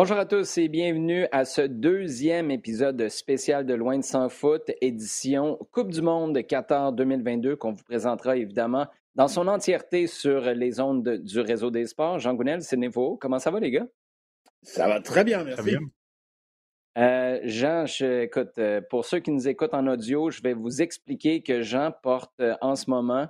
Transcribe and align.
Bonjour 0.00 0.16
à 0.16 0.26
tous 0.26 0.58
et 0.58 0.68
bienvenue 0.68 1.26
à 1.32 1.44
ce 1.44 1.62
deuxième 1.62 2.52
épisode 2.52 3.08
spécial 3.08 3.66
de 3.66 3.74
Loin 3.74 3.98
de 3.98 4.04
sans 4.04 4.28
foot, 4.28 4.70
édition 4.80 5.58
Coupe 5.72 5.90
du 5.90 6.02
Monde 6.02 6.40
Qatar 6.46 6.92
2022 6.92 7.56
qu'on 7.56 7.72
vous 7.72 7.82
présentera 7.82 8.36
évidemment 8.36 8.86
dans 9.16 9.26
son 9.26 9.48
entièreté 9.48 10.06
sur 10.06 10.42
les 10.52 10.78
ondes 10.78 11.02
du 11.02 11.40
réseau 11.40 11.72
des 11.72 11.84
sports. 11.86 12.20
Jean 12.20 12.34
Gounel, 12.34 12.62
c'est 12.62 12.76
Névo. 12.76 13.16
Comment 13.16 13.40
ça 13.40 13.50
va 13.50 13.58
les 13.58 13.72
gars? 13.72 13.88
Ça 14.62 14.86
va 14.86 15.00
très 15.00 15.24
bien, 15.24 15.42
merci. 15.42 15.76
Euh, 16.96 17.40
Jean, 17.42 17.86
écoute, 18.00 18.56
euh, 18.58 18.80
pour 18.80 19.04
ceux 19.04 19.18
qui 19.18 19.32
nous 19.32 19.48
écoutent 19.48 19.74
en 19.74 19.88
audio, 19.88 20.30
je 20.30 20.40
vais 20.42 20.54
vous 20.54 20.80
expliquer 20.80 21.42
que 21.42 21.62
Jean 21.62 21.90
porte 21.90 22.38
euh, 22.38 22.54
en 22.60 22.76
ce 22.76 22.88
moment 22.88 23.26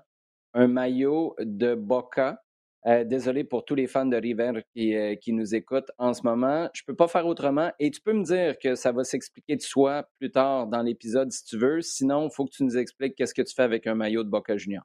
un 0.52 0.68
maillot 0.68 1.34
de 1.40 1.74
Boca 1.74 2.42
euh, 2.86 3.04
désolé 3.04 3.42
pour 3.42 3.64
tous 3.64 3.74
les 3.74 3.88
fans 3.88 4.06
de 4.06 4.16
River 4.16 4.52
euh, 4.78 5.14
qui, 5.16 5.32
nous 5.32 5.54
écoutent 5.54 5.90
en 5.98 6.14
ce 6.14 6.22
moment. 6.22 6.70
Je 6.72 6.82
peux 6.84 6.94
pas 6.94 7.08
faire 7.08 7.26
autrement 7.26 7.72
et 7.80 7.90
tu 7.90 8.00
peux 8.00 8.12
me 8.12 8.22
dire 8.22 8.56
que 8.58 8.76
ça 8.76 8.92
va 8.92 9.02
s'expliquer 9.02 9.56
de 9.56 9.62
soi 9.62 10.08
plus 10.18 10.30
tard 10.30 10.68
dans 10.68 10.82
l'épisode 10.82 11.32
si 11.32 11.44
tu 11.44 11.58
veux. 11.58 11.80
Sinon, 11.82 12.28
il 12.28 12.34
faut 12.34 12.44
que 12.44 12.52
tu 12.52 12.62
nous 12.62 12.76
expliques 12.76 13.16
qu'est-ce 13.16 13.34
que 13.34 13.42
tu 13.42 13.52
fais 13.54 13.62
avec 13.62 13.86
un 13.88 13.94
maillot 13.94 14.22
de 14.22 14.30
Boca 14.30 14.56
Junior. 14.56 14.84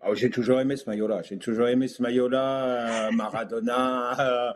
Ah, 0.00 0.14
j'ai 0.14 0.30
toujours 0.30 0.60
aimé 0.60 0.76
ce 0.76 0.88
maillot-là. 0.88 1.22
J'ai 1.22 1.36
toujours 1.36 1.66
aimé 1.66 1.88
ce 1.88 2.00
maillot-là, 2.00 3.08
euh, 3.08 3.10
Maradona. 3.12 4.54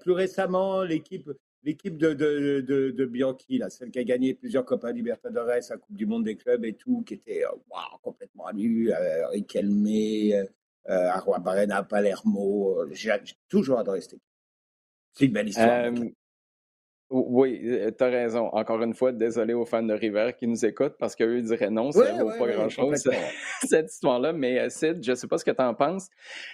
plus 0.00 0.12
récemment, 0.12 0.82
l'équipe 0.82 1.30
l'équipe 1.64 1.96
de, 1.96 3.04
Bianchi, 3.04 3.62
celle 3.68 3.92
qui 3.92 4.00
a 4.00 4.04
gagné 4.04 4.34
plusieurs 4.34 4.64
Copa 4.64 4.90
Libertadores, 4.90 5.60
la 5.70 5.76
Coupe 5.76 5.94
du 5.94 6.06
Monde 6.06 6.24
des 6.24 6.34
clubs 6.34 6.64
et 6.64 6.72
tout, 6.72 7.04
qui 7.06 7.14
était 7.14 7.44
complètement 8.02 8.46
à 8.46 8.52
nu, 8.52 8.90
Riquelme, 10.86 11.34
euh, 11.34 11.38
Barena, 11.38 11.82
Palermo. 11.82 12.80
Euh, 12.80 12.88
j'ai 12.92 13.12
toujours 13.48 13.78
adoré 13.78 14.00
cette 14.00 14.14
équipe. 14.14 14.22
C'est 15.14 15.24
une 15.26 15.32
belle 15.32 15.48
histoire. 15.48 15.84
Euh, 15.84 16.10
oui, 17.10 17.60
tu 17.98 18.04
as 18.04 18.06
raison. 18.06 18.46
Encore 18.52 18.82
une 18.82 18.94
fois, 18.94 19.12
désolé 19.12 19.52
aux 19.52 19.66
fans 19.66 19.82
de 19.82 19.92
River 19.92 20.32
qui 20.38 20.46
nous 20.46 20.64
écoutent 20.64 20.96
parce 20.98 21.14
qu'eux 21.14 21.42
diraient 21.42 21.68
non, 21.68 21.92
ça 21.92 22.10
ne 22.14 22.22
vaut 22.22 22.38
pas 22.38 22.50
grand-chose, 22.50 23.06
cette 23.64 23.92
histoire-là. 23.92 24.32
Mais 24.32 24.70
Sid, 24.70 25.04
je 25.04 25.10
ne 25.10 25.14
sais 25.14 25.26
pas 25.26 25.36
ce 25.36 25.44
que 25.44 25.50
tu 25.50 25.60
en 25.62 25.74
penses. 25.74 26.08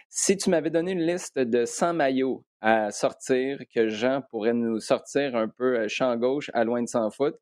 Si 0.09 0.37
tu 0.37 0.51
m'avais 0.51 0.71
donné 0.71 0.93
une 0.93 1.07
liste 1.07 1.39
de 1.39 1.65
100 1.65 1.95
maillots 1.95 2.45
à 2.61 2.91
sortir, 2.91 3.61
que 3.73 3.87
Jean 3.87 4.23
pourrait 4.31 4.53
nous 4.53 4.81
sortir 4.81 5.37
un 5.37 5.47
peu 5.47 5.87
champ 5.87 6.17
gauche 6.17 6.51
à 6.55 6.65
loin 6.65 6.83
de 6.83 6.89
100 6.89 7.11
foot, 7.13 7.37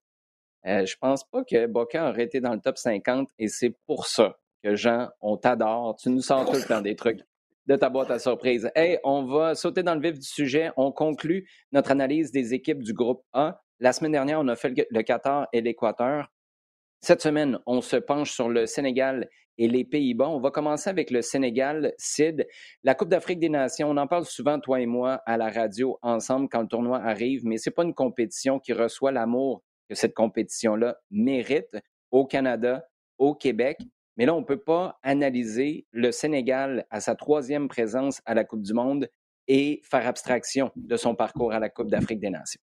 je 0.65 0.95
pense 1.01 1.25
pas 1.25 1.43
que 1.43 1.67
Boca 1.67 2.11
aurait 2.11 2.25
été 2.25 2.41
dans 2.41 2.53
le 2.53 2.61
top 2.61 2.77
50 2.77 3.31
et 3.39 3.49
c'est 3.49 3.75
pour 3.87 4.07
ça 4.07 4.37
Jean, 4.75 5.09
on 5.21 5.37
t'adore. 5.37 5.97
Tu 5.97 6.11
nous 6.11 6.21
sors 6.21 6.45
tout 6.45 6.57
le 6.57 6.83
des 6.83 6.97
trucs 6.97 7.21
de 7.67 7.77
ta 7.77 7.89
boîte 7.89 8.11
à 8.11 8.19
surprise. 8.19 8.71
Hey, 8.75 8.99
on 9.05 9.25
va 9.25 9.55
sauter 9.55 9.83
dans 9.83 9.95
le 9.95 10.01
vif 10.01 10.19
du 10.19 10.27
sujet. 10.27 10.71
On 10.77 10.93
conclut 10.93 11.49
notre 11.73 11.91
analyse 11.91 12.31
des 12.31 12.55
équipes 12.55 12.83
du 12.83 12.93
groupe 12.93 13.25
A. 13.33 13.61
La 13.81 13.93
semaine 13.93 14.13
dernière, 14.13 14.41
on 14.41 14.49
a 14.49 14.57
fait 14.57 14.73
le 14.91 15.03
Qatar 15.03 15.49
et 15.53 15.61
l'Équateur. 15.61 16.29
Cette 17.01 17.21
semaine, 17.21 17.59
on 17.67 17.81
se 17.81 17.97
penche 17.97 18.33
sur 18.33 18.49
le 18.49 18.67
Sénégal 18.67 19.29
et 19.59 19.69
les 19.69 19.85
Pays-Bas. 19.85 20.29
On 20.29 20.41
va 20.41 20.51
commencer 20.51 20.91
avec 20.91 21.11
le 21.11 21.23
Sénégal, 21.23 21.93
Sid. 21.99 22.47
La 22.83 22.95
Coupe 22.95 23.09
d'Afrique 23.09 23.39
des 23.39 23.49
Nations, 23.49 23.91
on 23.91 23.97
en 23.97 24.07
parle 24.07 24.25
souvent, 24.25 24.59
toi 24.61 24.81
et 24.81 24.87
moi, 24.87 25.23
à 25.27 25.37
la 25.37 25.51
radio, 25.51 25.99
ensemble, 26.03 26.49
quand 26.51 26.63
le 26.63 26.69
tournoi 26.69 26.99
arrive, 26.99 27.43
mais 27.45 27.59
ce 27.59 27.69
n'est 27.69 27.75
pas 27.75 27.85
une 27.85 27.95
compétition 27.95 28.59
qui 28.59 28.73
reçoit 28.73 29.13
l'amour 29.13 29.63
que 29.89 29.95
cette 29.95 30.15
compétition-là 30.15 30.97
mérite 31.11 31.77
au 32.11 32.27
Canada, 32.27 32.87
au 33.19 33.35
Québec. 33.35 33.79
Mais 34.17 34.27
là, 34.27 34.35
on 34.35 34.41
ne 34.41 34.45
peut 34.47 34.61
pas 34.61 34.99
analyser 35.03 35.87
le 35.93 36.11
Sénégal 36.11 36.87
à 36.91 37.01
sa 37.01 37.15
troisième 37.15 37.69
présence 37.69 38.23
à 38.25 38.35
la 38.35 38.45
Coupe 38.45 38.63
du 38.63 38.73
Monde 38.73 39.09
et 39.49 39.81
faire 39.85 40.07
abstraction 40.07 40.71
de 40.77 40.97
son 40.97 41.15
parcours 41.15 41.53
à 41.53 41.61
la 41.61 41.69
Coupe 41.69 41.91
d'Afrique 41.91 42.21
des 42.21 42.31
Nations. 42.31 42.61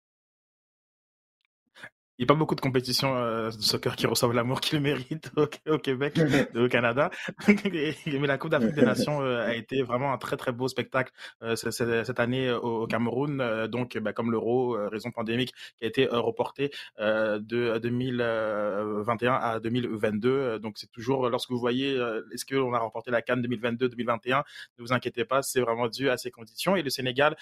Il 2.19 2.22
n'y 2.22 2.25
a 2.25 2.28
pas 2.28 2.38
beaucoup 2.38 2.53
de 2.53 2.62
compétitions 2.62 3.18
euh, 3.18 3.50
de 3.50 3.62
soccer 3.62 3.96
qui 3.96 4.06
reçoivent 4.06 4.34
l'amour 4.34 4.62
qu'ils 4.62 4.79
méritent 4.79 5.31
au, 5.35 5.47
au, 5.68 5.78
Québec, 5.79 6.19
au 6.53 6.68
Canada. 6.68 7.09
Mais 7.47 8.28
la 8.28 8.38
Coupe 8.38 8.51
d'Afrique 8.51 8.75
des 8.75 8.84
Nations 8.84 9.24
euh, 9.24 9.47
a 9.47 9.56
été 9.56 9.81
vraiment 9.81 10.13
un 10.13 10.19
très 10.19 10.38
très 10.38 10.52
beau 10.52 10.68
spectacle 10.68 11.12
euh, 11.41 11.56
cette 11.56 12.19
année 12.19 12.52
au, 12.52 12.85
Cameroun. 12.85 13.68
donc, 13.68 13.97
bah, 13.97 14.13
comme 14.13 14.31
l'Euro, 14.31 14.78
raison 14.91 15.09
pandémique, 15.09 15.53
qui 15.79 15.85
a 15.85 15.88
été 15.88 16.06
reporté 16.06 16.72
de 17.00 17.79
2021 17.79 19.34
à 19.34 19.59
2022. 19.59 20.59
donc, 20.59 20.78
c'est 20.78 20.91
toujours 20.91 21.29
lorsque 21.29 21.50
vous 21.50 21.59
voyez 21.59 21.96
est-ce 22.31 22.46
qu'on 22.46 22.73
a 22.73 22.79
remporté 22.79 23.09
la 23.09 23.22
Cannes 23.22 23.41
2022-2021, 23.41 24.44
ne 24.78 24.84
vous 24.84 24.94
inquiétez 24.94 25.25
pas, 25.25 25.41
c'est 25.41 25.62
vraiment 25.62 25.88
dû 25.88 26.09
à 26.09 26.18
ces 26.18 26.29
conditions. 26.29 26.75
Et 26.75 26.84
le 26.84 26.90
Sénégal, 26.90 27.35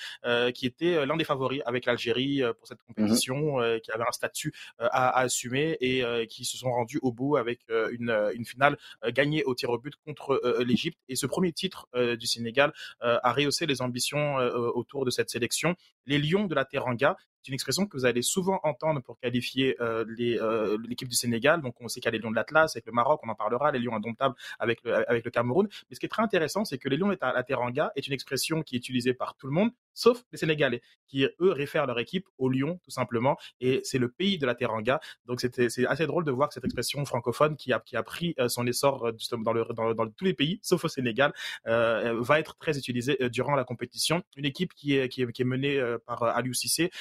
qui 0.54 0.66
était 0.66 1.06
l'un 1.06 1.18
des 1.18 1.26
favoris 1.26 1.62
avec 1.66 1.86
l'Algérie 1.86 2.42
pour 2.58 2.68
cette 2.68 2.80
mmh 2.80 2.94
compétition, 2.94 3.58
qui 3.84 3.92
avait 3.92 4.06
un 4.08 4.12
statut 4.12 4.54
euh, 4.82 4.88
à, 4.92 5.20
assumer 5.20 5.78
et 5.82 6.04
euh, 6.04 6.26
qui 6.26 6.46
se 6.46 6.58
sont 6.58 6.72
rendus 6.72 7.00
au 7.02 7.12
bout 7.12 7.38
avec 7.38 7.60
euh, 7.70 7.90
une, 7.92 8.12
une 8.34 8.46
finale 8.46 8.78
gagnée 9.08 9.44
au 9.44 9.56
tir 9.56 9.70
au 9.70 9.78
but 9.78 9.94
contre 10.06 10.42
l'Égypte. 10.66 10.98
Et 11.10 11.16
ce 11.16 11.26
premier 11.26 11.52
titre 11.52 11.88
du 12.18 12.28
Sénégal 12.28 12.74
a 13.02 13.34
rehaussé 13.34 13.66
les 13.66 13.82
ambitions 13.82 14.36
autour 14.36 15.06
de 15.06 15.12
cette 15.12 15.30
sélection. 15.30 15.76
Les 16.06 16.18
Lions 16.18 16.46
de 16.46 16.56
la 16.56 16.66
Teranga, 16.66 17.18
une 17.48 17.54
expression 17.54 17.86
que 17.86 17.98
vous 17.98 18.06
allez 18.06 18.22
souvent 18.22 18.60
entendre 18.64 19.02
pour 19.02 19.20
qualifier 19.20 19.76
euh, 19.82 20.06
euh, 20.20 20.78
l'équipe 20.88 21.08
du 21.08 21.16
Sénégal. 21.16 21.62
Donc, 21.62 21.76
on 21.80 21.88
sait 21.88 22.00
qu'il 22.00 22.06
y 22.06 22.10
a 22.10 22.12
les 22.12 22.20
Lions 22.20 22.32
de 22.32 22.36
l'Atlas 22.36 22.76
avec 22.76 22.86
le 22.86 22.92
Maroc, 22.92 23.22
on 23.24 23.30
en 23.30 23.36
parlera, 23.36 23.72
les 23.72 23.80
Lions 23.80 23.96
indomptables 23.96 24.36
avec 24.60 24.84
le, 24.84 25.10
avec 25.10 25.26
le 25.26 25.32
Cameroun. 25.32 25.68
Mais 25.90 25.96
ce 25.96 26.00
qui 26.00 26.06
est 26.06 26.10
très 26.10 26.24
intéressant, 26.24 26.66
c'est 26.66 26.78
que 26.78 26.90
les 26.90 26.98
Lions 26.98 27.10
de 27.10 27.18
la 27.22 27.44
Teranga 27.44 27.92
est 27.96 28.08
une 28.08 28.14
expression 28.14 28.62
qui 28.62 28.76
est 28.76 28.80
utilisée 28.80 29.14
par 29.14 29.36
tout 29.36 29.48
le 29.48 29.54
monde, 29.54 29.72
sauf 29.94 30.24
les 30.32 30.38
Sénégalais, 30.38 30.82
qui 31.08 31.24
eux 31.24 31.52
réfèrent 31.52 31.88
leur 31.88 32.00
équipe 32.00 32.28
aux 32.38 32.50
Lions, 32.50 32.80
tout 32.84 32.92
simplement. 32.92 33.38
Et 33.60 33.82
c'est 33.84 34.00
le 34.00 34.10
pays 34.10 34.38
de 34.38 34.46
la 34.46 34.56
Teranga. 34.56 35.00
Donc, 35.26 35.42
c'est 35.42 35.86
assez 35.86 36.08
drôle 36.08 36.26
de 36.26 36.32
voir 36.32 36.48
que 36.50 36.54
cette 36.54 36.66
expression 36.66 37.04
francophone 37.06 37.56
qui 37.56 37.74
a, 37.74 37.80
pris 38.04 38.36
euh, 38.40 38.48
son 38.48 38.66
essor 38.68 39.12
dans, 39.44 39.54
le, 39.54 39.66
dans, 39.74 40.08
tous 40.10 40.26
les 40.26 40.34
pays, 40.34 40.60
sauf 40.62 40.86
au 40.86 40.88
Sénégal, 40.88 41.34
va 41.66 42.40
être 42.40 42.58
très 42.58 42.78
utilisée 42.78 43.18
durant 43.30 43.56
la 43.56 43.64
compétition. 43.64 44.24
Une 44.36 44.46
équipe 44.46 44.74
qui 44.74 44.96
est, 44.96 45.44
menée 45.44 45.82
par 46.06 46.24
Aliou 46.24 46.54
Cissé. 46.54 46.92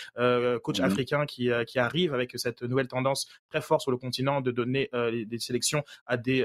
Coach 0.63 0.81
mmh 0.81 0.85
africain 0.85 1.27
qui, 1.27 1.51
euh, 1.51 1.65
qui 1.65 1.79
arrive 1.79 2.15
avec 2.15 2.33
cette 2.37 2.63
nouvelle 2.63 2.89
tendance 2.89 3.27
très 3.49 3.61
forte 3.61 3.83
sur 3.83 3.91
le 3.91 3.97
continent 3.97 4.41
de 4.41 4.51
donner 4.51 4.89
euh, 4.95 5.25
des 5.25 5.39
sélections 5.39 5.85
à 6.07 6.17
des 6.17 6.45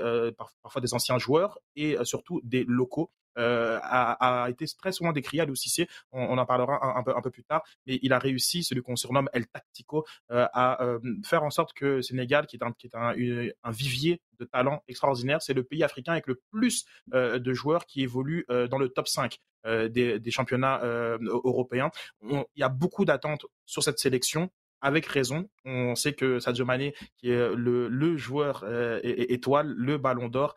parfois 0.63 0.81
des 0.81 0.93
anciens 0.93 1.17
joueurs 1.17 1.59
et 1.75 1.97
surtout 2.03 2.41
des 2.43 2.63
locaux. 2.67 3.11
a, 3.35 4.47
été 4.49 4.65
très 4.77 4.91
souvent 4.91 5.11
décrié 5.11 5.41
à 5.41 5.55
Cissé, 5.55 5.87
on, 6.11 6.21
on, 6.21 6.37
en 6.37 6.45
parlera 6.45 6.97
un, 6.97 7.03
peu, 7.03 7.15
un 7.15 7.21
peu 7.21 7.31
plus 7.31 7.43
tard, 7.43 7.63
mais 7.85 7.99
il 8.01 8.13
a 8.13 8.19
réussi, 8.19 8.63
celui 8.63 8.81
qu'on 8.81 8.95
surnomme 8.95 9.29
El 9.33 9.47
Tactico, 9.47 10.05
à 10.29 10.97
faire 11.23 11.43
en 11.43 11.49
sorte 11.49 11.73
que 11.73 12.01
Sénégal, 12.01 12.45
qui 12.47 12.55
est 12.55 12.63
un, 12.63 12.71
qui 12.71 12.87
est 12.87 12.95
un, 12.95 13.13
un 13.63 13.71
vivier 13.71 14.21
de 14.39 14.45
talent 14.45 14.83
extraordinaire, 14.87 15.41
c'est 15.41 15.53
le 15.53 15.63
pays 15.63 15.83
africain 15.83 16.13
avec 16.13 16.27
le 16.27 16.41
plus 16.51 16.85
de 17.13 17.53
joueurs 17.53 17.85
qui 17.85 18.01
évoluent 18.01 18.45
dans 18.69 18.77
le 18.77 18.89
top 18.89 19.07
5. 19.07 19.39
Euh, 19.65 19.89
des, 19.89 20.31
championnats 20.31 20.83
euh, 20.83 21.17
européens. 21.43 21.89
il 22.21 22.45
y 22.55 22.61
a 22.61 22.69
beaucoup 22.69 23.03
d'attentes 23.03 23.47
sur 23.65 23.83
cette 23.83 23.99
sélection 23.99 24.49
avec 24.85 25.07
raison. 25.07 25.49
On 25.65 25.95
sait 25.95 26.13
que 26.13 26.39
Sadio 26.39 26.63
Mané, 26.63 26.93
qui 27.17 27.31
est 27.31 27.55
le, 27.55 28.17
joueur 28.17 28.63
euh, 28.67 28.99
étoile, 29.03 29.73
le 29.75 29.97
ballon 29.97 30.29
d'or, 30.29 30.55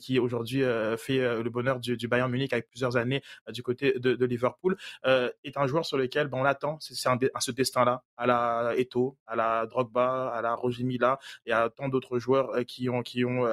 qui 0.00 0.20
aujourd'hui 0.20 0.62
fait 0.98 1.18
le 1.18 1.50
bonheur 1.50 1.80
du, 1.80 2.08
Bayern 2.08 2.30
Munich 2.30 2.52
avec 2.52 2.68
plusieurs 2.68 2.96
années 2.96 3.22
du 3.52 3.64
côté 3.64 3.98
de, 3.98 4.24
Liverpool, 4.24 4.76
est 5.04 5.56
un 5.56 5.66
joueur 5.66 5.84
sur 5.84 5.98
lequel 5.98 6.28
ben, 6.28 6.38
on 6.38 6.42
l'attend. 6.44 6.78
C'est 6.80 6.94
ce 6.94 7.50
destin-là, 7.50 8.04
à 8.16 8.26
la 8.26 8.74
Eto, 8.76 9.18
à 9.26 9.34
la 9.34 9.66
Drogba, 9.66 10.28
à 10.28 10.42
la 10.42 10.54
Roger 10.54 10.84
Mila 10.84 11.18
et 11.44 11.52
à 11.52 11.68
tant 11.68 11.88
d'autres 11.88 12.20
joueurs 12.20 12.64
qui 12.66 12.88
ont, 12.88 13.02
qui 13.02 13.24
ont 13.24 13.46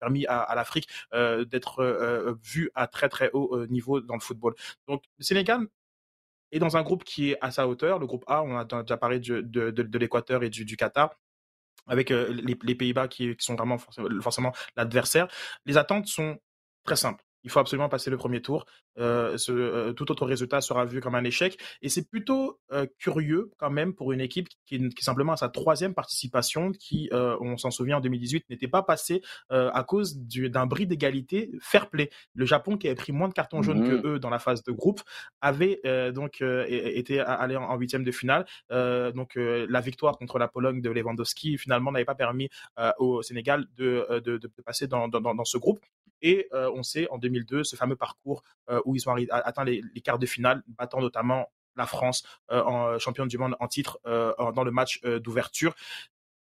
permis 0.00 0.26
à, 0.26 0.40
à 0.40 0.54
l'Afrique 0.56 0.88
d'être 1.12 2.36
vu 2.42 2.70
à 2.74 2.88
très 2.88 3.08
très 3.08 3.30
haut 3.32 3.64
niveau 3.66 4.00
dans 4.00 4.14
le 4.14 4.20
football. 4.20 4.54
Donc 4.88 5.04
le 5.18 5.24
Sénégal 5.24 5.68
et 6.56 6.58
dans 6.58 6.78
un 6.78 6.82
groupe 6.82 7.04
qui 7.04 7.32
est 7.32 7.38
à 7.42 7.50
sa 7.50 7.68
hauteur. 7.68 7.98
Le 7.98 8.06
groupe 8.06 8.24
A, 8.26 8.42
on 8.42 8.56
a 8.56 8.64
déjà 8.64 8.96
parlé 8.96 9.20
de, 9.20 9.98
l'Équateur 9.98 10.42
et 10.42 10.48
du, 10.48 10.76
Qatar 10.76 11.10
avec 11.86 12.10
euh, 12.10 12.32
les, 12.32 12.74
Pays-Bas 12.74 13.08
qui, 13.08 13.36
sont 13.38 13.56
vraiment 13.56 13.76
forcément 14.22 14.52
l'adversaire. 14.74 15.28
Les 15.66 15.76
attentes 15.76 16.06
sont 16.06 16.38
très 16.84 16.96
simples 16.96 17.25
il 17.46 17.50
faut 17.50 17.60
absolument 17.60 17.88
passer 17.88 18.10
le 18.10 18.16
premier 18.16 18.42
tour. 18.42 18.66
Euh, 18.98 19.38
ce, 19.38 19.52
euh, 19.52 19.92
tout 19.92 20.10
autre 20.10 20.26
résultat 20.26 20.60
sera 20.60 20.84
vu 20.84 21.00
comme 21.00 21.14
un 21.14 21.22
échec. 21.22 21.56
Et 21.80 21.88
c'est 21.88 22.08
plutôt 22.10 22.58
euh, 22.72 22.86
curieux 22.98 23.52
quand 23.56 23.70
même 23.70 23.94
pour 23.94 24.12
une 24.12 24.20
équipe 24.20 24.48
qui, 24.66 24.78
qui 24.78 24.84
est 24.84 25.04
simplement 25.04 25.32
à 25.32 25.36
sa 25.36 25.48
troisième 25.48 25.94
participation, 25.94 26.72
qui, 26.72 27.08
on 27.12 27.56
s'en 27.56 27.70
souvient 27.70 27.98
en 27.98 28.00
2018, 28.00 28.50
n'était 28.50 28.66
pas 28.66 28.82
passée 28.82 29.22
à 29.50 29.84
cause 29.84 30.18
d'un 30.18 30.66
bris 30.66 30.86
d'égalité 30.86 31.52
fair 31.60 31.88
play. 31.88 32.10
Le 32.34 32.46
Japon, 32.46 32.76
qui 32.76 32.88
avait 32.88 32.96
pris 32.96 33.12
moins 33.12 33.28
de 33.28 33.32
cartons 33.32 33.62
jaunes 33.62 33.88
que 33.88 33.94
mmh. 33.94 34.14
eux 34.14 34.18
dans 34.18 34.30
la 34.30 34.40
phase 34.40 34.64
de 34.64 34.72
groupe, 34.72 35.02
avait 35.40 35.80
donc 36.12 36.42
été 36.68 37.20
allé 37.20 37.54
en 37.56 37.76
huitième 37.76 38.02
de 38.02 38.10
finale. 38.10 38.44
donc 38.70 39.34
la 39.36 39.80
victoire 39.80 40.18
contre 40.18 40.38
la 40.38 40.48
Pologne 40.48 40.80
de 40.80 40.90
Lewandowski 40.90 41.58
finalement 41.58 41.92
n'avait 41.92 42.04
pas 42.04 42.16
permis 42.16 42.48
au 42.98 43.22
Sénégal 43.22 43.66
de, 43.76 44.20
de, 44.24 44.38
de 44.38 44.48
passer 44.64 44.88
dans, 44.88 45.06
dans, 45.06 45.20
dans, 45.20 45.44
ce 45.44 45.58
groupe. 45.58 45.80
Et 46.22 46.48
on 46.52 46.82
sait 46.82 47.08
en 47.10 47.18
2002 47.18 47.64
ce 47.64 47.76
fameux 47.76 47.96
parcours 47.96 48.42
où 48.84 48.94
ils 48.94 49.08
ont 49.08 49.14
atteint 49.30 49.64
les, 49.64 49.82
quarts 50.02 50.18
de 50.18 50.26
finale, 50.26 50.62
battant 50.66 51.00
notamment 51.00 51.50
la 51.76 51.86
France 51.86 52.24
en 52.48 52.98
championne 52.98 53.28
du 53.28 53.38
monde 53.38 53.56
en 53.60 53.68
titre 53.68 54.00
dans 54.04 54.64
le 54.64 54.70
match 54.70 55.02
d'ouverture. 55.02 55.74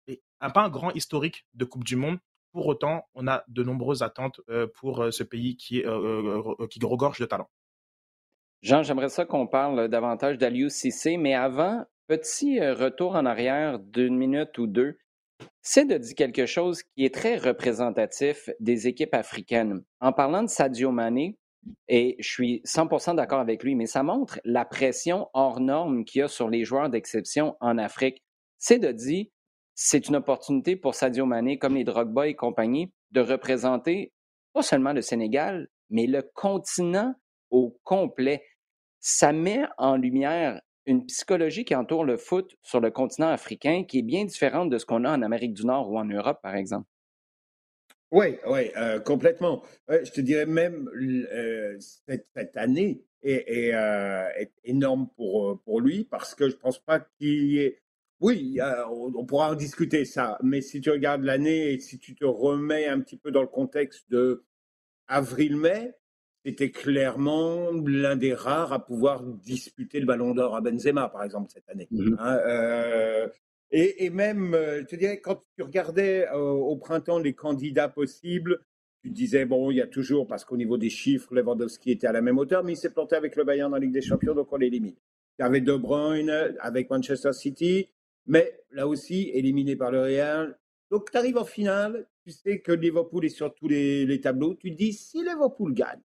Pas 0.06 0.62
un 0.62 0.68
grand 0.68 0.90
historique 0.92 1.46
de 1.54 1.64
Coupe 1.64 1.84
du 1.84 1.96
Monde. 1.96 2.18
Pour 2.52 2.66
autant, 2.66 3.08
on 3.14 3.26
a 3.26 3.42
de 3.48 3.64
nombreuses 3.64 4.02
attentes 4.02 4.40
pour 4.74 5.12
ce 5.12 5.22
pays 5.24 5.56
qui, 5.56 5.82
qui 5.82 6.78
regorge 6.84 7.18
de 7.18 7.26
talent. 7.26 7.48
Jean, 8.64 8.82
j'aimerais 8.82 9.10
ça 9.10 9.26
qu'on 9.26 9.46
parle 9.46 9.88
davantage 9.88 10.38
d'Aliou 10.38 10.70
Cissé, 10.70 11.18
mais 11.18 11.34
avant, 11.34 11.84
petit 12.06 12.60
retour 12.60 13.14
en 13.14 13.26
arrière 13.26 13.78
d'une 13.78 14.16
minute 14.16 14.56
ou 14.56 14.66
deux. 14.66 14.96
C'est 15.62 15.86
de 15.86 15.96
dire 15.98 16.14
quelque 16.14 16.46
chose 16.46 16.82
qui 16.82 17.04
est 17.04 17.14
très 17.14 17.36
représentatif 17.36 18.50
des 18.60 18.86
équipes 18.86 19.14
africaines. 19.14 19.82
En 20.00 20.12
parlant 20.12 20.42
de 20.42 20.48
Sadio 20.48 20.90
Mané, 20.90 21.38
et 21.88 22.16
je 22.18 22.28
suis 22.28 22.62
100% 22.66 23.16
d'accord 23.16 23.40
avec 23.40 23.62
lui, 23.62 23.74
mais 23.74 23.86
ça 23.86 24.02
montre 24.02 24.40
la 24.44 24.64
pression 24.64 25.28
hors 25.32 25.60
norme 25.60 26.04
qu'il 26.04 26.20
y 26.20 26.22
a 26.22 26.28
sur 26.28 26.48
les 26.48 26.64
joueurs 26.64 26.90
d'exception 26.90 27.56
en 27.60 27.78
Afrique. 27.78 28.22
C'est 28.58 28.78
de 28.78 28.92
dire, 28.92 29.26
c'est 29.74 30.08
une 30.08 30.16
opportunité 30.16 30.76
pour 30.76 30.94
Sadio 30.94 31.26
Mané, 31.26 31.58
comme 31.58 31.74
les 31.74 31.84
Drogba 31.84 32.28
et 32.28 32.34
compagnie, 32.34 32.92
de 33.10 33.20
représenter 33.20 34.12
pas 34.52 34.62
seulement 34.62 34.92
le 34.92 35.02
Sénégal, 35.02 35.68
mais 35.90 36.06
le 36.06 36.22
continent 36.34 37.14
au 37.50 37.76
complet. 37.82 38.44
Ça 39.00 39.32
met 39.32 39.64
en 39.78 39.96
lumière 39.96 40.60
une 40.86 41.06
psychologie 41.06 41.64
qui 41.64 41.74
entoure 41.74 42.04
le 42.04 42.16
foot 42.16 42.56
sur 42.62 42.80
le 42.80 42.90
continent 42.90 43.28
africain 43.28 43.84
qui 43.84 43.98
est 43.98 44.02
bien 44.02 44.24
différente 44.24 44.70
de 44.70 44.78
ce 44.78 44.86
qu'on 44.86 45.04
a 45.04 45.16
en 45.16 45.22
Amérique 45.22 45.54
du 45.54 45.64
Nord 45.64 45.90
ou 45.90 45.98
en 45.98 46.04
Europe, 46.04 46.40
par 46.42 46.54
exemple? 46.54 46.86
Oui, 48.14 48.36
oui, 48.46 48.70
euh, 48.76 49.00
complètement. 49.00 49.64
je 49.88 50.10
te 50.10 50.20
dirais 50.20 50.46
même 50.46 50.88
euh, 50.94 51.76
cette, 52.06 52.56
année 52.56 53.02
est, 53.24 53.74
euh, 53.74 54.28
est, 54.36 54.52
énorme 54.62 55.08
pour, 55.16 55.60
pour 55.62 55.80
lui 55.80 56.04
parce 56.04 56.34
que 56.36 56.48
je 56.48 56.54
pense 56.54 56.78
pas 56.78 57.00
qu'il 57.00 57.44
y 57.46 57.58
ait. 57.58 57.80
Oui, 58.20 58.58
on, 58.88 59.26
pourra 59.26 59.50
en 59.50 59.54
discuter 59.56 60.04
ça, 60.04 60.38
mais 60.42 60.60
si 60.60 60.80
tu 60.80 60.90
regardes 60.90 61.24
l'année 61.24 61.72
et 61.72 61.80
si 61.80 61.98
tu 61.98 62.14
te 62.14 62.24
remets 62.24 62.86
un 62.86 63.00
petit 63.00 63.16
peu 63.16 63.32
dans 63.32 63.42
le 63.42 63.48
contexte 63.48 64.08
de 64.08 64.44
avril-mai, 65.08 65.92
c'était 66.44 66.70
clairement 66.70 67.70
l'un 67.86 68.16
des 68.16 68.34
rares 68.34 68.72
à 68.72 68.84
pouvoir 68.84 69.22
disputer 69.22 69.98
le 69.98 70.06
Ballon 70.06 70.34
d'Or 70.34 70.54
à 70.54 70.60
Benzema, 70.60 71.08
par 71.08 71.24
exemple, 71.24 71.50
cette 71.50 71.68
année. 71.68 71.88
Mmh 71.90 72.16
hein, 72.18 72.38
euh, 72.46 73.28
et, 73.70 74.10
même, 74.10 74.54
euh, 74.54 74.82
je 74.82 74.86
te 74.86 74.96
dirais, 74.96 75.20
quand 75.20 75.42
tu 75.56 75.62
regardais 75.62 76.28
euh, 76.28 76.38
au 76.38 76.76
printemps 76.76 77.18
les 77.18 77.32
candidats 77.32 77.88
possibles, 77.88 78.60
tu 79.02 79.10
disais, 79.10 79.46
bon, 79.46 79.70
il 79.70 79.78
y 79.78 79.80
a 79.80 79.86
toujours, 79.86 80.26
parce 80.26 80.44
qu'au 80.44 80.56
niveau 80.56 80.76
des 80.76 80.90
chiffres, 80.90 81.34
Lewandowski 81.34 81.90
était 81.90 82.06
à 82.06 82.12
la 82.12 82.20
même 82.20 82.38
hauteur, 82.38 82.62
mais 82.62 82.72
il 82.72 82.76
s'est 82.76 82.92
planté 82.92 83.16
avec 83.16 83.36
le 83.36 83.44
Bayern 83.44 83.70
dans 83.70 83.76
la 83.76 83.80
Ligue 83.80 83.92
des 83.92 84.02
Champions, 84.02 84.34
donc 84.34 84.52
on 84.52 84.56
l'élimine. 84.56 84.94
Il 85.38 85.42
y 85.42 85.44
avait 85.44 85.60
De 85.60 85.74
Bruyne 85.74 86.54
avec 86.60 86.90
Manchester 86.90 87.32
City, 87.32 87.88
mais 88.26 88.60
là 88.70 88.86
aussi, 88.86 89.30
éliminé 89.30 89.76
par 89.76 89.90
le 89.90 90.02
Real. 90.02 90.56
Donc, 90.90 91.10
tu 91.10 91.16
arrives 91.16 91.38
en 91.38 91.44
finale, 91.44 92.06
tu 92.24 92.30
sais 92.30 92.60
que 92.60 92.70
Liverpool 92.70 93.24
est 93.24 93.30
sur 93.30 93.52
tous 93.54 93.66
les, 93.66 94.06
les 94.06 94.20
tableaux, 94.20 94.54
tu 94.54 94.70
dis, 94.70 94.92
si 94.92 95.18
Liverpool 95.18 95.74
gagne, 95.74 96.00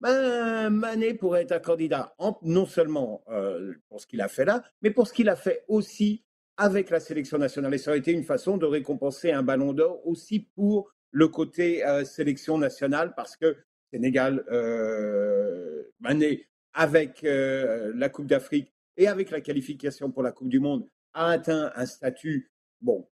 ben, 0.00 0.70
Mané 0.70 1.14
pourrait 1.14 1.42
être 1.42 1.52
un 1.52 1.58
candidat, 1.58 2.14
non 2.42 2.66
seulement 2.66 3.22
euh, 3.28 3.74
pour 3.88 4.00
ce 4.00 4.06
qu'il 4.06 4.20
a 4.20 4.28
fait 4.28 4.44
là, 4.44 4.62
mais 4.82 4.90
pour 4.90 5.08
ce 5.08 5.12
qu'il 5.12 5.28
a 5.28 5.36
fait 5.36 5.64
aussi 5.68 6.24
avec 6.56 6.90
la 6.90 7.00
sélection 7.00 7.38
nationale. 7.38 7.74
Et 7.74 7.78
ça 7.78 7.90
aurait 7.90 7.98
été 7.98 8.12
une 8.12 8.24
façon 8.24 8.56
de 8.56 8.66
récompenser 8.66 9.32
un 9.32 9.42
ballon 9.42 9.72
d'or 9.72 10.06
aussi 10.06 10.40
pour 10.54 10.92
le 11.10 11.28
côté 11.28 11.84
euh, 11.84 12.04
sélection 12.04 12.58
nationale, 12.58 13.14
parce 13.16 13.36
que 13.36 13.56
Sénégal, 13.92 14.44
euh, 14.52 15.82
Mané, 16.00 16.46
avec 16.74 17.22
la 17.22 18.08
Coupe 18.08 18.26
d'Afrique 18.26 18.72
et 18.96 19.08
avec 19.08 19.30
la 19.30 19.40
qualification 19.40 20.12
pour 20.12 20.22
la 20.22 20.30
Coupe 20.30 20.48
du 20.48 20.60
Monde, 20.60 20.86
a 21.12 21.30
atteint 21.30 21.72
un 21.74 21.86
statut, 21.86 22.52
bon, 22.80 23.08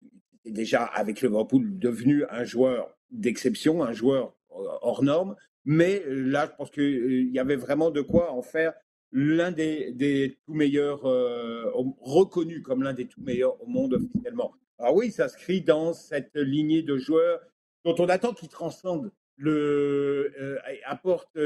déjà 0.45 0.85
avec 0.85 1.23
le 1.23 1.29
Liverpool 1.29 1.79
devenu 1.79 2.25
un 2.29 2.45
joueur 2.45 2.95
d'exception, 3.11 3.83
un 3.83 3.93
joueur 3.93 4.37
hors 4.51 5.03
norme, 5.03 5.37
mais 5.65 6.03
euh, 6.07 6.15
là, 6.15 6.49
je 6.51 6.57
pense 6.57 6.71
qu'il 6.71 6.83
euh, 6.83 7.25
y 7.31 7.39
avait 7.39 7.57
vraiment 7.57 7.91
de 7.91 8.01
quoi 8.01 8.33
en 8.33 8.43
faire 8.43 8.75
l'un 9.13 9.53
des, 9.53 10.39
tout 10.45 10.55
meilleurs, 10.55 11.07
euh, 11.07 11.71
reconnu 12.01 12.63
comme 12.63 12.83
l'un 12.83 12.93
des 12.93 13.07
tout 13.07 13.21
meilleurs 13.23 13.61
au 13.63 13.67
monde 13.67 13.95
officiellement. 13.95 14.53
Alors 14.79 14.97
oui, 14.97 15.13
ça 15.13 15.29
s'inscrit 15.29 15.63
dans 15.63 15.93
cette 15.93 16.35
lignée 16.35 16.83
de 16.83 16.97
joueurs 16.97 17.41
dont 17.85 17.95
on 17.99 18.07
attend 18.07 18.35
qu'ils 18.35 18.49
transcendent, 18.49 19.13
le, 19.37 20.59
apportent 20.85 21.39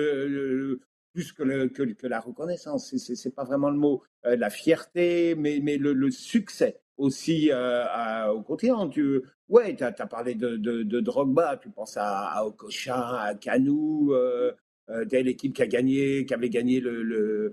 plus 1.13 1.33
que, 1.33 1.67
que, 1.67 2.07
la 2.07 2.21
reconnaissance. 2.21 2.97
C'est, 2.97 3.25
n'est 3.27 3.33
pas 3.33 3.45
vraiment 3.45 3.69
le 3.69 3.77
mot. 3.77 4.03
la 4.25 4.49
fierté, 4.49 5.35
mais, 5.35 5.61
mais 5.63 5.77
le 5.77 6.11
succès 6.11 6.81
aussi 6.99 7.51
euh, 7.51 8.27
au 8.27 8.43
continent. 8.43 8.89
Tu, 8.89 9.23
ouais, 9.49 9.75
tu 9.75 9.85
as, 9.85 9.93
parlé 9.93 10.35
de, 10.35 10.57
de, 10.57 11.01
Drogba, 11.01 11.57
tu 11.57 11.71
penses 11.71 11.97
à, 11.97 12.29
à 12.29 12.45
Okocha, 12.45 13.23
à 13.23 13.35
Kanou, 13.35 14.13
euh, 14.13 14.53
euh 14.91 15.05
l'équipe 15.11 15.55
qui 15.55 15.63
a 15.63 15.67
gagné, 15.67 16.27
qui 16.27 16.35
avait 16.35 16.51
gagné 16.51 16.81
le, 16.81 17.53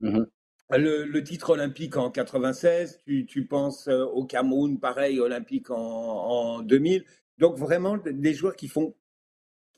mmh 0.00 0.24
le, 0.70 1.04
le, 1.04 1.22
titre 1.22 1.50
olympique 1.50 1.96
en 1.96 2.10
96. 2.10 2.98
Tu, 3.06 3.24
tu 3.24 3.46
penses 3.46 3.86
euh, 3.86 4.04
au 4.04 4.24
Cameroun, 4.24 4.80
pareil, 4.80 5.20
olympique 5.20 5.70
en, 5.70 5.76
en 5.76 6.62
2000. 6.62 7.04
Donc 7.38 7.56
vraiment 7.56 7.98
des 7.98 8.34
joueurs 8.34 8.56
qui 8.56 8.66
font, 8.66 8.96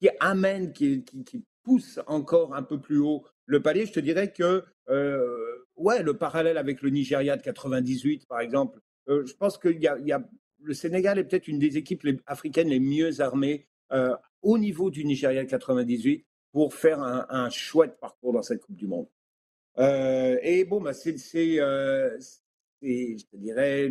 qui 0.01 0.09
amènent, 0.21 0.73
qui, 0.73 1.05
qui, 1.05 1.25
qui 1.25 1.45
poussent 1.63 2.01
encore 2.07 2.55
un 2.55 2.63
peu 2.63 2.81
plus 2.81 3.01
haut 3.01 3.27
le 3.45 3.61
palier. 3.61 3.85
Je 3.85 3.93
te 3.93 4.01
dirais 4.01 4.33
que 4.33 4.65
ouais, 5.77 6.03
le 6.03 6.17
parallèle 6.17 6.57
avec 6.57 6.81
le 6.81 6.89
Nigeria 6.89 7.37
de 7.37 7.43
98, 7.43 8.27
par 8.27 8.41
exemple, 8.41 8.81
euh, 9.09 9.25
je 9.27 9.35
pense 9.35 9.59
que 9.59 9.69
y 9.69 9.87
a, 9.87 10.29
le 10.61 10.75
Sénégal 10.75 11.19
est 11.19 11.25
peut-être 11.25 11.49
une 11.49 11.59
des 11.59 11.77
équipes 11.77 12.07
africaines 12.27 12.69
les 12.69 12.81
mieux 12.81 13.21
armées 13.21 13.67
euh, 13.93 14.15
au 14.43 14.59
niveau 14.59 14.91
du 14.91 15.05
Nigeria 15.05 15.45
98 15.45 16.25
pour 16.53 16.75
faire 16.75 17.01
un, 17.01 17.51
chouette 17.51 17.99
parcours 18.01 18.33
dans 18.33 18.43
cette 18.43 18.63
Coupe 18.63 18.77
du 18.77 18.87
Monde. 18.87 19.07
Euh, 19.79 20.39
et 20.43 20.65
bon, 20.65 20.81
bah, 20.81 20.93
c'est, 20.93 21.17
je 21.17 22.39
dirais, 23.35 23.89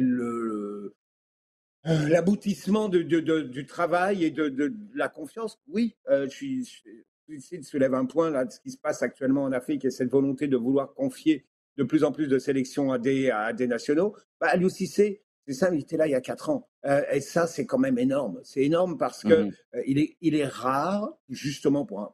l'aboutissement 1.83 2.89
du 2.89 3.65
travail 3.65 4.25
et 4.25 4.31
de, 4.31 4.73
la 4.95 5.07
confiance. 5.07 5.59
Oui, 5.67 5.95
je 6.09 6.27
suis, 6.27 6.83
ici 7.29 7.59
de 7.59 7.63
soulever 7.63 7.95
un 7.95 8.05
point 8.05 8.29
là 8.31 8.45
de 8.45 8.51
ce 8.51 8.59
qui 8.59 8.71
se 8.71 8.77
passe 8.77 9.01
actuellement 9.03 9.43
en 9.43 9.51
Afrique 9.51 9.85
et 9.85 9.91
cette 9.91 10.09
volonté 10.09 10.47
de 10.47 10.57
vouloir 10.57 10.93
confier 10.93 11.45
de 11.77 11.83
plus 11.83 12.03
en 12.03 12.11
plus 12.11 12.27
de 12.27 12.39
sélections 12.39 12.91
à 12.91 12.97
des, 12.97 13.29
à 13.29 13.53
des 13.53 13.67
nationaux. 13.67 14.15
Bah, 14.39 14.53
c'est 14.69 15.53
ça, 15.53 15.69
il 15.73 15.79
était 15.79 15.95
là 15.95 16.07
il 16.07 16.11
y 16.11 16.15
a 16.15 16.21
quatre 16.21 16.49
ans. 16.49 16.67
Euh, 16.85 17.01
et 17.11 17.21
ça, 17.21 17.47
c'est 17.47 17.65
quand 17.65 17.77
même 17.77 17.97
énorme. 17.97 18.39
C'est 18.43 18.63
énorme 18.63 18.97
parce 18.97 19.23
que 19.23 19.45
mmh 19.45 19.51
euh, 19.75 19.83
il, 19.87 19.97
est, 19.99 20.17
il 20.19 20.35
est 20.35 20.45
rare, 20.45 21.13
justement 21.29 21.85
pour 21.85 22.01
un, 22.01 22.13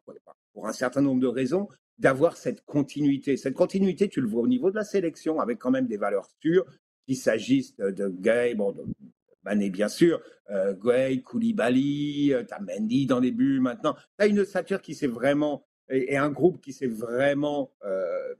pour 0.53 0.67
un 0.67 0.73
certain 0.73 1.01
nombre 1.01 1.19
de 1.19 1.27
raisons, 1.27 1.67
d'avoir 1.97 2.37
cette 2.37 2.63
continuité. 2.65 3.37
Cette 3.37 3.55
continuité, 3.55 4.07
tu 4.09 4.21
le 4.21 4.27
vois 4.27 4.43
au 4.43 4.47
niveau 4.47 4.69
de 4.69 4.75
la 4.75 4.83
sélection, 4.83 5.39
avec 5.39 5.59
quand 5.59 5.71
même 5.71 5.87
des 5.87 5.97
valeurs 5.97 6.27
sûres, 6.41 6.65
qu'il 7.05 7.17
s'agisse 7.17 7.75
de, 7.77 8.07
Gay, 8.07 8.55
bon, 8.55 8.71
de 8.71 8.83
Mané 9.43 9.69
bien 9.69 9.89
sûr, 9.89 10.21
euh, 10.49 10.73
Gay, 10.73 11.21
Koulibaly, 11.21 12.33
euh, 12.33 12.43
t'as 12.43 12.59
Mendy 12.59 13.05
dans 13.05 13.19
les 13.19 13.31
buts 13.31 13.59
maintenant. 13.59 13.95
T'as 14.17 14.27
une 14.27 14.45
stature 14.45 14.81
qui 14.81 14.95
s'est 14.95 15.07
vraiment, 15.07 15.65
et, 15.89 16.17
un 16.17 16.29
groupe 16.29 16.61
qui 16.61 16.71
s'est 16.71 16.87
vraiment 16.87 17.71
euh, 17.85 18.35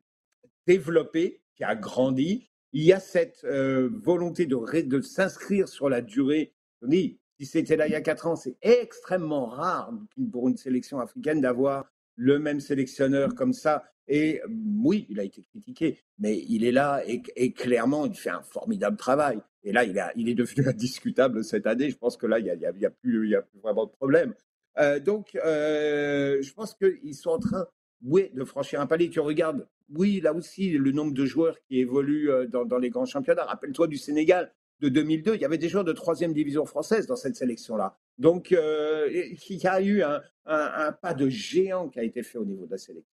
développé, 0.67 1.41
qui 1.55 1.63
a 1.63 1.75
grandi. 1.75 2.49
Il 2.71 2.83
y 2.83 2.93
a 2.93 2.99
cette 2.99 3.43
euh, 3.43 3.89
volonté 3.91 4.45
de, 4.45 5.01
s'inscrire 5.01 5.67
sur 5.67 5.89
la 5.89 6.01
durée. 6.01 6.53
si 6.89 7.19
c'était 7.45 7.75
là 7.75 7.87
il 7.87 7.91
y 7.91 7.95
a 7.95 8.01
quatre 8.01 8.27
ans, 8.27 8.35
c'est 8.35 8.57
extrêmement 8.61 9.45
rare 9.45 9.93
pour 10.31 10.49
une 10.49 10.57
sélection 10.57 10.99
africaine 10.99 11.41
d'avoir 11.41 11.85
le 12.15 12.39
même 12.39 12.59
sélectionneur 12.59 13.35
comme 13.35 13.53
ça. 13.53 13.83
Et 14.07 14.41
euh, 14.41 14.47
oui, 14.83 15.05
il 15.09 15.19
a 15.19 15.23
été 15.23 15.43
critiqué, 15.43 15.99
mais 16.17 16.43
il 16.49 16.65
est 16.65 16.71
là 16.71 17.03
et, 17.05 17.53
clairement, 17.53 18.05
il 18.05 18.15
fait 18.15 18.29
un 18.31 18.41
formidable 18.41 18.97
travail. 18.97 19.39
Et 19.63 19.71
là, 19.71 19.83
il, 19.85 20.27
est 20.27 20.35
devenu 20.35 20.67
indiscutable 20.67 21.43
cette 21.43 21.67
année. 21.67 21.89
Je 21.89 21.97
pense 21.97 22.17
que 22.17 22.25
là, 22.25 22.39
il 22.39 22.45
n'y 22.45 22.65
a, 22.65 22.69
a 22.69 22.89
plus 22.89 23.35
vraiment 23.61 23.85
de 23.85 23.91
problème. 23.91 24.33
Euh, 24.79 24.99
donc, 24.99 25.31
je 25.35 26.53
pense 26.53 26.73
qu'ils 26.73 27.15
sont 27.15 27.29
en 27.29 27.39
train 27.39 27.67
oui, 28.03 28.29
de 28.33 28.43
franchir 28.43 28.81
un 28.81 28.87
palier. 28.87 29.09
Tu 29.09 29.19
regardes, 29.19 29.67
oui, 29.89 30.19
là 30.21 30.33
aussi, 30.33 30.71
le 30.71 30.91
nombre 30.91 31.13
de 31.13 31.25
joueurs 31.25 31.57
qui 31.67 31.79
évoluent 31.79 32.31
euh, 32.31 32.47
dans, 32.47 32.77
les 32.77 32.89
grands 32.89 33.05
championnats. 33.05 33.45
Rappelle-toi 33.45 33.87
du 33.87 33.97
Sénégal 33.97 34.51
de 34.81 34.89
2002, 34.89 35.35
il 35.35 35.41
y 35.41 35.45
avait 35.45 35.57
des 35.57 35.69
joueurs 35.69 35.85
de 35.85 35.93
troisième 35.93 36.33
division 36.33 36.65
française 36.65 37.07
dans 37.07 37.15
cette 37.15 37.35
sélection-là. 37.35 37.97
Donc, 38.17 38.51
euh, 38.51 39.07
il 39.11 39.57
y 39.57 39.67
a 39.67 39.81
eu 39.81 40.03
un, 40.03 40.91
pas 41.01 41.13
de 41.13 41.29
géant 41.29 41.87
qui 41.87 41.99
a 41.99 42.03
été 42.03 42.21
fait 42.21 42.37
au 42.37 42.45
niveau 42.45 42.65
de 42.65 42.71
la 42.71 42.77
sélection. 42.77 43.09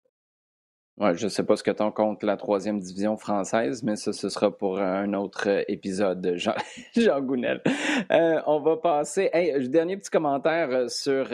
Ouais, 0.97 1.17
je 1.17 1.25
ne 1.25 1.29
sais 1.31 1.45
pas 1.45 1.57
ce 1.57 1.63
que 1.63 1.71
tu 1.71 1.83
en 1.83 1.93
comptes 1.93 2.25
la 2.25 2.37
troisième 2.37 2.81
division 2.81 3.17
française, 3.17 3.83
mais 3.85 3.97
ça, 3.97 4.13
ce 4.13 4.29
sera 4.29 4.55
pour 4.55 4.81
un 4.81 5.15
autre 5.15 5.65
épisode, 5.69 6.33
Jean, 6.37 6.55
Jean 6.97 7.21
Gounel. 7.21 7.63
Euh, 8.11 8.41
on 8.47 8.61
va 8.61 8.77
passer. 8.77 9.31
Hey, 9.33 9.69
dernier 9.69 9.97
petit 9.97 10.11
commentaire 10.11 10.91
sur 10.91 11.33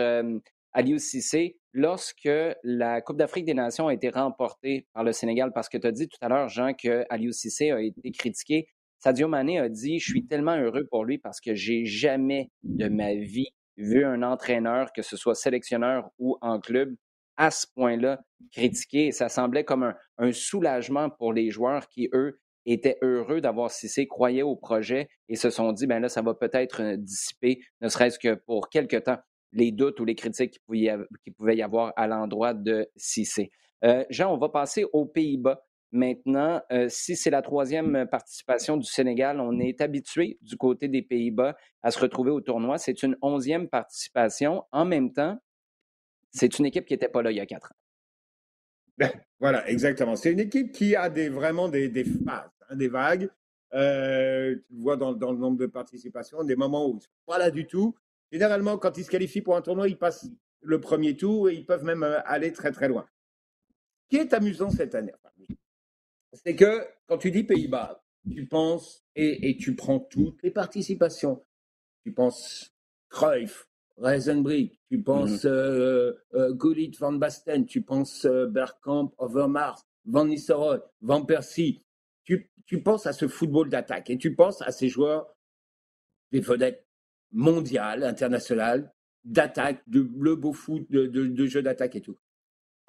Aliou 0.73 0.99
Cissé 0.99 1.59
lorsque 1.77 2.29
la 2.63 3.03
Coupe 3.03 3.19
d'Afrique 3.19 3.45
des 3.45 3.53
Nations 3.53 3.89
a 3.89 3.95
été 3.95 4.09
remportée 4.09 4.87
par 4.95 5.05
le 5.05 5.13
Sénégal, 5.13 5.53
parce 5.55 5.69
que 5.69 5.77
tu 5.77 5.87
as 5.87 5.93
dit 5.93 6.09
tout 6.09 6.17
à 6.23 6.29
l'heure, 6.29 6.49
Jean, 6.49 6.73
que 6.73 7.05
Aliou 7.11 7.33
Cissé 7.33 7.71
a 7.71 7.81
été 7.83 8.11
critiqué. 8.13 8.67
Sadio 8.99 9.29
Mané 9.29 9.61
a 9.61 9.69
dit 9.69 9.99
Je 9.99 10.11
suis 10.11 10.27
tellement 10.27 10.57
heureux 10.57 10.87
pour 10.91 11.05
lui 11.05 11.19
parce 11.19 11.39
que 11.39 11.55
j'ai 11.55 11.85
jamais 11.85 12.51
de 12.63 12.89
ma 12.89 13.15
vie 13.15 13.51
vu 13.77 14.07
un 14.07 14.23
entraîneur, 14.23 14.91
que 14.95 15.03
ce 15.03 15.19
soit 15.19 15.35
sélectionneur 15.35 16.09
ou 16.19 16.39
en 16.41 16.61
club, 16.61 16.97
à 17.37 17.51
ce 17.51 17.67
point-là 17.75 18.23
critiqué. 18.53 19.13
Ça 19.13 19.29
semblait 19.29 19.65
comme 19.65 19.93
un, 20.17 20.33
soulagement 20.33 21.11
pour 21.11 21.35
les 21.35 21.51
joueurs 21.51 21.89
qui, 21.89 22.09
eux, 22.15 22.41
étaient 22.65 22.97
heureux 23.03 23.43
d'avoir 23.43 23.71
Cissé, 23.71 24.07
croyaient 24.07 24.41
au 24.41 24.57
projet 24.57 25.09
et 25.29 25.37
se 25.37 25.51
sont 25.51 25.73
dit, 25.73 25.87
ben 25.87 26.01
là, 26.01 26.09
ça 26.09 26.23
va 26.23 26.33
peut-être 26.33 26.83
euh, 26.83 26.97
dissiper, 26.97 27.61
ne 27.83 27.89
serait-ce 27.89 28.19
que 28.19 28.35
pour 28.35 28.71
quelque 28.71 28.97
temps, 28.97 29.19
les 29.53 29.73
doutes 29.73 30.01
ou 30.01 30.05
les 30.05 30.15
critiques 30.15 30.61
qui 31.25 31.31
pouvaient 31.31 31.57
y 31.57 31.63
avoir 31.63 31.93
à 31.97 32.07
l'endroit 32.07 32.55
de 32.55 32.89
Cissé. 32.97 33.51
Euh, 33.85 34.05
Jean, 34.11 34.33
on 34.33 34.39
va 34.39 34.49
passer 34.49 34.85
aux 34.93 35.07
Pays-Bas. 35.07 35.63
Maintenant, 35.93 36.61
euh, 36.73 36.89
si 36.89 37.17
c'est 37.17 37.31
la 37.31 37.43
troisième 37.43 38.07
participation 38.11 38.77
du 38.77 38.87
Sénégal, 38.87 39.41
on 39.41 39.59
est 39.61 39.81
habitué 39.81 40.39
du 40.43 40.57
côté 40.57 40.89
des 40.89 41.03
Pays-Bas 41.03 41.57
à 41.83 41.91
se 41.91 41.99
retrouver 41.99 42.31
au 42.31 42.41
tournoi. 42.41 42.79
C'est 42.79 43.03
une 43.03 43.17
onzième 43.23 43.69
participation. 43.69 44.65
En 44.73 44.85
même 44.85 45.13
temps, 45.13 45.39
c'est 46.33 46.59
une 46.59 46.67
équipe 46.67 46.87
qui 46.87 46.95
n'était 46.95 47.09
pas 47.09 47.23
là 47.23 47.31
il 47.31 47.37
y 47.37 47.41
a 47.41 47.47
quatre 47.47 47.73
ans. 47.73 48.99
Voilà, 49.39 49.69
exactement. 49.69 50.17
C'est 50.17 50.33
une 50.33 50.41
équipe 50.41 50.73
qui 50.73 50.97
a 50.97 51.11
vraiment 51.11 51.69
des, 51.69 51.91
phases, 52.05 52.51
hein, 52.71 52.77
des 52.77 52.89
vagues. 52.89 53.29
Euh, 53.75 54.55
tu 54.67 54.75
le 54.75 54.81
vois 54.81 54.97
dans, 54.97 55.13
le 55.13 55.39
nombre 55.39 55.59
de 55.59 55.67
participations, 55.67 56.43
des 56.43 56.57
moments 56.57 56.87
où 56.87 56.93
ils 56.93 56.97
ne 56.97 57.01
sont 57.01 57.09
pas 57.27 57.39
là 57.39 57.51
du 57.51 57.67
tout. 57.67 57.95
Généralement, 58.33 58.79
quand 58.79 58.97
ils 58.99 59.05
se 59.05 59.11
qualifient 59.11 59.43
pour 59.43 59.57
un 59.57 59.63
tournoi, 59.63 59.89
ils 59.89 59.99
passent 59.99 60.29
le 60.61 60.81
premier 60.81 61.17
tour 61.17 61.49
et 61.49 61.55
ils 61.55 61.65
peuvent 61.65 61.85
même 61.85 62.03
euh, 62.03 62.21
aller 62.25 62.53
très 62.53 62.73
très 62.73 62.89
loin. 62.89 63.07
Ce 64.05 64.09
qui 64.09 64.17
est 64.17 64.33
amusant 64.33 64.71
cette 64.71 64.95
année, 64.95 65.13
c'est 66.33 66.55
que 66.55 66.87
quand 67.07 67.19
tu 67.19 67.31
dis 67.31 67.45
Pays-Bas, 67.45 68.03
tu 68.31 68.47
penses 68.47 69.05
et, 69.15 69.57
tu 69.57 69.75
prends 69.75 70.01
toutes 70.01 70.43
les 70.43 70.51
participations. 70.51 71.45
Tu 72.05 72.13
penses 72.13 72.75
Cruyff, 73.09 73.69
Reisenbrink, 73.97 74.79
tu 74.91 75.03
penses 75.03 75.45
mm 75.45 75.49
euh, 75.49 76.13
euh, 76.35 76.91
Van 76.99 77.13
Basten, 77.13 77.67
tu 77.67 77.83
penses 77.83 78.25
euh, 78.25 78.47
Bergkamp, 78.47 79.13
Overmars, 79.19 79.83
Van 80.05 80.25
Nistelrooy, 80.25 80.81
Van 81.01 81.25
Persie. 81.25 81.83
Tu, 82.25 82.51
tu 82.67 82.83
penses 82.83 83.07
à 83.07 83.13
ce 83.13 83.29
football 83.29 83.69
d'attaque 83.69 84.11
et 84.11 84.19
tu 84.19 84.35
penses 84.35 84.61
à 84.63 84.73
ces 84.73 84.89
joueurs, 84.89 85.35
des 86.33 86.41
vedettes 86.41 86.86
mondiales, 87.33 88.05
internationales, 88.05 88.93
d'attaque, 89.25 89.83
de 89.87 90.09
le 90.19 90.37
beau 90.37 90.53
foot, 90.53 90.87
de, 90.91 91.07
de, 91.07 91.47
jeu 91.47 91.63
d'attaque 91.63 91.97
et 91.97 92.01
tout. 92.01 92.17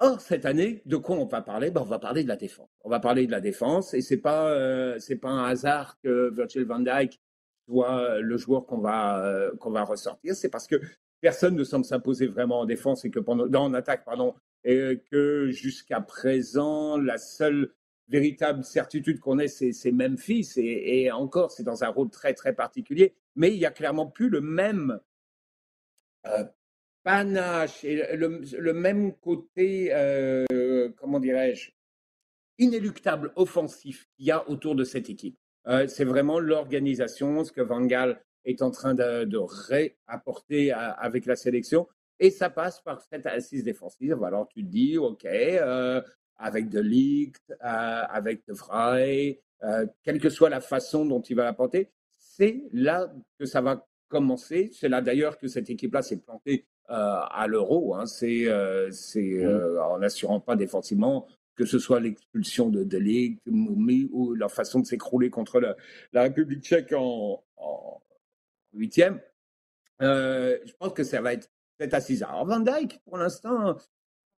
Or, 0.00 0.20
cette 0.20 0.46
année, 0.46 0.82
de 0.86 0.96
quoi 0.96 1.16
on 1.16 1.26
va 1.26 1.42
parler? 1.42 1.70
Ben, 1.70 1.80
On 1.80 1.84
va 1.84 1.98
parler 1.98 2.22
de 2.22 2.28
la 2.28 2.36
défense. 2.36 2.68
On 2.84 2.90
va 2.90 3.00
parler 3.00 3.26
de 3.26 3.32
la 3.32 3.40
défense 3.40 3.94
et 3.94 4.00
ce 4.00 4.14
n'est 4.14 4.20
pas, 4.20 4.98
c'est 5.00 5.16
pas 5.16 5.30
un 5.30 5.44
hasard 5.44 5.98
que 6.02 6.30
Virgil 6.32 6.64
van 6.64 6.78
Dijk 6.78 7.20
soit 7.68 8.20
le 8.20 8.36
joueur 8.38 8.66
qu'on 8.66 8.78
va, 8.78 9.24
euh, 9.24 9.54
qu'on 9.56 9.70
va 9.70 9.84
ressortir, 9.84 10.34
c'est 10.34 10.48
parce 10.48 10.66
que 10.66 10.80
personne 11.20 11.54
ne 11.54 11.64
semble 11.64 11.84
s'imposer 11.84 12.26
vraiment 12.26 12.60
en 12.60 12.64
défense 12.64 13.04
et 13.04 13.10
que 13.10 13.18
pendant, 13.18 13.46
en 13.62 13.74
attaque, 13.74 14.04
pardon, 14.04 14.34
et 14.64 15.02
que 15.10 15.50
jusqu'à 15.50 16.00
présent, 16.00 16.96
la 16.96 17.18
seule 17.18 17.72
véritable 18.08 18.64
certitude 18.64 19.20
qu'on 19.20 19.38
ait, 19.38 19.48
c'est 19.48 19.92
Memphis, 19.92 20.52
et 20.56 21.10
encore, 21.10 21.50
c'est 21.50 21.62
dans 21.62 21.84
un 21.84 21.88
rôle 21.88 22.08
très, 22.08 22.32
très 22.32 22.54
particulier, 22.54 23.14
mais 23.38 23.54
il 23.54 23.58
n'y 23.58 23.64
a 23.64 23.70
clairement 23.70 24.06
plus 24.06 24.28
le 24.28 24.40
même 24.40 25.00
euh, 26.26 26.44
panache 27.04 27.84
et 27.84 28.16
le, 28.16 28.72
même 28.72 29.14
côté, 29.14 29.90
euh, 29.92 30.90
comment 30.96 31.20
dirais-je, 31.20 31.70
inéluctable 32.58 33.32
offensif 33.36 34.08
qu'il 34.16 34.26
y 34.26 34.32
a 34.32 34.46
autour 34.50 34.74
de 34.74 34.82
cette 34.82 35.08
équipe. 35.08 35.38
Euh, 35.68 35.86
c'est 35.86 36.04
vraiment 36.04 36.40
l'organisation, 36.40 37.44
ce 37.44 37.52
que 37.52 37.60
Van 37.60 37.80
Gaal 37.86 38.20
est 38.44 38.60
en 38.60 38.72
train 38.72 38.94
de, 38.94 39.38
réapporter 39.38 40.72
avec 40.72 41.24
la 41.24 41.36
sélection. 41.36 41.86
Et 42.18 42.30
ça 42.30 42.50
passe 42.50 42.80
par 42.80 43.00
cette 43.00 43.26
assise 43.26 43.62
défensive. 43.62 44.20
Alors 44.24 44.48
tu 44.48 44.64
te 44.64 44.68
dis, 44.68 44.98
OK, 44.98 45.24
avec 46.36 46.68
De 46.68 46.80
Ligt, 46.80 47.54
avec 47.60 48.44
De 48.48 48.52
Vrij, 48.52 49.38
quelle 50.02 50.20
que 50.20 50.28
soit 50.28 50.50
la 50.50 50.60
façon 50.60 51.06
dont 51.06 51.20
il 51.20 51.36
va 51.36 51.44
l'apporter, 51.44 51.92
c'est 52.38 52.62
là 52.72 53.12
que 53.38 53.46
ça 53.46 53.60
va 53.60 53.86
commencer. 54.08 54.70
C'est 54.72 54.88
là 54.88 55.02
d'ailleurs 55.02 55.38
que 55.38 55.48
cette 55.48 55.70
équipe-là 55.70 56.02
s'est 56.02 56.18
plantée 56.18 56.66
à 56.88 57.46
l'euro. 57.46 57.94
Hein. 57.94 58.06
C'est 58.06 58.46
mmh. 58.46 59.78
en 59.80 59.98
n'assurant 59.98 60.40
pas 60.40 60.56
défensivement 60.56 61.26
que 61.58 61.66
ce 61.66 61.78
soit 61.80 61.98
l'expulsion 61.98 62.70
de 62.70 62.84
Delig 62.84 63.40
ou 63.46 64.34
leur 64.34 64.52
façon 64.52 64.78
de 64.78 64.86
s'écrouler 64.86 65.28
contre 65.28 65.60
la, 66.12 66.22
République 66.22 66.62
tchèque 66.62 66.94
en, 66.96 67.42
huitième. 68.72 69.20
Euh, 70.00 70.56
je 70.64 70.72
pense 70.78 70.92
que 70.92 71.02
ça 71.02 71.20
va 71.20 71.32
être 71.32 71.50
cette 71.80 71.94
assise. 71.94 72.22
Alors 72.22 72.46
Van 72.46 72.60
Dijk, 72.60 73.00
pour 73.04 73.18
l'instant, 73.18 73.76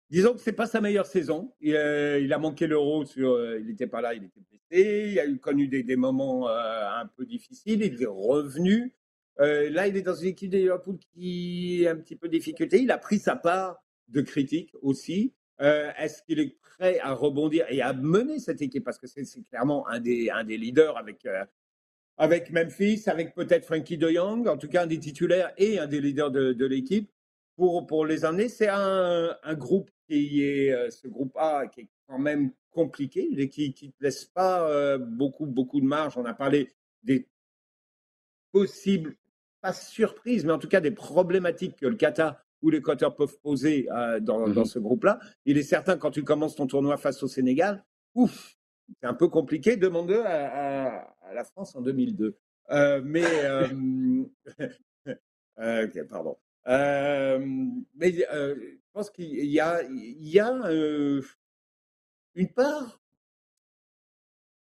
disons 0.10 0.34
que 0.34 0.40
c'est 0.40 0.54
pas 0.54 0.68
sa 0.68 0.82
meilleure 0.82 1.06
saison. 1.06 1.54
Il, 1.62 1.76
euh, 1.76 2.30
a 2.30 2.38
manqué 2.38 2.68
l'euro 2.68 3.04
euh, 3.18 3.60
il 3.60 3.68
n'était 3.68 3.88
pas 3.88 4.02
là, 4.02 4.14
il 4.14 4.24
était 4.24 4.42
blessé. 4.42 5.12
Il 5.12 5.20
a 5.20 5.26
eu 5.26 5.38
connu 5.40 5.68
des, 5.68 5.96
moments 5.96 6.48
un 6.50 7.06
peu 7.18 7.26
difficiles. 7.26 7.82
Il 7.82 8.02
est 8.02 8.06
revenu. 8.06 8.94
là, 9.38 9.88
il 9.88 9.98
est 9.98 10.02
dans 10.02 10.16
une 10.16 10.30
équipe 10.30 10.52
de 10.52 10.58
Liverpool 10.58 10.98
qui 11.14 11.84
est 11.84 11.88
un 11.88 11.96
petit 11.96 12.16
peu 12.16 12.30
difficulté. 12.30 12.82
Il 12.82 12.92
a 12.92 12.98
pris 12.98 13.20
sa 13.20 13.36
part 13.36 13.84
de 14.10 14.22
critique 14.22 14.74
aussi. 14.82 15.34
Euh, 15.62 15.92
est-ce 15.98 16.24
qu'il 16.24 16.40
est 16.40 16.58
prêt 16.62 17.00
à 17.00 17.14
rebondir 17.14 17.66
et 17.70 17.82
à 17.82 17.94
mener 17.94 18.40
cette 18.40 18.62
équipe? 18.62 18.84
Parce 18.84 18.98
que 18.98 19.08
c'est 19.08 19.26
clairement 19.50 19.88
un 19.88 20.00
des, 20.00 20.32
leaders 20.46 20.98
avec, 20.98 21.26
euh, 21.26 21.44
avec 22.18 22.52
Memphis, 22.52 23.04
avec 23.08 23.36
peut-être 23.36 23.66
Frankie 23.66 23.98
de 23.98 24.10
Jong, 24.10 24.48
en 24.48 24.58
tout 24.58 24.70
cas 24.70 24.84
un 24.84 24.88
des 24.88 25.00
titulaires 25.00 25.52
et 25.58 25.80
un 25.80 25.88
des 25.88 26.00
leaders 26.00 26.32
de, 26.32 26.66
l'équipe 26.66 27.12
pour, 27.58 27.86
pour 27.88 28.06
les 28.06 28.24
amener. 28.24 28.48
C'est 28.48 28.70
un, 28.70 29.36
groupe 29.56 29.92
qui 30.10 30.44
est, 30.44 30.72
euh, 30.72 30.90
ce 30.90 31.08
groupe 31.08 31.36
A, 31.38 31.68
qui 31.68 31.82
est 31.82 31.90
quand 32.08 32.20
même 32.20 32.52
compliqué, 32.72 33.30
et 33.38 33.50
qui 33.50 33.74
ne 33.82 34.04
laisse 34.06 34.26
pas 34.26 34.98
beaucoup, 34.98 35.46
beaucoup 35.46 35.82
de 35.82 35.86
marge. 35.86 36.18
On 36.18 36.26
a 36.26 36.34
parlé 36.34 36.72
des 37.04 37.28
possibles, 38.52 39.16
pas 39.62 39.74
surprises, 39.74 40.46
mais 40.46 40.54
en 40.54 40.60
tout 40.60 40.68
cas 40.68 40.80
des 40.80 40.92
problématiques 40.92 41.78
que 41.78 41.88
le 41.88 41.96
Qatar 41.96 42.38
où 42.62 42.70
les 42.70 42.82
quoteurs 42.82 43.16
peuvent 43.16 43.38
poser 43.40 43.88
euh, 43.92 44.20
dans, 44.20 44.48
mmh 44.48 44.66
ce 44.66 44.80
groupe-là. 44.80 45.20
Il 45.46 45.58
est 45.58 45.64
certain, 45.64 45.98
quand 45.98 46.12
tu 46.12 46.24
commences 46.24 46.56
ton 46.56 46.68
tournoi 46.68 46.98
face 46.98 47.24
au 47.24 47.28
Sénégal, 47.28 47.84
ouf, 48.16 48.58
c'est 49.00 49.08
un 49.08 49.14
peu 49.14 49.28
compliqué. 49.30 49.78
Demande 49.78 50.12
à, 50.12 51.08
à, 51.22 51.34
la 51.34 51.44
France 51.44 51.76
en 51.76 51.82
2002. 51.82 52.38
Euh, 52.72 53.02
mais, 53.04 53.26
euh, 55.60 56.06
pardon. 56.08 56.38
mais 56.68 58.14
je 58.90 58.94
pense 58.94 59.10
qu'il 59.12 59.46
y 59.46 59.60
a, 59.60 59.84
il 59.84 60.28
y 60.28 60.40
a 60.40 60.50
une 62.36 62.54
part 62.54 63.00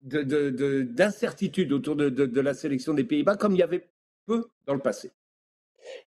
d'incertitude 0.03 1.69
de, 1.69 1.75
de, 1.75 1.75
autour 1.77 1.97
de, 1.97 2.41
la 2.41 2.55
sélection 2.55 2.93
des 2.93 3.05
Pays-Bas, 3.05 3.37
comme 3.37 3.55
il 3.55 3.59
y 3.59 3.63
avait 3.63 3.89
peu 4.27 4.45
dans 4.67 4.75
le 4.75 4.81
passé. 4.81 5.13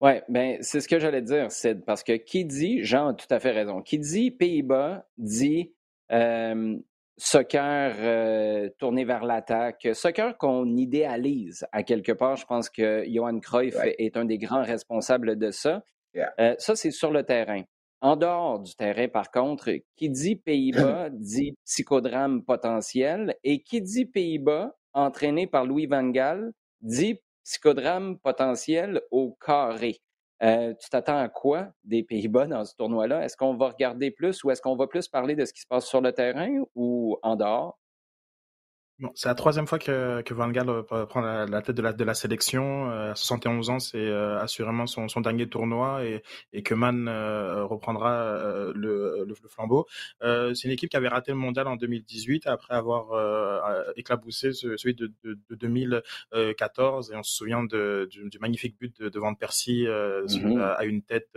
Oui, 0.01 0.11
ben, 0.29 0.57
c'est 0.61 0.81
ce 0.81 0.87
que 0.87 0.99
j'allais 0.99 1.21
dire, 1.21 1.51
Sid, 1.51 1.83
parce 1.85 2.03
que 2.03 2.13
qui 2.13 2.45
dit, 2.45 2.83
Jean 2.83 3.07
a 3.09 3.13
tout 3.13 3.27
à 3.29 3.39
fait 3.39 3.51
raison, 3.51 3.81
qui 3.81 3.97
dit 3.97 4.31
Pays-Bas 4.31 5.07
dit 5.17 5.73
soccer 7.17 7.95
euh, 7.99 8.69
tourné 8.77 9.05
vers 9.05 9.23
l'attaque, 9.23 9.87
soccer 9.93 10.37
qu'on 10.37 10.75
idéalise 10.75 11.65
à 11.71 11.83
quelque 11.83 12.11
part. 12.11 12.35
Je 12.35 12.45
pense 12.45 12.69
que 12.69 13.03
Johan 13.07 13.39
Cruyff 13.39 13.75
est 13.83 14.17
un 14.17 14.25
des 14.25 14.37
grands 14.37 14.63
responsables 14.63 15.37
de 15.37 15.51
ça. 15.51 15.83
Euh, 16.39 16.55
ça, 16.57 16.75
c'est 16.75 16.91
sur 16.91 17.11
le 17.11 17.23
terrain. 17.23 17.63
En 18.05 18.15
dehors 18.15 18.59
du 18.59 18.75
terrain, 18.75 19.07
par 19.07 19.31
contre, 19.31 19.71
qui 19.95 20.11
dit 20.11 20.35
Pays-Bas 20.35 21.09
dit 21.11 21.57
psychodrame 21.65 22.43
potentiel 22.43 23.35
et 23.43 23.63
qui 23.63 23.81
dit 23.81 24.05
Pays-Bas, 24.05 24.75
entraîné 24.93 25.47
par 25.47 25.65
Louis 25.65 25.87
Van 25.87 26.07
Gaal, 26.09 26.53
dit 26.81 27.19
psychodrame 27.43 28.19
potentiel 28.19 29.01
au 29.09 29.35
carré. 29.43 29.97
Euh, 30.43 30.75
tu 30.79 30.87
t'attends 30.91 31.17
à 31.17 31.29
quoi 31.29 31.69
des 31.83 32.03
Pays-Bas 32.03 32.45
dans 32.45 32.63
ce 32.63 32.75
tournoi-là? 32.75 33.25
Est-ce 33.25 33.37
qu'on 33.37 33.55
va 33.55 33.69
regarder 33.69 34.11
plus 34.11 34.43
ou 34.43 34.51
est-ce 34.51 34.61
qu'on 34.61 34.75
va 34.75 34.85
plus 34.85 35.07
parler 35.07 35.35
de 35.35 35.43
ce 35.43 35.51
qui 35.51 35.61
se 35.61 35.67
passe 35.67 35.87
sur 35.87 36.01
le 36.01 36.11
terrain 36.11 36.63
ou 36.75 37.17
en 37.23 37.35
dehors? 37.35 37.79
C'est 39.13 39.27
la 39.27 39.35
troisième 39.35 39.67
fois 39.67 39.77
que, 39.77 40.21
que 40.21 40.33
Van 40.33 40.49
Gaal 40.49 40.69
euh, 40.69 41.05
prend 41.05 41.19
la, 41.19 41.61
tête 41.61 41.75
de 41.75 41.81
la, 41.81 41.91
de 41.91 42.03
la 42.03 42.13
sélection. 42.13 42.89
Euh, 42.89 43.11
à 43.11 43.15
71 43.15 43.69
ans, 43.69 43.79
c'est 43.79 43.97
euh, 43.97 44.39
assurément 44.39 44.87
son, 44.87 45.09
son, 45.09 45.19
dernier 45.19 45.49
tournoi 45.49 46.05
et, 46.05 46.23
et 46.53 46.63
que 46.63 46.73
Mann 46.73 47.09
reprendra 47.09 48.33
le, 48.73 49.25
le, 49.27 49.35
flambeau. 49.49 49.85
c'est 50.21 50.63
une 50.63 50.71
équipe 50.71 50.89
qui 50.89 50.97
avait 50.97 51.07
raté 51.07 51.31
le 51.31 51.37
mondial 51.37 51.67
en 51.67 51.75
2018 51.75 52.47
après 52.47 52.75
avoir 52.75 53.07
éclaboussé 53.95 54.53
celui 54.53 54.95
de, 54.95 55.11
de, 55.23 55.37
de, 55.49 55.55
2014 55.55 57.11
et 57.11 57.15
on 57.15 57.23
se 57.23 57.35
souvient 57.35 57.63
de, 57.63 58.07
du, 58.11 58.39
magnifique 58.39 58.77
but 58.79 58.99
de, 58.99 59.09
de 59.09 59.19
Van 59.19 59.35
Persie 59.35 59.85
mm-hmm. 59.85 60.59
à 60.61 60.85
une 60.85 61.01
tête 61.01 61.29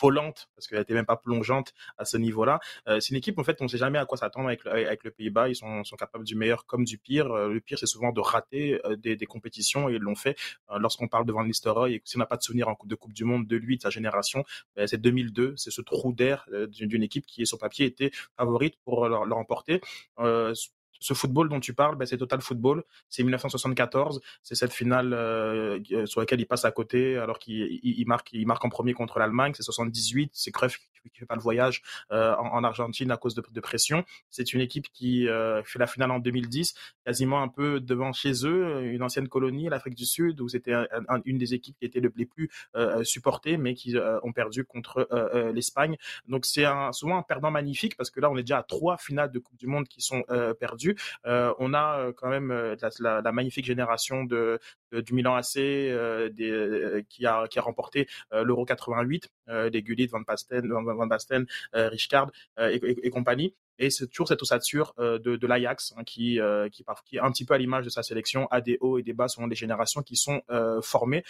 volante 0.00 0.48
parce 0.54 0.66
qu'elle 0.66 0.78
n'était 0.78 0.94
même 0.94 1.06
pas 1.06 1.16
plongeante 1.16 1.74
à 1.98 2.04
ce 2.04 2.16
niveau-là. 2.16 2.60
c'est 2.86 3.10
une 3.10 3.16
équipe 3.16 3.38
en 3.38 3.44
fait 3.44 3.60
on 3.60 3.64
ne 3.64 3.68
sait 3.68 3.78
jamais 3.78 3.98
à 3.98 4.06
quoi 4.06 4.18
s'attendre 4.18 4.48
avec, 4.48 4.64
avec 4.66 5.04
le 5.04 5.10
Pays-Bas. 5.10 5.48
Ils 5.48 5.56
sont, 5.56 5.84
sont, 5.84 5.96
capables 5.96 6.24
du 6.24 6.34
meilleur 6.34 6.66
comme 6.66 6.84
du 6.84 6.98
pire. 6.98 7.28
le 7.28 7.60
pire 7.60 7.78
c'est 7.78 7.86
souvent 7.86 8.12
de 8.12 8.20
rater 8.20 8.80
des, 8.98 9.16
des, 9.16 9.26
compétitions 9.26 9.88
et 9.88 9.94
ils 9.94 9.98
l'ont 9.98 10.14
fait. 10.14 10.36
lorsqu'on 10.78 11.08
parle 11.08 11.26
de 11.26 11.32
Van 11.32 11.46
et 11.46 12.02
si 12.04 12.16
on 12.16 12.18
n'a 12.18 12.26
pas 12.26 12.36
de 12.36 12.42
souvenir 12.42 12.68
en 12.68 12.74
Coupe 12.74 12.88
de 12.88 12.94
Coupe 12.94 13.12
du 13.12 13.24
Monde 13.24 13.46
de 13.46 13.56
lui 13.56 13.76
de 13.76 13.82
sa 13.82 13.90
génération, 13.90 14.44
ben, 14.76 14.86
c'est 14.86 15.00
2002, 15.00 15.54
c'est 15.56 15.70
ce 15.70 15.82
trou 15.82 16.12
d'air 16.12 16.48
d'une 16.68 17.02
équipe 17.02 17.26
qui 17.26 17.46
sur 17.46 17.58
papier 17.58 17.86
était 17.86 18.10
favorite 18.36 18.76
pour 18.84 19.08
le, 19.08 19.34
remporter 19.34 19.80
ce 21.02 21.14
football 21.14 21.48
dont 21.48 21.60
tu 21.60 21.74
parles, 21.74 21.96
ben, 21.96 22.06
c'est 22.06 22.16
Total 22.16 22.40
Football. 22.40 22.84
C'est 23.08 23.22
1974. 23.22 24.20
C'est 24.42 24.54
cette 24.54 24.72
finale 24.72 25.12
euh, 25.12 25.80
euh, 25.92 26.06
sur 26.06 26.20
laquelle 26.20 26.40
il 26.40 26.46
passe 26.46 26.64
à 26.64 26.70
côté 26.70 27.18
alors 27.18 27.38
qu'il 27.38 28.04
marque, 28.06 28.64
en 28.64 28.68
premier 28.68 28.94
contre 28.94 29.18
l'Allemagne. 29.18 29.52
C'est 29.54 29.64
78. 29.64 30.30
C'est 30.32 30.52
Cruyff 30.52 30.78
qui 30.78 31.18
fait 31.18 31.26
pas 31.26 31.34
le 31.34 31.40
voyage 31.40 31.82
euh, 32.12 32.36
en, 32.36 32.62
Argentine 32.62 33.10
à 33.10 33.16
cause 33.16 33.34
de, 33.34 33.42
de 33.50 33.60
pression. 33.60 34.04
C'est 34.30 34.52
une 34.52 34.60
équipe 34.60 34.86
qui 34.92 35.26
fait 35.64 35.78
la 35.80 35.88
finale 35.88 36.12
en 36.12 36.20
2010, 36.20 36.74
quasiment 37.04 37.42
un 37.42 37.48
peu 37.48 37.80
devant 37.80 38.12
chez 38.12 38.46
eux, 38.46 38.84
une 38.84 39.02
ancienne 39.02 39.26
colonie, 39.26 39.68
l'Afrique 39.68 39.96
du 39.96 40.06
Sud, 40.06 40.40
où 40.40 40.48
c'était 40.48 40.74
une 41.24 41.38
des 41.38 41.54
équipes 41.54 41.76
qui 41.76 41.86
était 41.86 42.00
les 42.00 42.26
plus 42.26 42.50
supportées, 43.02 43.56
mais 43.56 43.74
qui 43.74 43.96
ont 44.22 44.32
perdu 44.32 44.64
contre 44.64 45.08
l'Espagne. 45.52 45.96
Donc 46.28 46.46
c'est 46.46 46.66
souvent 46.92 47.18
un 47.18 47.22
perdant 47.22 47.50
magnifique 47.50 47.96
parce 47.96 48.10
que 48.10 48.20
là 48.20 48.30
on 48.30 48.36
est 48.36 48.42
déjà 48.42 48.58
à 48.58 48.62
trois 48.62 48.96
finales 48.96 49.32
de 49.32 49.40
Coupe 49.40 49.58
du 49.58 49.66
Monde 49.66 49.88
qui 49.88 50.02
sont 50.02 50.22
perdues. 50.60 50.91
On 51.24 51.74
a 51.74 52.12
quand 52.16 52.28
même 52.28 52.76
la, 53.00 53.32
magnifique 53.32 53.64
génération 53.64 54.24
du 54.24 55.12
Milan 55.12 55.34
AC 55.34 55.54
qui, 57.08 57.26
a, 57.26 57.46
qui 57.48 57.58
a 57.58 57.62
remporté 57.62 58.08
l'Euro 58.32 58.64
88, 58.64 59.30
des 59.70 59.82
Gullit, 59.82 60.06
Van 60.06 60.20
Basten, 60.20 60.68
Van 60.68 61.06
Basten 61.06 61.46
Richard 61.72 62.30
et, 62.58 63.10
compagnie. 63.10 63.54
Et 63.78 63.90
c'est 63.90 64.06
toujours 64.06 64.28
cette 64.28 64.42
ossature 64.42 64.94
de, 64.98 65.46
l'Ajax 65.46 65.94
hein, 65.96 66.04
qui, 66.04 66.38
qui, 66.70 66.84
qui, 67.04 67.16
est 67.16 67.20
un 67.20 67.32
petit 67.32 67.44
peu 67.44 67.54
à 67.54 67.58
l'image 67.58 67.84
de 67.84 67.90
sa 67.90 68.02
sélection, 68.02 68.46
a 68.50 68.60
des 68.60 68.78
hauts 68.80 68.98
et 68.98 69.02
des 69.02 69.12
bas 69.12 69.28
selon 69.28 69.46
les 69.46 69.56
générations 69.56 70.02
qui 70.02 70.16
sont 70.16 70.42
formées 70.82 71.24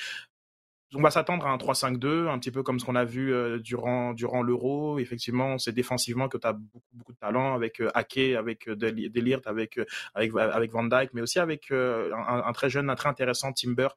on 0.95 1.01
va 1.01 1.11
s'attendre 1.11 1.47
à 1.47 1.51
un 1.51 1.57
3-5-2, 1.57 2.29
un 2.29 2.39
petit 2.39 2.51
peu 2.51 2.63
comme 2.63 2.79
ce 2.79 2.85
qu'on 2.85 2.97
a 2.97 3.05
vu 3.05 3.33
euh, 3.33 3.59
durant 3.59 4.13
durant 4.13 4.43
l'Euro. 4.43 4.99
Effectivement, 4.99 5.59
c'est 5.59 5.73
défensivement 5.73 6.29
que 6.29 6.37
tu 6.37 6.47
as 6.47 6.53
beaucoup 6.53 6.87
beaucoup 6.93 7.13
de 7.13 7.19
talent 7.19 7.55
avec 7.55 7.81
euh, 7.81 7.91
Ake, 7.95 8.19
avec 8.37 8.69
euh, 8.69 8.77
Delirte, 8.77 9.47
avec 9.47 9.79
avec 10.15 10.33
avec 10.37 10.73
Van 10.73 10.85
Dijk, 10.85 11.11
mais 11.15 11.23
aussi 11.23 11.39
avec 11.39 11.71
un, 11.71 12.53
très 12.53 12.69
jeune, 12.69 12.91
un 12.91 12.95
très 12.95 13.09
intéressant 13.09 13.53
Timber, 13.53 13.89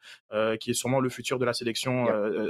qui 0.59 0.71
est 0.71 0.73
sûrement 0.73 0.99
le 0.99 1.09
futur 1.09 1.39
de 1.39 1.45
la 1.45 1.53
sélection 1.53 2.07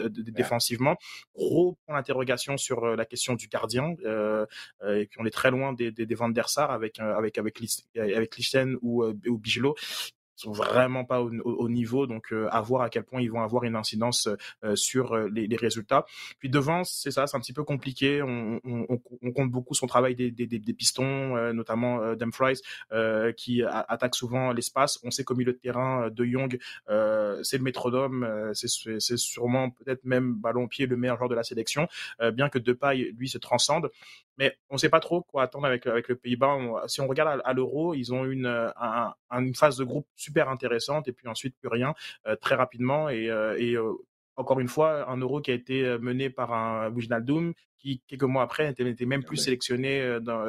défensivement. 0.09 0.95
Gros 1.35 1.77
point 1.85 1.95
d'interrogation 1.95 2.57
sur 2.57 2.95
la 2.95 3.05
question 3.05 3.35
du 3.35 3.47
gardien, 3.47 3.91
et 3.91 5.05
puis 5.07 5.19
on 5.19 5.25
est 5.25 5.31
très 5.31 5.51
loin 5.51 5.73
des 5.73 5.91
des, 5.91 6.05
des 6.05 6.15
Van 6.15 6.29
der 6.29 6.49
Sar 6.49 6.71
avec 6.71 6.99
avec 6.99 7.37
avec 7.37 7.61
avec 7.95 8.37
Lichten 8.37 8.77
ou 8.81 9.03
ou 9.03 9.37
Bigelow 9.37 9.75
sont 10.35 10.51
vraiment 10.51 11.05
pas 11.05 11.21
au, 11.21 11.69
niveau, 11.69 12.07
donc 12.07 12.31
euh, 12.31 12.47
à 12.51 12.61
voir 12.61 12.81
à 12.81 12.89
quel 12.89 13.03
point 13.03 13.21
ils 13.21 13.31
vont 13.31 13.41
avoir 13.41 13.63
une 13.63 13.75
incidence 13.75 14.27
euh, 14.63 14.75
sur 14.75 15.13
euh, 15.13 15.29
les, 15.31 15.47
les, 15.47 15.55
résultats. 15.55 16.05
Puis 16.39 16.49
devant, 16.49 16.83
c'est 16.83 17.11
ça, 17.11 17.27
c'est 17.27 17.37
un 17.37 17.39
petit 17.39 17.53
peu 17.53 17.63
compliqué. 17.63 18.21
On, 18.21 18.59
on, 18.63 18.87
on, 19.21 19.31
compte 19.31 19.51
beaucoup 19.51 19.73
son 19.73 19.87
travail 19.87 20.15
des, 20.15 20.31
des, 20.31 20.45
des 20.47 20.73
pistons, 20.73 21.53
notamment 21.53 22.15
Dumfries, 22.15 22.61
qui 23.37 23.63
attaque 23.63 24.15
souvent 24.15 24.51
l'espace. 24.51 24.99
On 25.03 25.11
sait 25.11 25.23
qu'au 25.23 25.35
milieu 25.35 25.53
de 25.53 25.57
terrain, 25.57 26.09
De 26.09 26.25
Jong, 26.25 26.57
c'est 27.43 27.57
le 27.57 27.63
métronome, 27.63 28.51
c'est 28.53 29.17
sûrement 29.17 29.71
peut-être 29.71 30.03
même 30.05 30.33
ballon 30.35 30.67
pied 30.67 30.85
le 30.85 30.97
meilleur 30.97 31.17
joueur 31.17 31.29
de 31.29 31.35
la 31.35 31.43
sélection, 31.43 31.87
bien 32.33 32.49
que 32.49 32.59
Depay 32.59 33.11
lui 33.17 33.29
se 33.29 33.37
transcende. 33.37 33.89
Mais 34.37 34.57
on 34.69 34.75
ne 34.75 34.79
sait 34.79 34.89
pas 34.89 34.99
trop 34.99 35.21
quoi 35.21 35.43
attendre 35.43 35.65
avec, 35.65 35.87
avec 35.87 36.07
le 36.07 36.15
Pays-Bas. 36.15 36.57
Si 36.87 37.01
on 37.01 37.07
regarde 37.07 37.41
à, 37.43 37.53
l'Euro, 37.53 37.93
ils 37.93 38.13
ont 38.13 38.25
une, 38.25 38.47
un, 38.47 39.13
une 39.31 39.55
phase 39.55 39.77
de 39.77 39.83
groupe 39.83 40.07
super 40.15 40.49
intéressante 40.49 41.07
et 41.07 41.13
puis 41.13 41.27
ensuite 41.27 41.55
plus 41.59 41.69
rien 41.69 41.93
euh, 42.27 42.35
très 42.35 42.55
rapidement 42.55 43.09
et, 43.09 43.29
euh, 43.29 43.55
et 43.57 43.75
euh, 43.75 43.93
encore 44.35 44.59
une 44.59 44.67
fois, 44.67 45.09
un 45.09 45.17
euro 45.17 45.41
qui 45.41 45.51
a 45.51 45.53
été 45.53 45.97
mené 45.99 46.29
par 46.29 46.53
un 46.53 46.89
Wijnaldum, 46.89 47.53
qui 47.77 48.01
quelques 48.07 48.23
mois 48.23 48.43
après 48.43 48.73
n'était 48.79 49.05
même 49.05 49.23
plus 49.23 49.37
sélectionné 49.37 50.19
dans, 50.21 50.43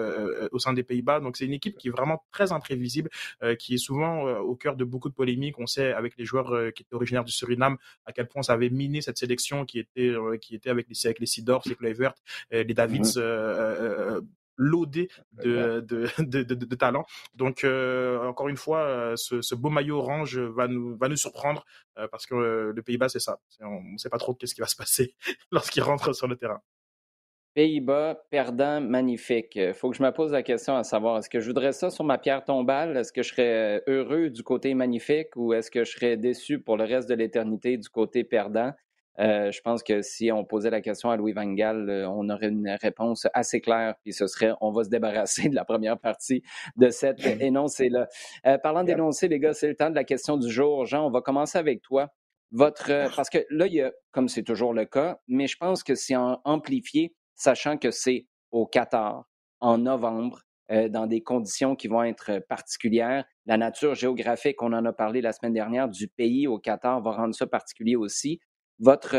au 0.52 0.58
sein 0.58 0.72
des 0.72 0.82
Pays-Bas. 0.82 1.20
Donc 1.20 1.36
c'est 1.36 1.44
une 1.44 1.52
équipe 1.52 1.76
qui 1.76 1.88
est 1.88 1.90
vraiment 1.90 2.24
très 2.32 2.52
imprévisible, 2.52 3.10
qui 3.58 3.74
est 3.74 3.78
souvent 3.78 4.38
au 4.38 4.54
cœur 4.56 4.76
de 4.76 4.84
beaucoup 4.84 5.08
de 5.08 5.14
polémiques. 5.14 5.58
On 5.58 5.66
sait 5.66 5.92
avec 5.92 6.16
les 6.16 6.24
joueurs 6.24 6.72
qui 6.72 6.82
étaient 6.82 6.94
originaires 6.94 7.24
du 7.24 7.32
Suriname 7.32 7.76
à 8.04 8.12
quel 8.12 8.26
point 8.26 8.42
ça 8.42 8.54
avait 8.54 8.70
miné 8.70 9.00
cette 9.02 9.18
sélection 9.18 9.64
qui 9.64 9.78
était 9.78 10.14
qui 10.40 10.54
était 10.54 10.70
avec 10.70 10.88
les 10.88 11.06
avec 11.06 11.20
les 11.20 11.26
Sidor, 11.26 11.62
les 11.66 11.74
Kluivert, 11.74 12.14
les 12.50 12.64
Davids. 12.64 13.18
Mmh 13.18 14.20
loadé 14.56 15.08
de, 15.44 15.80
de, 15.80 16.08
de, 16.18 16.42
de, 16.42 16.74
talent. 16.74 17.04
Donc, 17.34 17.64
euh, 17.64 18.26
encore 18.26 18.48
une 18.48 18.56
fois, 18.56 18.80
euh, 18.80 19.16
ce, 19.16 19.40
ce, 19.40 19.54
beau 19.54 19.70
maillot 19.70 19.98
orange 19.98 20.38
va 20.38 20.68
nous, 20.68 20.96
va 20.96 21.08
nous 21.08 21.16
surprendre 21.16 21.64
euh, 21.98 22.08
parce 22.08 22.26
que 22.26 22.72
le 22.74 22.82
Pays-Bas, 22.82 23.08
c'est 23.08 23.20
ça. 23.20 23.38
On 23.60 23.82
ne 23.82 23.98
sait 23.98 24.10
pas 24.10 24.18
trop 24.18 24.34
qu'est-ce 24.34 24.54
qui 24.54 24.60
va 24.60 24.66
se 24.66 24.76
passer 24.76 25.14
lorsqu'il 25.50 25.82
rentre 25.82 26.12
sur 26.14 26.28
le 26.28 26.36
terrain. 26.36 26.60
Pays-Bas, 27.54 28.18
perdant 28.30 28.82
magnifique. 28.82 29.56
Il 29.56 29.72
faut 29.72 29.90
que 29.90 29.96
je 29.96 30.02
me 30.02 30.10
pose 30.10 30.30
la 30.30 30.42
question 30.42 30.76
à 30.76 30.84
savoir, 30.84 31.16
est-ce 31.16 31.30
que 31.30 31.40
je 31.40 31.46
voudrais 31.46 31.72
ça 31.72 31.88
sur 31.88 32.04
ma 32.04 32.18
pierre 32.18 32.44
tombale? 32.44 32.98
Est-ce 32.98 33.14
que 33.14 33.22
je 33.22 33.30
serais 33.30 33.82
heureux 33.86 34.28
du 34.28 34.42
côté 34.42 34.74
magnifique 34.74 35.28
ou 35.36 35.54
est-ce 35.54 35.70
que 35.70 35.82
je 35.82 35.92
serais 35.92 36.18
déçu 36.18 36.60
pour 36.60 36.76
le 36.76 36.84
reste 36.84 37.08
de 37.08 37.14
l'éternité 37.14 37.78
du 37.78 37.88
côté 37.88 38.24
perdant? 38.24 38.74
Euh, 39.18 39.50
je 39.50 39.60
pense 39.60 39.82
que 39.82 40.02
si 40.02 40.30
on 40.30 40.44
posait 40.44 40.70
la 40.70 40.80
question 40.80 41.10
à 41.10 41.16
Louis 41.16 41.32
Van 41.32 41.50
Gaal, 41.52 41.88
euh, 41.88 42.08
on 42.08 42.28
aurait 42.28 42.48
une 42.48 42.76
réponse 42.80 43.26
assez 43.32 43.60
claire, 43.60 43.94
puis 44.02 44.12
ce 44.12 44.26
serait 44.26 44.52
on 44.60 44.70
va 44.72 44.84
se 44.84 44.90
débarrasser 44.90 45.48
de 45.48 45.54
la 45.54 45.64
première 45.64 45.98
partie 45.98 46.42
de 46.76 46.90
cet 46.90 47.24
énoncé-là. 47.40 48.08
Euh, 48.46 48.58
parlant 48.58 48.84
d'énoncé, 48.84 49.28
les 49.28 49.38
gars, 49.38 49.54
c'est 49.54 49.68
le 49.68 49.76
temps 49.76 49.90
de 49.90 49.94
la 49.94 50.04
question 50.04 50.36
du 50.36 50.50
jour. 50.50 50.86
Jean, 50.86 51.06
on 51.06 51.10
va 51.10 51.20
commencer 51.20 51.58
avec 51.58 51.82
toi. 51.82 52.12
Votre, 52.52 53.12
parce 53.16 53.28
que 53.28 53.44
là, 53.50 53.66
il 53.66 53.74
y 53.74 53.82
a, 53.82 53.92
comme 54.12 54.28
c'est 54.28 54.44
toujours 54.44 54.72
le 54.72 54.84
cas, 54.84 55.18
mais 55.26 55.48
je 55.48 55.56
pense 55.56 55.82
que 55.82 55.96
c'est 55.96 56.14
amplifié, 56.16 57.12
sachant 57.34 57.76
que 57.76 57.90
c'est 57.90 58.26
au 58.52 58.66
Qatar, 58.66 59.24
en 59.58 59.78
novembre, 59.78 60.42
dans 60.70 61.08
des 61.08 61.22
conditions 61.22 61.74
qui 61.74 61.88
vont 61.88 62.04
être 62.04 62.38
particulières. 62.48 63.24
La 63.46 63.56
nature 63.56 63.96
géographique, 63.96 64.62
on 64.62 64.72
en 64.72 64.84
a 64.84 64.92
parlé 64.92 65.20
la 65.20 65.32
semaine 65.32 65.54
dernière, 65.54 65.88
du 65.88 66.06
pays 66.06 66.46
au 66.46 66.60
Qatar 66.60 67.02
va 67.02 67.10
rendre 67.10 67.34
ça 67.34 67.48
particulier 67.48 67.96
aussi 67.96 68.40
votre, 68.78 69.14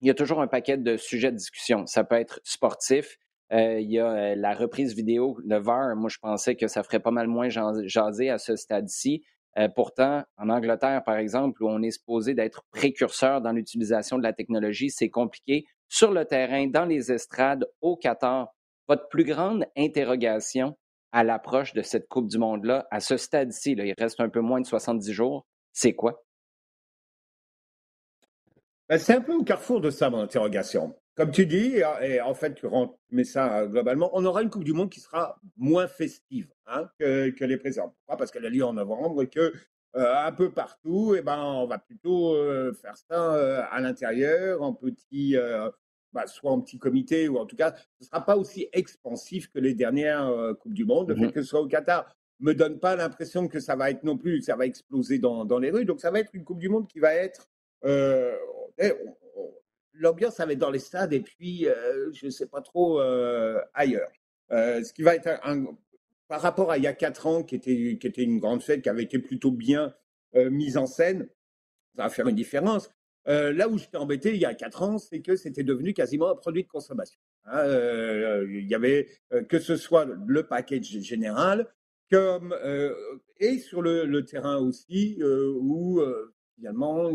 il 0.00 0.06
y 0.06 0.10
a 0.10 0.14
toujours 0.14 0.40
un 0.40 0.46
paquet 0.46 0.76
de 0.76 0.96
sujets 0.96 1.30
de 1.30 1.36
discussion. 1.36 1.86
Ça 1.86 2.04
peut 2.04 2.16
être 2.16 2.40
sportif. 2.44 3.16
Il 3.50 3.90
y 3.90 3.98
a 3.98 4.34
la 4.34 4.54
reprise 4.54 4.94
vidéo, 4.94 5.38
le 5.44 5.58
VAR. 5.58 5.96
Moi, 5.96 6.10
je 6.10 6.18
pensais 6.18 6.54
que 6.54 6.68
ça 6.68 6.82
ferait 6.82 7.00
pas 7.00 7.10
mal 7.10 7.28
moins 7.28 7.48
jaser 7.48 8.30
à 8.30 8.38
ce 8.38 8.56
stade-ci. 8.56 9.24
Pourtant, 9.74 10.22
en 10.36 10.50
Angleterre, 10.50 11.02
par 11.04 11.16
exemple, 11.16 11.62
où 11.62 11.68
on 11.68 11.82
est 11.82 11.90
supposé 11.90 12.34
d'être 12.34 12.62
précurseur 12.70 13.40
dans 13.40 13.52
l'utilisation 13.52 14.18
de 14.18 14.22
la 14.22 14.32
technologie, 14.32 14.90
c'est 14.90 15.10
compliqué. 15.10 15.64
Sur 15.88 16.12
le 16.12 16.26
terrain, 16.26 16.66
dans 16.66 16.84
les 16.84 17.10
estrades, 17.10 17.66
au 17.80 17.96
Qatar, 17.96 18.48
votre 18.86 19.08
plus 19.08 19.24
grande 19.24 19.64
interrogation 19.76 20.76
à 21.10 21.24
l'approche 21.24 21.72
de 21.72 21.80
cette 21.80 22.06
Coupe 22.08 22.28
du 22.28 22.38
Monde-là, 22.38 22.86
à 22.90 23.00
ce 23.00 23.16
stade-ci, 23.16 23.72
il 23.72 23.94
reste 23.98 24.20
un 24.20 24.28
peu 24.28 24.40
moins 24.40 24.60
de 24.60 24.66
70 24.66 25.10
jours, 25.10 25.46
c'est 25.72 25.94
quoi? 25.94 26.22
Ben, 28.88 28.98
c'est 28.98 29.14
un 29.14 29.20
peu 29.20 29.34
au 29.34 29.44
carrefour 29.44 29.82
de 29.82 29.90
ça, 29.90 30.08
mon 30.08 30.20
interrogation. 30.20 30.94
Comme 31.14 31.30
tu 31.30 31.44
dis, 31.46 31.82
et 32.00 32.20
en 32.20 32.32
fait, 32.32 32.54
tu 32.54 32.66
mets 33.10 33.24
ça 33.24 33.58
euh, 33.58 33.66
globalement, 33.66 34.08
on 34.14 34.24
aura 34.24 34.42
une 34.42 34.50
Coupe 34.50 34.64
du 34.64 34.72
Monde 34.72 34.88
qui 34.88 35.00
sera 35.00 35.38
moins 35.56 35.88
festive 35.88 36.48
hein, 36.66 36.88
que, 36.98 37.30
que, 37.30 37.44
les 37.44 37.58
présents. 37.58 37.94
Pourquoi? 37.98 38.16
Parce 38.16 38.30
qu'elle 38.30 38.46
a 38.46 38.48
lieu 38.48 38.64
en 38.64 38.72
novembre 38.72 39.24
et 39.24 39.26
que 39.26 39.52
euh, 39.96 40.14
un 40.16 40.32
peu 40.32 40.52
partout, 40.52 41.14
et 41.14 41.18
eh 41.18 41.22
ben, 41.22 41.38
on 41.38 41.66
va 41.66 41.78
plutôt 41.78 42.34
euh, 42.34 42.72
faire 42.72 42.96
ça 42.96 43.64
à 43.64 43.80
l'intérieur, 43.80 44.62
en 44.62 44.72
petit, 44.72 45.36
bah, 46.14 46.26
soit 46.26 46.52
en 46.52 46.60
petit 46.60 46.78
comité, 46.78 47.28
ou 47.28 47.36
en 47.36 47.44
tout 47.44 47.56
cas, 47.56 47.74
ce 47.74 47.82
ne 48.02 48.06
sera 48.06 48.24
pas 48.24 48.36
aussi 48.38 48.68
expansif 48.72 49.50
que 49.50 49.58
les 49.58 49.74
dernières 49.74 50.32
Coupes 50.60 50.72
du 50.72 50.86
Monde. 50.86 51.14
Mmh 51.14 51.32
que 51.32 51.42
ce 51.42 51.48
soit 51.48 51.60
au 51.60 51.66
Qatar 51.66 52.10
me 52.40 52.54
donne 52.54 52.78
pas 52.78 52.96
l'impression 52.96 53.48
que 53.48 53.60
ça 53.60 53.76
va 53.76 53.90
être 53.90 54.04
non 54.04 54.16
plus, 54.16 54.40
ça 54.42 54.54
va 54.54 54.64
exploser 54.64 55.18
dans, 55.18 55.44
dans 55.44 55.58
les 55.58 55.72
rues. 55.72 55.84
Donc, 55.84 56.00
ça 56.00 56.10
va 56.10 56.20
être 56.20 56.32
une 56.32 56.44
Coupe 56.44 56.60
du 56.60 56.68
Monde 56.68 56.86
qui 56.86 57.00
va 57.00 57.12
être 57.12 57.48
l'ambiance 59.98 60.40
avait 60.40 60.56
dans 60.56 60.70
les 60.70 60.78
stades 60.78 61.12
et 61.12 61.20
puis, 61.20 61.66
euh, 61.66 62.10
je 62.12 62.26
ne 62.26 62.30
sais 62.30 62.46
pas 62.46 62.62
trop, 62.62 63.00
euh, 63.00 63.60
ailleurs. 63.74 64.10
Euh, 64.50 64.82
ce 64.82 64.92
qui 64.92 65.02
va 65.02 65.14
être 65.14 65.28
par 66.28 66.40
rapport 66.40 66.70
à 66.70 66.78
il 66.78 66.84
y 66.84 66.86
a 66.86 66.92
quatre 66.92 67.26
ans, 67.26 67.42
qui 67.42 67.54
était, 67.54 67.98
qui 67.98 68.06
était 68.06 68.22
une 68.22 68.38
grande 68.38 68.62
fête, 68.62 68.82
qui 68.82 68.88
avait 68.88 69.02
été 69.02 69.18
plutôt 69.18 69.50
bien 69.50 69.94
mise 70.34 70.76
en 70.76 70.86
scène, 70.86 71.26
ça 71.96 72.02
va 72.02 72.10
faire 72.10 72.28
une 72.28 72.36
différence. 72.36 72.92
là 73.24 73.66
où 73.68 73.78
j'étais 73.78 73.96
embêté 73.96 74.34
il 74.34 74.40
y 74.40 74.44
a 74.44 74.54
quatre 74.54 74.82
ans, 74.82 74.98
c'est 74.98 75.20
que 75.20 75.36
c'était 75.36 75.62
devenu 75.62 75.94
quasiment 75.94 76.30
un 76.30 76.34
produit 76.34 76.64
de 76.64 76.68
consommation. 76.68 77.18
Hein. 77.46 77.64
il 78.46 78.68
y 78.68 78.74
avait 78.74 79.08
que 79.48 79.58
ce 79.58 79.76
soit 79.76 80.06
le 80.26 80.46
package 80.46 81.00
général, 81.00 81.66
comme 82.10 82.54
et 83.38 83.58
sur 83.58 83.80
le 83.80 84.20
terrain 84.24 84.58
aussi, 84.58 85.18
où 85.22 86.02
finalement 86.56 87.10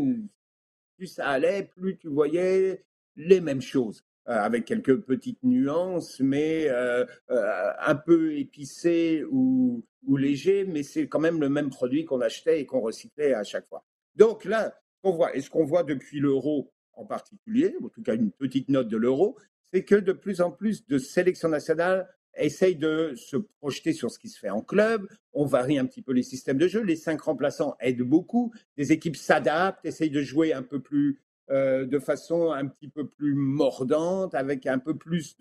plus 0.96 1.06
ça 1.06 1.28
allait, 1.28 1.64
plus 1.76 1.98
tu 1.98 2.08
voyais 2.08 2.84
les 3.16 3.40
mêmes 3.40 3.62
choses. 3.62 4.04
avec 4.26 4.64
quelques 4.64 5.02
petites 5.02 5.42
nuances, 5.42 6.20
mais 6.20 6.68
un 6.68 7.94
peu 7.94 8.36
épicé 8.36 9.24
ou, 9.30 9.84
ou 10.06 10.16
léger, 10.16 10.64
mais 10.64 10.82
c'est 10.82 11.08
quand 11.08 11.20
même 11.20 11.40
le 11.40 11.48
même 11.48 11.70
produit 11.70 12.04
qu'on 12.04 12.20
achetait 12.20 12.60
et 12.60 12.66
qu'on 12.66 12.80
recyclait 12.80 13.34
à 13.34 13.44
chaque 13.44 13.68
fois. 13.68 13.84
Donc 14.16 14.44
là, 14.44 14.74
on 15.02 15.10
voit, 15.10 15.36
et 15.36 15.40
ce 15.40 15.50
qu'on 15.50 15.64
voit 15.64 15.82
depuis 15.82 16.20
l'euro 16.20 16.72
en 16.94 17.04
particulier, 17.04 17.74
en 17.82 17.88
tout 17.88 18.02
cas 18.02 18.14
une 18.14 18.30
petite 18.30 18.68
note 18.68 18.88
de 18.88 18.96
l'euro, 18.96 19.36
c'est 19.72 19.84
que 19.84 19.96
de 19.96 20.12
plus 20.12 20.40
en 20.40 20.50
plus 20.50 20.86
de 20.86 20.98
sélections 20.98 21.48
nationales 21.48 22.08
essayent 22.36 22.76
de 22.76 23.14
se 23.16 23.36
projeter 23.36 23.92
sur 23.92 24.10
ce 24.10 24.18
qui 24.18 24.28
se 24.28 24.38
fait 24.38 24.50
en 24.50 24.62
club. 24.62 25.06
On 25.32 25.44
varie 25.44 25.78
un 25.78 25.86
petit 25.86 26.02
peu 26.02 26.12
les 26.12 26.22
systèmes 26.22 26.58
de 26.58 26.68
jeu. 26.68 26.82
Les 26.82 26.96
cinq 26.96 27.20
remplaçants 27.22 27.76
aident 27.80 28.02
beaucoup. 28.02 28.52
Les 28.76 28.92
équipes 28.92 29.16
s'adaptent, 29.16 29.84
essayent 29.84 30.10
de 30.10 30.22
jouer 30.22 30.52
un 30.52 30.62
peu 30.62 30.80
plus 30.80 31.20
euh, 31.50 31.84
de 31.84 31.98
façon 31.98 32.52
un 32.52 32.66
petit 32.66 32.88
peu 32.88 33.06
plus 33.06 33.34
mordante, 33.34 34.34
avec 34.34 34.66
un 34.66 34.78
peu 34.78 34.96
plus 34.96 35.36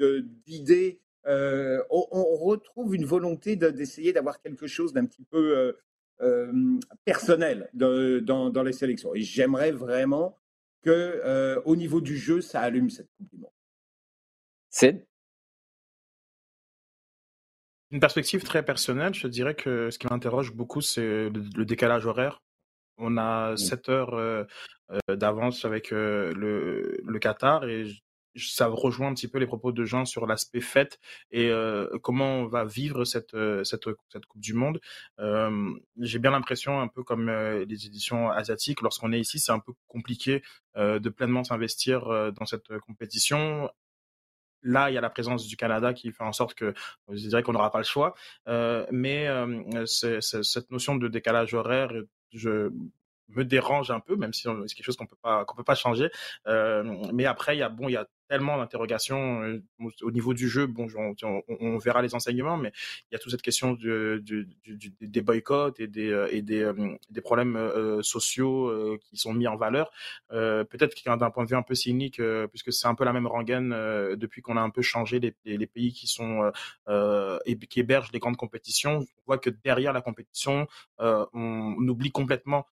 d'idées. 0.45 0.99
Euh, 1.25 1.81
on, 1.89 2.35
retrouve 2.35 2.93
une 2.93 3.05
volonté 3.05 3.55
d'essayer 3.55 4.11
d'avoir 4.11 4.41
quelque 4.41 4.67
chose 4.67 4.91
d'un 4.91 5.05
petit 5.05 5.23
peu 5.23 5.73
euh, 6.21 6.79
personnel 7.05 7.69
dans, 7.73 8.49
dans, 8.49 8.63
les 8.63 8.73
sélections. 8.73 9.15
Et 9.15 9.21
j'aimerais 9.21 9.71
vraiment 9.71 10.37
que, 10.81 11.61
au 11.63 11.77
niveau 11.77 12.01
du 12.01 12.17
jeu, 12.17 12.41
ça 12.41 12.59
allume 12.59 12.89
cette 12.89 13.09
Coupe 13.17 13.29
du 13.29 13.37
Monde. 13.37 13.51
C'est 14.69 15.07
une 17.93 17.99
perspective 17.99 18.43
très 18.43 18.65
personnelle, 18.65 19.13
je 19.13 19.27
dirais 19.27 19.53
que 19.53 19.91
ce 19.91 19.99
qui 19.99 20.07
m'interroge 20.07 20.51
beaucoup, 20.51 20.81
c'est 20.81 21.29
le, 21.29 21.63
décalage 21.63 22.07
horaire. 22.07 22.41
On 22.97 23.17
a 23.17 23.55
7 23.55 23.89
heures 23.89 24.15
euh, 24.15 24.45
euh, 24.91 25.15
d'avance 25.15 25.63
avec 25.63 25.93
euh, 25.93 26.33
le, 26.33 26.99
le, 27.05 27.19
Qatar 27.19 27.65
et 27.65 27.85
ça 28.35 28.65
rejoint 28.65 29.09
un 29.09 29.13
petit 29.13 29.27
peu 29.27 29.37
les 29.37 29.45
propos 29.45 29.71
de 29.71 29.85
Jean 29.85 30.05
sur 30.05 30.25
l'aspect 30.25 30.59
fête 30.59 30.99
et 31.31 31.51
comment 32.01 32.39
on 32.39 32.47
va 32.47 32.65
vivre 32.65 33.05
cette, 33.05 33.37
cette, 33.63 33.85
cette 34.11 34.25
Coupe 34.25 34.41
du 34.41 34.55
Monde. 34.55 34.81
J'ai 35.99 36.17
bien 36.17 36.31
l'impression, 36.31 36.81
un 36.81 36.87
peu 36.87 37.03
comme 37.03 37.29
les 37.29 37.85
éditions 37.85 38.31
asiatiques, 38.31 38.81
lorsqu'on 38.81 39.13
est 39.13 39.19
ici, 39.19 39.37
c'est 39.37 39.51
un 39.51 39.59
peu 39.59 39.73
compliqué 39.87 40.41
de 40.75 41.09
pleinement 41.09 41.43
s'investir 41.43 42.07
dans 42.33 42.47
cette 42.47 42.75
compétition 42.79 43.69
Là, 44.63 44.89
il 44.89 44.93
y 44.93 44.97
a 44.97 45.01
la 45.01 45.09
présence 45.09 45.47
du 45.47 45.57
Canada 45.57 45.93
qui 45.93 46.11
fait 46.11 46.23
en 46.23 46.31
sorte 46.31 46.53
que 46.53 46.73
je 47.09 47.27
dirais 47.27 47.43
qu'on 47.43 47.53
n'aura 47.53 47.71
pas 47.71 47.79
le 47.79 47.83
choix. 47.83 48.15
Euh, 48.47 48.85
mais 48.91 49.27
euh, 49.27 49.85
cette 49.85 50.71
notion 50.71 50.95
de 50.95 51.07
décalage 51.07 51.53
horaire, 51.53 51.91
je 52.31 52.71
me 53.29 53.43
dérange 53.43 53.91
un 53.91 53.99
peu, 53.99 54.15
même 54.15 54.33
si 54.33 54.43
c'est 54.43 54.75
quelque 54.75 54.85
chose 54.85 54.97
qu'on 54.97 55.05
peut 55.05 55.17
pas 55.21 55.45
qu'on 55.45 55.55
peut 55.55 55.63
pas 55.63 55.75
changer. 55.75 56.09
Euh, 56.47 56.83
mais 57.13 57.25
après, 57.25 57.55
il 57.55 57.59
y 57.59 57.63
a 57.63 57.69
bon, 57.69 57.89
il 57.89 57.93
y 57.93 57.97
a 57.97 58.07
tellement 58.29 58.57
d'interrogations 58.57 59.43
euh, 59.43 59.63
au 60.01 60.11
niveau 60.11 60.33
du 60.33 60.47
jeu. 60.47 60.65
Bon, 60.65 60.87
on, 61.59 61.77
verra 61.77 62.01
les 62.01 62.15
enseignements, 62.15 62.57
mais 62.57 62.71
il 63.11 63.13
y 63.13 63.15
a 63.15 63.19
toute 63.19 63.31
cette 63.31 63.41
question 63.41 63.77
des 63.81 65.21
boycotts 65.21 65.79
et 65.79 65.87
des, 65.87 66.09
euh, 66.09 66.27
et 66.31 66.41
des, 66.41 66.71
des 67.09 67.21
problèmes 67.21 67.59
sociaux 68.01 68.97
qui 69.03 69.17
sont 69.17 69.33
mis 69.33 69.47
en 69.47 69.55
valeur. 69.55 69.91
Peut-être 70.29 70.95
d'un 71.17 71.29
point 71.29 71.43
de 71.43 71.49
vue 71.49 71.55
un 71.55 71.63
peu 71.63 71.75
cynique, 71.75 72.21
puisque 72.49 72.71
c'est 72.71 72.87
un 72.87 72.95
peu 72.95 73.03
la 73.03 73.13
même 73.13 73.27
rengaine 73.27 73.69
depuis 74.15 74.41
qu'on 74.41 74.57
a 74.57 74.61
un 74.61 74.69
peu 74.69 74.81
changé 74.81 75.19
les, 75.19 75.35
les, 75.45 75.67
pays 75.67 75.93
qui 75.93 76.07
sont 76.07 76.51
qui 76.87 77.79
hébergent 77.79 78.11
les 78.13 78.19
grandes 78.19 78.37
compétitions. 78.37 78.99
On 78.99 79.23
voit 79.27 79.37
que 79.37 79.49
derrière 79.49 79.93
la 79.93 80.01
compétition, 80.01 80.67
on 80.99 81.87
oublie 81.87 82.11
complètement 82.11 82.65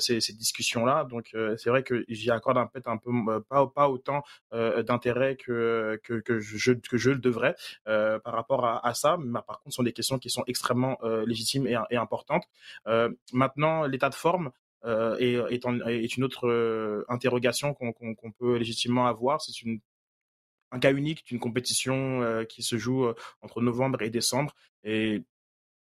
ces, 0.00 0.20
ces 0.20 0.32
discussions-là. 0.32 1.04
Donc 1.04 1.30
euh, 1.34 1.56
c'est 1.56 1.70
vrai 1.70 1.82
que 1.82 2.04
j'y 2.08 2.30
accorde 2.30 2.58
un 2.58 2.66
peu, 2.66 2.80
un 2.84 2.96
peu 2.98 3.10
pas, 3.48 3.66
pas 3.66 3.88
autant 3.88 4.22
euh, 4.52 4.82
d'intérêt 4.82 5.36
que, 5.36 6.00
que, 6.04 6.14
que, 6.20 6.40
je, 6.40 6.72
que 6.72 6.96
je 6.96 7.10
le 7.10 7.18
devrais 7.18 7.54
par 7.84 8.34
rapport 8.34 8.64
à, 8.64 8.86
à, 8.86 8.94
ça. 8.94 9.16
Mais 9.18 9.40
par 9.46 9.60
contre, 9.60 9.70
ce 9.72 9.76
sont 9.76 9.82
des 9.82 9.92
questions 9.92 10.18
qui 10.18 10.30
sont 10.30 10.44
extrêmement 10.46 10.98
légitimes 11.26 11.66
et, 11.66 11.76
et 11.90 11.96
importantes. 11.96 12.44
maintenant, 13.32 13.86
l'état 13.86 14.10
de 14.10 14.14
forme, 14.14 14.50
euh, 14.84 15.16
est, 15.18 15.34
est, 15.54 15.64
est, 15.64 16.16
une 16.16 16.24
autre 16.24 17.04
interrogation 17.08 17.72
qu'on 17.74 17.92
qu'on 17.92 18.32
peut 18.32 18.56
légitimement 18.56 19.06
avoir. 19.06 19.40
C'est 19.40 19.62
une 19.62 19.80
un 20.72 20.78
cas 20.80 20.92
unique 20.92 21.26
d'une 21.26 21.38
compétition 21.38 22.44
qui 22.48 22.62
se 22.62 22.76
joue 22.78 23.06
entre 23.42 23.60
novembre 23.60 24.02
et 24.02 24.10
décembre. 24.10 24.54
Et 24.84 25.22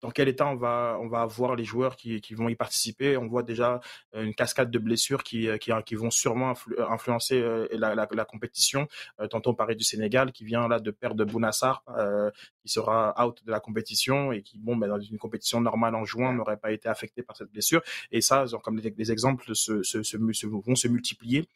dans 0.04 0.12
quel 0.12 0.28
état 0.28 0.46
on 0.46 0.56
va 0.56 0.98
on 1.02 1.08
va 1.08 1.22
avoir 1.22 1.56
les 1.56 1.63
joueurs 1.63 1.96
qui, 1.96 2.20
qui 2.20 2.36
vont 2.36 2.50
y 2.50 2.56
participer. 2.56 3.16
On 3.16 3.26
voit 3.26 3.42
déjà 3.42 3.80
euh, 4.16 4.24
une 4.24 4.36
cascade 4.36 4.70
de 4.70 4.78
blessures 4.78 5.24
qui 5.24 5.48
qui, 5.60 5.72
qui 5.86 5.96
vont 5.96 6.12
sûrement 6.12 6.54
influencer 6.89 7.42
euh, 7.42 7.68
la, 7.72 7.96
la, 7.96 8.08
la, 8.12 8.26
compétition. 8.26 8.88
Euh, 9.22 9.28
tantôt 9.28 9.52
on 9.52 9.56
parlait 9.56 9.76
du 9.76 9.86
Sénégal 9.86 10.34
qui 10.34 10.44
vient 10.44 10.68
là 10.68 10.80
de 10.82 10.92
perdre 10.92 11.24
Bounassar 11.24 11.84
euh, 11.98 12.30
qui 12.62 12.68
sera 12.68 13.16
out 13.26 13.42
de 13.46 13.52
la 13.52 13.62
compétition 13.62 14.34
et 14.34 14.42
qui 14.42 14.60
bon 14.60 14.76
ben, 14.76 14.89
dans 14.89 15.00
une 15.00 15.18
compétition 15.18 15.62
normale 15.62 15.96
en 15.96 16.04
juin 16.04 16.34
n'aurait 16.34 16.58
pas 16.58 16.74
été 16.74 16.89
affecté 16.89 17.24
par 17.24 17.38
cette 17.38 17.52
blessure. 17.52 17.82
Et 18.12 18.20
ça 18.20 18.46
comme 18.62 18.82
des, 18.82 19.12
exemples 19.12 19.56
se, 19.56 19.84
se, 19.84 20.04
se, 20.04 20.48
vont 20.48 20.76
se 20.76 20.88
multiplier 20.89 21.48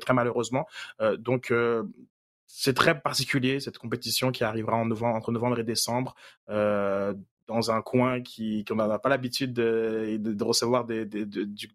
très 0.00 0.14
malheureusement. 0.14 0.66
donc 1.18 1.52
c'est 2.56 2.74
très 2.74 3.00
particulier 3.00 3.58
cette 3.58 3.78
compétition 3.78 4.30
qui 4.30 4.44
arrivera 4.44 4.76
en 4.76 4.86
novembre, 4.86 5.16
entre 5.16 5.32
novembre 5.32 5.58
et 5.58 5.64
décembre. 5.64 6.14
Euh, 6.50 7.12
dans 7.46 7.70
un 7.70 7.82
coin 7.82 8.22
qui 8.22 8.64
qu'on 8.64 8.76
n'a 8.76 8.98
pas 8.98 9.08
l'habitude 9.08 9.52
de, 9.52 10.42
recevoir 10.42 10.84
des, 10.84 11.08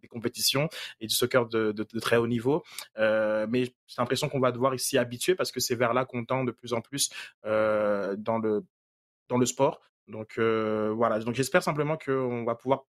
compétitions 0.09 0.69
et 0.99 1.07
du 1.07 1.15
soccer 1.15 1.47
de, 1.47 1.71
très 1.99 2.17
haut 2.17 2.27
niveau. 2.27 2.63
Euh, 2.97 3.47
mais 3.49 3.65
j'ai 3.65 3.95
l'impression 3.97 4.29
qu'on 4.29 4.39
va 4.39 4.51
devoir 4.51 4.77
s'y 4.79 4.97
habituer 4.97 5.35
parce 5.35 5.51
que 5.51 5.59
c'est 5.59 5.75
vers 5.75 5.93
là 5.93 6.05
qu'on 6.05 6.25
tend 6.25 6.43
de 6.43 6.51
plus 6.51 6.73
en 6.73 6.81
plus 6.81 7.09
euh, 7.45 8.15
dans 8.17 8.39
le 8.39 9.45
sport. 9.45 9.81
Donc 10.07 10.35
euh, 10.37 10.91
voilà. 10.95 11.19
Donc 11.19 11.35
j'espère 11.35 11.63
simplement 11.63 11.97
qu'on 11.97 12.43
va 12.43 12.55
pouvoir 12.55 12.85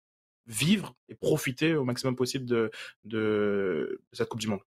vivre 0.48 0.96
et 1.10 1.16
profiter 1.16 1.76
au 1.76 1.84
maximum 1.84 2.16
possible 2.16 2.46
de 3.04 4.02
cette 4.14 4.30
Coupe 4.30 4.40
du 4.40 4.48
Monde. 4.48 4.62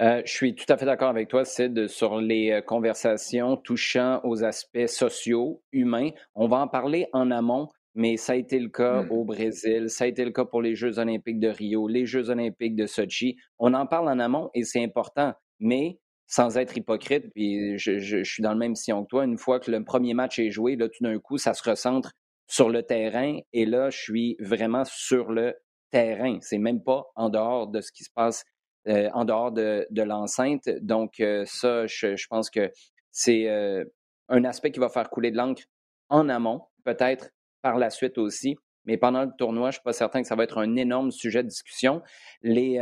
Euh, 0.00 0.22
je 0.24 0.32
suis 0.32 0.54
tout 0.56 0.64
à 0.68 0.76
fait 0.76 0.86
d'accord 0.86 1.08
avec 1.08 1.28
toi, 1.28 1.44
Sid, 1.44 1.86
sur 1.86 2.20
les 2.20 2.50
euh, 2.50 2.60
conversations 2.60 3.56
touchant 3.56 4.20
aux 4.24 4.42
aspects 4.42 4.86
sociaux, 4.86 5.62
humains. 5.70 6.10
On 6.34 6.48
va 6.48 6.58
en 6.58 6.68
parler 6.68 7.06
en 7.12 7.30
amont, 7.30 7.68
mais 7.94 8.16
ça 8.16 8.32
a 8.32 8.36
été 8.36 8.58
le 8.58 8.68
cas 8.68 9.02
mmh. 9.02 9.10
au 9.12 9.24
Brésil, 9.24 9.88
ça 9.88 10.04
a 10.04 10.06
été 10.08 10.24
le 10.24 10.32
cas 10.32 10.44
pour 10.44 10.62
les 10.62 10.74
Jeux 10.74 10.98
olympiques 10.98 11.38
de 11.38 11.48
Rio, 11.48 11.86
les 11.86 12.06
Jeux 12.06 12.28
olympiques 12.28 12.74
de 12.74 12.86
Sochi. 12.86 13.36
On 13.58 13.72
en 13.72 13.86
parle 13.86 14.08
en 14.08 14.18
amont 14.18 14.50
et 14.52 14.64
c'est 14.64 14.82
important, 14.82 15.32
mais 15.60 16.00
sans 16.26 16.58
être 16.58 16.76
hypocrite, 16.76 17.26
puis 17.32 17.78
je, 17.78 17.98
je, 18.00 18.24
suis 18.24 18.42
dans 18.42 18.52
le 18.52 18.58
même 18.58 18.74
sillon 18.74 19.04
que 19.04 19.08
toi, 19.08 19.24
une 19.24 19.38
fois 19.38 19.60
que 19.60 19.70
le 19.70 19.84
premier 19.84 20.14
match 20.14 20.40
est 20.40 20.50
joué, 20.50 20.74
là, 20.74 20.88
tout 20.88 21.04
d'un 21.04 21.18
coup, 21.20 21.38
ça 21.38 21.54
se 21.54 21.68
recentre 21.68 22.12
sur 22.48 22.68
le 22.68 22.82
terrain 22.82 23.38
et 23.52 23.64
là, 23.64 23.90
je 23.90 23.98
suis 23.98 24.36
vraiment 24.40 24.84
sur 24.84 25.30
le 25.30 25.54
terrain. 25.92 26.38
C'est 26.40 26.58
même 26.58 26.82
pas 26.82 27.04
en 27.14 27.28
dehors 27.28 27.68
de 27.68 27.80
ce 27.80 27.92
qui 27.92 28.02
se 28.02 28.10
passe 28.12 28.44
euh, 28.88 29.08
en 29.14 29.24
dehors 29.24 29.52
de, 29.52 29.86
l'enceinte. 30.02 30.68
Donc, 30.80 31.20
euh, 31.20 31.44
ça, 31.46 31.86
je, 31.86 32.26
pense 32.28 32.50
que 32.50 32.70
c'est 33.10 33.48
euh, 33.48 33.84
un 34.28 34.44
aspect 34.44 34.72
qui 34.72 34.80
va 34.80 34.88
faire 34.88 35.08
couler 35.08 35.30
de 35.30 35.36
l'encre 35.36 35.62
en 36.10 36.28
amont, 36.28 36.62
peut-être 36.84 37.30
par 37.62 37.78
la 37.78 37.90
suite 37.90 38.18
aussi. 38.18 38.56
Mais 38.84 38.98
pendant 38.98 39.24
le 39.24 39.30
tournoi, 39.38 39.70
je 39.70 39.76
ne 39.76 39.80
suis 39.80 39.82
pas 39.84 39.94
certain 39.94 40.20
que 40.20 40.28
ça 40.28 40.36
va 40.36 40.44
être 40.44 40.58
un 40.58 40.76
énorme 40.76 41.10
sujet 41.10 41.42
de 41.42 41.48
discussion. 41.48 42.02
Les, 42.42 42.78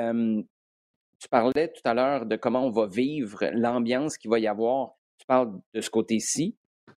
tu 1.21 1.29
parlais 1.29 1.69
tout 1.69 1.83
à 1.85 1.95
l'heure 1.95 2.27
de 2.27 2.35
comment 2.35 2.67
on 2.67 2.71
va 2.71 2.89
vivre 2.89 3.45
l'ambiance 3.53 4.19
qu'il 4.19 4.29
va 4.29 4.41
y 4.41 4.49
avoir. 4.49 4.95
Tu 5.19 5.27
parles 5.27 5.53
de 5.73 5.81
ce 5.81 5.89
côté-ci. 5.89 6.57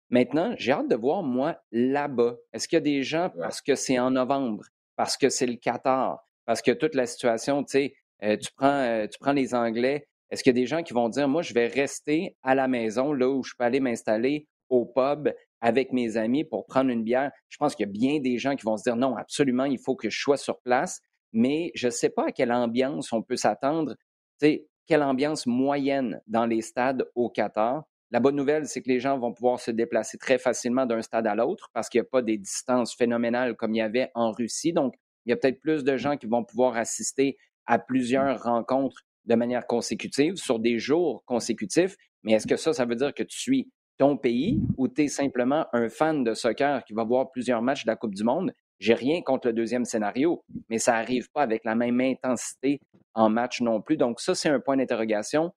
Maintenant, 0.09 0.55
j'ai 0.57 0.71
hâte 0.71 0.87
de 0.87 0.95
voir, 0.95 1.21
moi, 1.21 1.61
là-bas. 1.71 2.37
Est-ce 2.51 2.67
qu'il 2.67 2.77
y 2.77 2.81
a 2.81 2.81
des 2.81 3.03
gens, 3.03 3.29
parce 3.37 3.61
que 3.61 3.75
c'est 3.75 3.99
en 3.99 4.09
novembre, 4.09 4.65
parce 4.95 5.15
que 5.15 5.29
c'est 5.29 5.45
le 5.45 5.57
Qatar, 5.57 6.25
parce 6.45 6.63
que 6.63 6.71
toute 6.71 6.95
la 6.95 7.05
situation, 7.05 7.63
tu 7.63 7.71
sais, 7.71 7.95
euh, 8.23 8.38
tu, 8.38 8.49
prends, 8.56 8.67
euh, 8.67 9.08
tu 9.08 9.17
prends 9.19 9.34
les 9.34 9.54
Anglais. 9.54 10.08
Est-ce 10.30 10.43
qu'il 10.43 10.51
y 10.51 10.58
a 10.58 10.62
des 10.62 10.65
gens 10.65 10.84
qui 10.84 10.93
vont 10.93 11.10
dire, 11.10 11.28
moi, 11.28 11.41
je 11.41 11.54
vais 11.54 11.67
rester 11.67 12.36
à 12.43 12.56
la 12.56 12.67
maison, 12.67 13.13
là 13.13 13.30
où 13.30 13.43
je 13.43 13.54
peux 13.58 13.63
aller 13.63 13.80
m'installer 13.80 14.47
au 14.69 14.86
pub 14.86 15.30
avec 15.62 15.93
mes 15.93 16.17
amis 16.17 16.43
pour 16.43 16.65
prendre 16.65 16.89
une 16.89 17.04
bière? 17.04 17.32
Je 17.49 17.58
pense 17.58 17.75
qu'il 17.75 17.86
y 17.86 17.89
a 17.89 17.91
bien 17.91 18.19
des 18.19 18.38
gens 18.38 18.56
qui 18.56 18.65
vont 18.65 18.78
se 18.78 18.84
dire, 18.84 18.95
non, 18.95 19.15
absolument, 19.15 19.65
il 19.65 19.80
faut 19.80 19.95
que 19.95 20.10
je 20.10 20.19
sois 20.19 20.38
sur 20.38 20.60
place. 20.62 21.01
Mais 21.34 21.71
je 21.75 21.88
ne 21.88 21.91
sais 21.91 22.10
pas 22.10 22.28
à 22.28 22.32
quelle 22.32 22.51
ambiance 22.51 23.12
on 23.12 23.21
peut 23.21 23.36
s'attendre. 23.36 23.95
Sais, 24.39 24.65
quelle 24.88 25.04
ambiance 25.04 25.45
moyenne 25.45 26.21
dans 26.28 26.45
les 26.45 26.62
stades 26.62 27.06
au 27.15 27.30
Qatar? 27.30 27.84
La 28.12 28.19
bonne 28.19 28.36
nouvelle, 28.36 28.67
c'est 28.67 28.82
que 28.82 28.89
les 28.89 28.99
gens 28.99 29.17
vont 29.17 29.34
pouvoir 29.34 29.60
se 29.60 29.71
déplacer 29.71 30.17
très 30.17 30.38
facilement 30.38 30.86
d'un 30.86 31.01
stade 31.01 31.28
à 31.28 31.36
l'autre 31.36 31.69
parce 31.73 31.89
qu'il 31.89 31.99
n'y 31.99 32.08
a 32.08 32.10
pas 32.10 32.21
des 32.21 32.38
distances 32.38 32.95
phénoménales 32.95 33.56
comme 33.56 33.73
il 33.73 33.80
y 33.80 33.82
avait 33.82 34.12
en 34.13 34.32
Russie. 34.32 34.73
Donc, 34.73 34.93
il 35.25 35.32
y 35.32 35.34
a 35.34 35.36
peut-être 35.36 35.60
plus 35.60 35.84
de 35.84 35.97
gens 35.97 36.17
qui 36.17 36.28
vont 36.28 36.43
pouvoir 36.43 36.78
assister 36.78 37.36
à 37.65 37.80
plusieurs 37.80 38.43
rencontres 38.43 39.01
de 39.25 39.36
manière 39.36 39.65
consécutive 39.67 40.36
sur 40.36 40.60
des 40.60 40.80
jours 40.80 41.23
consécutifs. 41.25 41.95
Mais 42.23 42.34
est-ce 42.34 42.47
que 42.47 42.58
ça, 42.58 42.73
ça 42.73 42.86
veut 42.86 42.95
dire 42.95 43.13
que 43.13 43.23
tu 43.23 43.39
suis 43.39 43.71
ton 43.97 44.17
pays 44.17 44.62
ou 44.78 44.88
tu 44.88 45.04
es 45.04 45.08
simplement 45.08 45.65
un 45.73 45.89
fan 45.89 46.23
de 46.23 46.34
soccer 46.34 46.84
qui 46.86 46.93
va 46.93 47.04
voir 47.04 47.32
plusieurs 47.32 47.62
matchs 47.62 47.86
de 47.86 47.91
la 47.91 47.95
Coupe 47.95 48.15
du 48.15 48.23
Monde? 48.23 48.54
J'ai 48.80 48.93
rien 48.93 49.21
contre 49.21 49.47
le 49.47 49.54
deuxième 49.54 49.86
scénario, 49.86 50.43
mais 50.69 50.80
ça 50.80 50.93
n'arrive 50.93 51.30
pas 51.32 51.41
avec 51.41 51.63
la 51.63 51.75
même 51.75 52.01
intensité 52.01 52.82
en 53.13 53.30
match 53.30 53.62
non 53.62 53.82
plus. 53.82 53.95
Donc, 53.95 54.19
ça, 54.19 54.36
c'est 54.36 54.49
un 54.49 54.60
point 54.60 54.75
d'interrogation. 54.75 55.51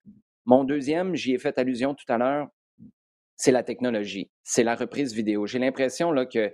Mon 0.47 0.63
deuxième, 0.65 1.15
j'y 1.15 1.35
ai 1.35 1.39
fait 1.39 1.59
allusion 1.59 1.95
tout 1.95 2.11
à 2.11 2.17
l'heure, 2.17 2.49
c'est 3.37 3.53
la 3.53 3.63
technologie, 3.63 4.31
c'est 4.45 4.63
la 4.63 4.77
reprise 4.77 5.15
vidéo. 5.15 5.47
J'ai 5.47 5.59
l'impression 5.59 6.13
là, 6.13 6.27
que 6.27 6.53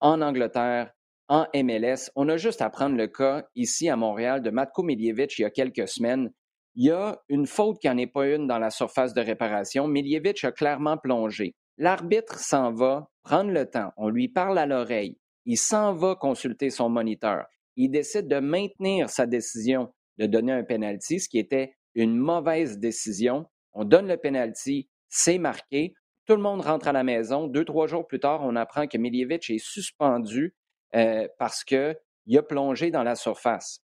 en 0.00 0.20
Angleterre, 0.20 0.90
en 1.28 1.46
MLS, 1.54 2.10
on 2.14 2.28
a 2.28 2.36
juste 2.36 2.62
à 2.62 2.70
prendre 2.70 2.96
le 2.96 3.08
cas 3.08 3.44
ici 3.54 3.88
à 3.88 3.96
Montréal 3.96 4.42
de 4.42 4.50
Matko 4.50 4.82
Miljevic 4.82 5.38
il 5.38 5.42
y 5.42 5.44
a 5.44 5.50
quelques 5.50 5.88
semaines. 5.88 6.30
Il 6.76 6.86
y 6.86 6.90
a 6.90 7.20
une 7.28 7.46
faute 7.46 7.78
qui 7.80 7.88
n'en 7.88 7.96
est 7.96 8.06
pas 8.06 8.26
une 8.26 8.46
dans 8.46 8.58
la 8.58 8.70
surface 8.70 9.14
de 9.14 9.20
réparation. 9.20 9.88
Miljevic 9.88 10.44
a 10.44 10.52
clairement 10.52 10.98
plongé. 10.98 11.54
L'arbitre 11.78 12.38
s'en 12.38 12.72
va 12.72 13.08
prendre 13.22 13.50
le 13.50 13.68
temps. 13.68 13.90
On 13.96 14.08
lui 14.08 14.28
parle 14.28 14.58
à 14.58 14.66
l'oreille. 14.66 15.18
Il 15.46 15.56
s'en 15.56 15.94
va 15.94 16.14
consulter 16.14 16.70
son 16.70 16.88
moniteur. 16.88 17.44
Il 17.76 17.90
décide 17.90 18.28
de 18.28 18.38
maintenir 18.38 19.10
sa 19.10 19.26
décision 19.26 19.92
de 20.18 20.26
donner 20.26 20.52
un 20.52 20.64
penalty, 20.64 21.20
ce 21.20 21.28
qui 21.28 21.38
était 21.38 21.74
une 21.94 22.16
mauvaise 22.16 22.78
décision. 22.78 23.46
On 23.72 23.84
donne 23.84 24.06
le 24.06 24.16
penalty, 24.16 24.88
c'est 25.08 25.38
marqué. 25.38 25.94
Tout 26.26 26.36
le 26.36 26.42
monde 26.42 26.62
rentre 26.62 26.88
à 26.88 26.92
la 26.92 27.04
maison. 27.04 27.46
Deux, 27.46 27.64
trois 27.64 27.86
jours 27.86 28.06
plus 28.06 28.20
tard, 28.20 28.40
on 28.42 28.56
apprend 28.56 28.86
que 28.86 28.96
Miljevic 28.96 29.50
est 29.50 29.58
suspendu 29.58 30.54
euh, 30.96 31.28
parce 31.38 31.64
qu'il 31.64 31.96
a 32.36 32.42
plongé 32.42 32.90
dans 32.90 33.02
la 33.02 33.14
surface. 33.14 33.80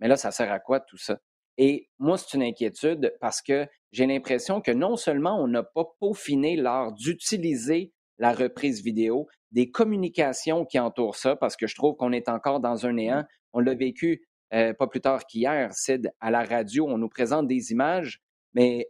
Mais 0.00 0.08
là, 0.08 0.16
ça 0.16 0.30
sert 0.30 0.50
à 0.50 0.60
quoi 0.60 0.80
tout 0.80 0.96
ça? 0.96 1.18
Et 1.58 1.88
moi, 1.98 2.16
c'est 2.16 2.34
une 2.36 2.42
inquiétude 2.42 3.14
parce 3.20 3.42
que 3.42 3.66
j'ai 3.92 4.06
l'impression 4.06 4.60
que 4.60 4.70
non 4.70 4.96
seulement 4.96 5.42
on 5.42 5.48
n'a 5.48 5.62
pas 5.62 5.84
peaufiné 6.00 6.56
l'art 6.56 6.92
d'utiliser 6.92 7.92
la 8.18 8.32
reprise 8.32 8.82
vidéo, 8.82 9.28
des 9.50 9.70
communications 9.70 10.64
qui 10.64 10.78
entourent 10.78 11.16
ça, 11.16 11.36
parce 11.36 11.56
que 11.56 11.66
je 11.66 11.74
trouve 11.74 11.96
qu'on 11.96 12.12
est 12.12 12.28
encore 12.28 12.60
dans 12.60 12.86
un 12.86 12.94
néant. 12.94 13.24
On 13.52 13.60
l'a 13.60 13.74
vécu 13.74 14.26
euh, 14.54 14.72
pas 14.74 14.86
plus 14.86 15.00
tard 15.00 15.26
qu'hier, 15.26 15.72
Sid, 15.74 16.12
à 16.20 16.30
la 16.30 16.44
radio, 16.44 16.86
on 16.88 16.98
nous 16.98 17.08
présente 17.08 17.48
des 17.48 17.72
images, 17.72 18.22
mais 18.54 18.88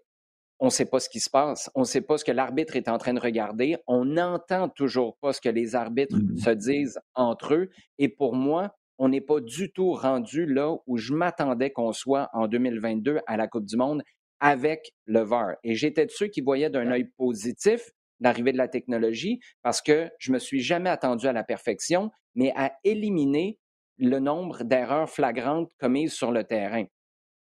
on 0.62 0.66
ne 0.66 0.70
sait 0.70 0.86
pas 0.86 1.00
ce 1.00 1.08
qui 1.08 1.18
se 1.18 1.28
passe, 1.28 1.68
on 1.74 1.80
ne 1.80 1.84
sait 1.84 2.02
pas 2.02 2.18
ce 2.18 2.24
que 2.24 2.30
l'arbitre 2.30 2.76
est 2.76 2.88
en 2.88 2.96
train 2.96 3.12
de 3.12 3.20
regarder, 3.20 3.78
on 3.88 4.04
n'entend 4.04 4.68
toujours 4.68 5.16
pas 5.16 5.32
ce 5.32 5.40
que 5.40 5.48
les 5.48 5.74
arbitres 5.74 6.16
mmh. 6.16 6.36
se 6.36 6.50
disent 6.50 7.00
entre 7.14 7.54
eux. 7.54 7.70
Et 7.98 8.08
pour 8.08 8.36
moi, 8.36 8.72
on 8.96 9.08
n'est 9.08 9.20
pas 9.20 9.40
du 9.40 9.72
tout 9.72 9.92
rendu 9.92 10.46
là 10.46 10.76
où 10.86 10.98
je 10.98 11.14
m'attendais 11.14 11.72
qu'on 11.72 11.92
soit 11.92 12.30
en 12.32 12.46
2022 12.46 13.18
à 13.26 13.36
la 13.36 13.48
Coupe 13.48 13.64
du 13.64 13.76
Monde 13.76 14.04
avec 14.38 14.92
le 15.04 15.22
VAR. 15.22 15.56
Et 15.64 15.74
j'étais 15.74 16.06
de 16.06 16.12
ceux 16.12 16.28
qui 16.28 16.42
voyaient 16.42 16.70
d'un 16.70 16.92
œil 16.92 17.10
positif 17.16 17.90
l'arrivée 18.20 18.52
de 18.52 18.58
la 18.58 18.68
technologie 18.68 19.40
parce 19.62 19.82
que 19.82 20.10
je 20.20 20.30
me 20.30 20.38
suis 20.38 20.60
jamais 20.60 20.90
attendu 20.90 21.26
à 21.26 21.32
la 21.32 21.42
perfection, 21.42 22.12
mais 22.36 22.52
à 22.54 22.72
éliminer 22.84 23.58
le 23.98 24.20
nombre 24.20 24.62
d'erreurs 24.62 25.10
flagrantes 25.10 25.72
commises 25.80 26.12
sur 26.12 26.30
le 26.30 26.44
terrain. 26.44 26.84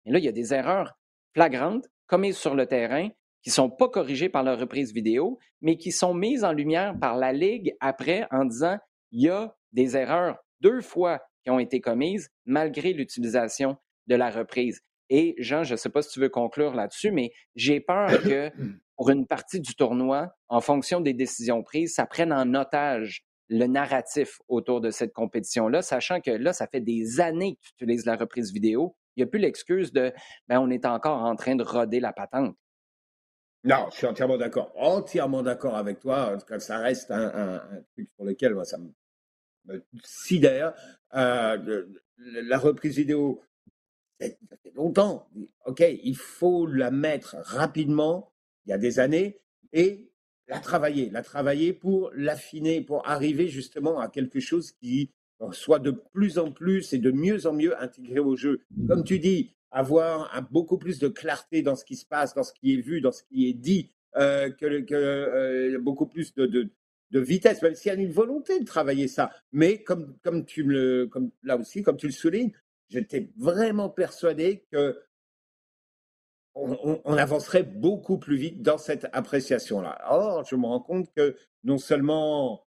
Et 0.06 0.12
là, 0.12 0.20
il 0.20 0.24
y 0.24 0.28
a 0.28 0.32
des 0.32 0.54
erreurs 0.54 0.92
flagrantes 1.34 1.88
commises 2.12 2.36
sur 2.36 2.54
le 2.54 2.66
terrain 2.66 3.08
qui 3.40 3.48
ne 3.48 3.54
sont 3.54 3.70
pas 3.70 3.88
corrigées 3.88 4.28
par 4.28 4.42
la 4.42 4.54
reprise 4.54 4.92
vidéo, 4.92 5.38
mais 5.62 5.78
qui 5.78 5.92
sont 5.92 6.12
mises 6.12 6.44
en 6.44 6.52
lumière 6.52 6.94
par 7.00 7.16
la 7.16 7.32
Ligue 7.32 7.74
après 7.80 8.26
en 8.30 8.44
disant 8.44 8.76
il 9.12 9.22
y 9.22 9.28
a 9.30 9.56
des 9.72 9.96
erreurs 9.96 10.36
deux 10.60 10.82
fois 10.82 11.22
qui 11.42 11.48
ont 11.48 11.58
été 11.58 11.80
commises 11.80 12.28
malgré 12.44 12.92
l'utilisation 12.92 13.78
de 14.08 14.14
la 14.14 14.28
reprise. 14.28 14.82
Et 15.08 15.34
Jean, 15.38 15.64
je 15.64 15.72
ne 15.72 15.76
sais 15.78 15.88
pas 15.88 16.02
si 16.02 16.10
tu 16.10 16.20
veux 16.20 16.28
conclure 16.28 16.74
là-dessus, 16.74 17.12
mais 17.12 17.32
j'ai 17.54 17.80
peur 17.80 18.10
que 18.22 18.50
pour 18.98 19.08
une 19.08 19.26
partie 19.26 19.60
du 19.60 19.74
tournoi, 19.74 20.34
en 20.48 20.60
fonction 20.60 21.00
des 21.00 21.14
décisions 21.14 21.62
prises, 21.62 21.94
ça 21.94 22.04
prenne 22.04 22.32
en 22.32 22.54
otage 22.54 23.24
le 23.48 23.66
narratif 23.66 24.38
autour 24.48 24.82
de 24.82 24.90
cette 24.90 25.14
compétition-là, 25.14 25.80
sachant 25.80 26.20
que 26.20 26.30
là, 26.30 26.52
ça 26.52 26.66
fait 26.66 26.80
des 26.82 27.20
années 27.20 27.54
que 27.54 27.60
tu 27.62 27.84
utilises 27.84 28.04
la 28.04 28.16
reprise 28.16 28.52
vidéo 28.52 28.96
il 29.16 29.20
n'y 29.20 29.24
a 29.24 29.26
plus 29.26 29.38
l'excuse 29.38 29.92
de 29.92 30.12
ben, 30.48 30.58
on 30.58 30.70
est 30.70 30.84
encore 30.84 31.22
en 31.22 31.36
train 31.36 31.54
de 31.56 31.62
roder 31.62 32.00
la 32.00 32.12
patente. 32.12 32.56
Non, 33.64 33.86
je 33.90 33.98
suis 33.98 34.06
entièrement 34.06 34.38
d'accord. 34.38 34.72
Entièrement 34.76 35.42
d'accord 35.42 35.76
avec 35.76 36.00
toi. 36.00 36.36
Ça 36.58 36.78
reste 36.78 37.10
un, 37.10 37.62
truc 37.92 38.08
sur 38.16 38.24
lequel 38.24 38.54
moi, 38.54 38.64
ça 38.64 38.78
me, 38.78 39.84
sidère. 40.02 40.74
Euh, 41.14 41.86
la 42.18 42.58
reprise 42.58 42.96
vidéo, 42.96 43.40
ça 44.20 44.56
fait 44.62 44.72
longtemps. 44.74 45.28
OK, 45.66 45.80
il 45.80 46.16
faut 46.16 46.66
la 46.66 46.90
mettre 46.90 47.36
rapidement, 47.40 48.32
il 48.66 48.70
y 48.70 48.72
a 48.72 48.78
des 48.78 48.98
années, 48.98 49.40
et 49.72 50.10
la 50.48 50.58
travailler. 50.58 51.10
La 51.10 51.22
travailler 51.22 51.72
pour 51.72 52.10
l'affiner, 52.14 52.80
pour 52.80 53.08
arriver 53.08 53.48
justement 53.48 54.00
à 54.00 54.08
quelque 54.08 54.40
chose 54.40 54.72
qui 54.72 55.12
soit 55.50 55.80
de 55.80 55.90
plus 55.90 56.38
en 56.38 56.52
plus 56.52 56.92
et 56.92 56.98
de 56.98 57.10
mieux 57.10 57.46
en 57.46 57.52
mieux 57.52 57.80
intégré 57.82 58.20
au 58.20 58.36
jeu. 58.36 58.60
Comme 58.86 59.02
tu 59.02 59.18
dis, 59.18 59.54
avoir 59.72 60.30
beaucoup 60.50 60.78
plus 60.78 60.98
de 60.98 61.08
clarté 61.08 61.62
dans 61.62 61.74
ce 61.74 61.84
qui 61.84 61.96
se 61.96 62.06
passe, 62.06 62.34
dans 62.34 62.44
ce 62.44 62.52
qui 62.52 62.74
est 62.74 62.80
vu, 62.80 63.00
dans 63.00 63.12
ce 63.12 63.24
qui 63.24 63.48
est 63.48 63.54
dit, 63.54 63.90
euh, 64.16 64.50
euh, 64.62 65.78
beaucoup 65.80 66.06
plus 66.06 66.34
de, 66.34 66.70
vitesse, 67.14 67.60
même 67.62 67.74
s'il 67.74 67.92
y 67.92 67.94
a 67.94 67.98
une 67.98 68.12
volonté 68.12 68.60
de 68.60 68.64
travailler 68.64 69.08
ça. 69.08 69.30
Mais 69.52 69.82
comme, 69.82 70.16
tu 70.46 70.62
le, 70.62 71.06
comme 71.06 71.30
là 71.42 71.56
aussi, 71.56 71.82
comme 71.82 71.96
tu 71.96 72.06
le 72.06 72.12
soulignes, 72.12 72.52
j'étais 72.88 73.30
vraiment 73.36 73.88
persuadé 73.88 74.64
que 74.70 74.98
on, 76.54 77.00
on, 77.04 77.14
avancerait 77.14 77.62
beaucoup 77.62 78.18
plus 78.18 78.36
vite 78.36 78.60
dans 78.60 78.76
cette 78.76 79.08
appréciation-là. 79.12 80.02
Or, 80.10 80.44
je 80.44 80.54
me 80.54 80.66
rends 80.66 80.80
compte 80.80 81.10
que 81.14 81.34
non 81.64 81.78
seulement 81.78 82.66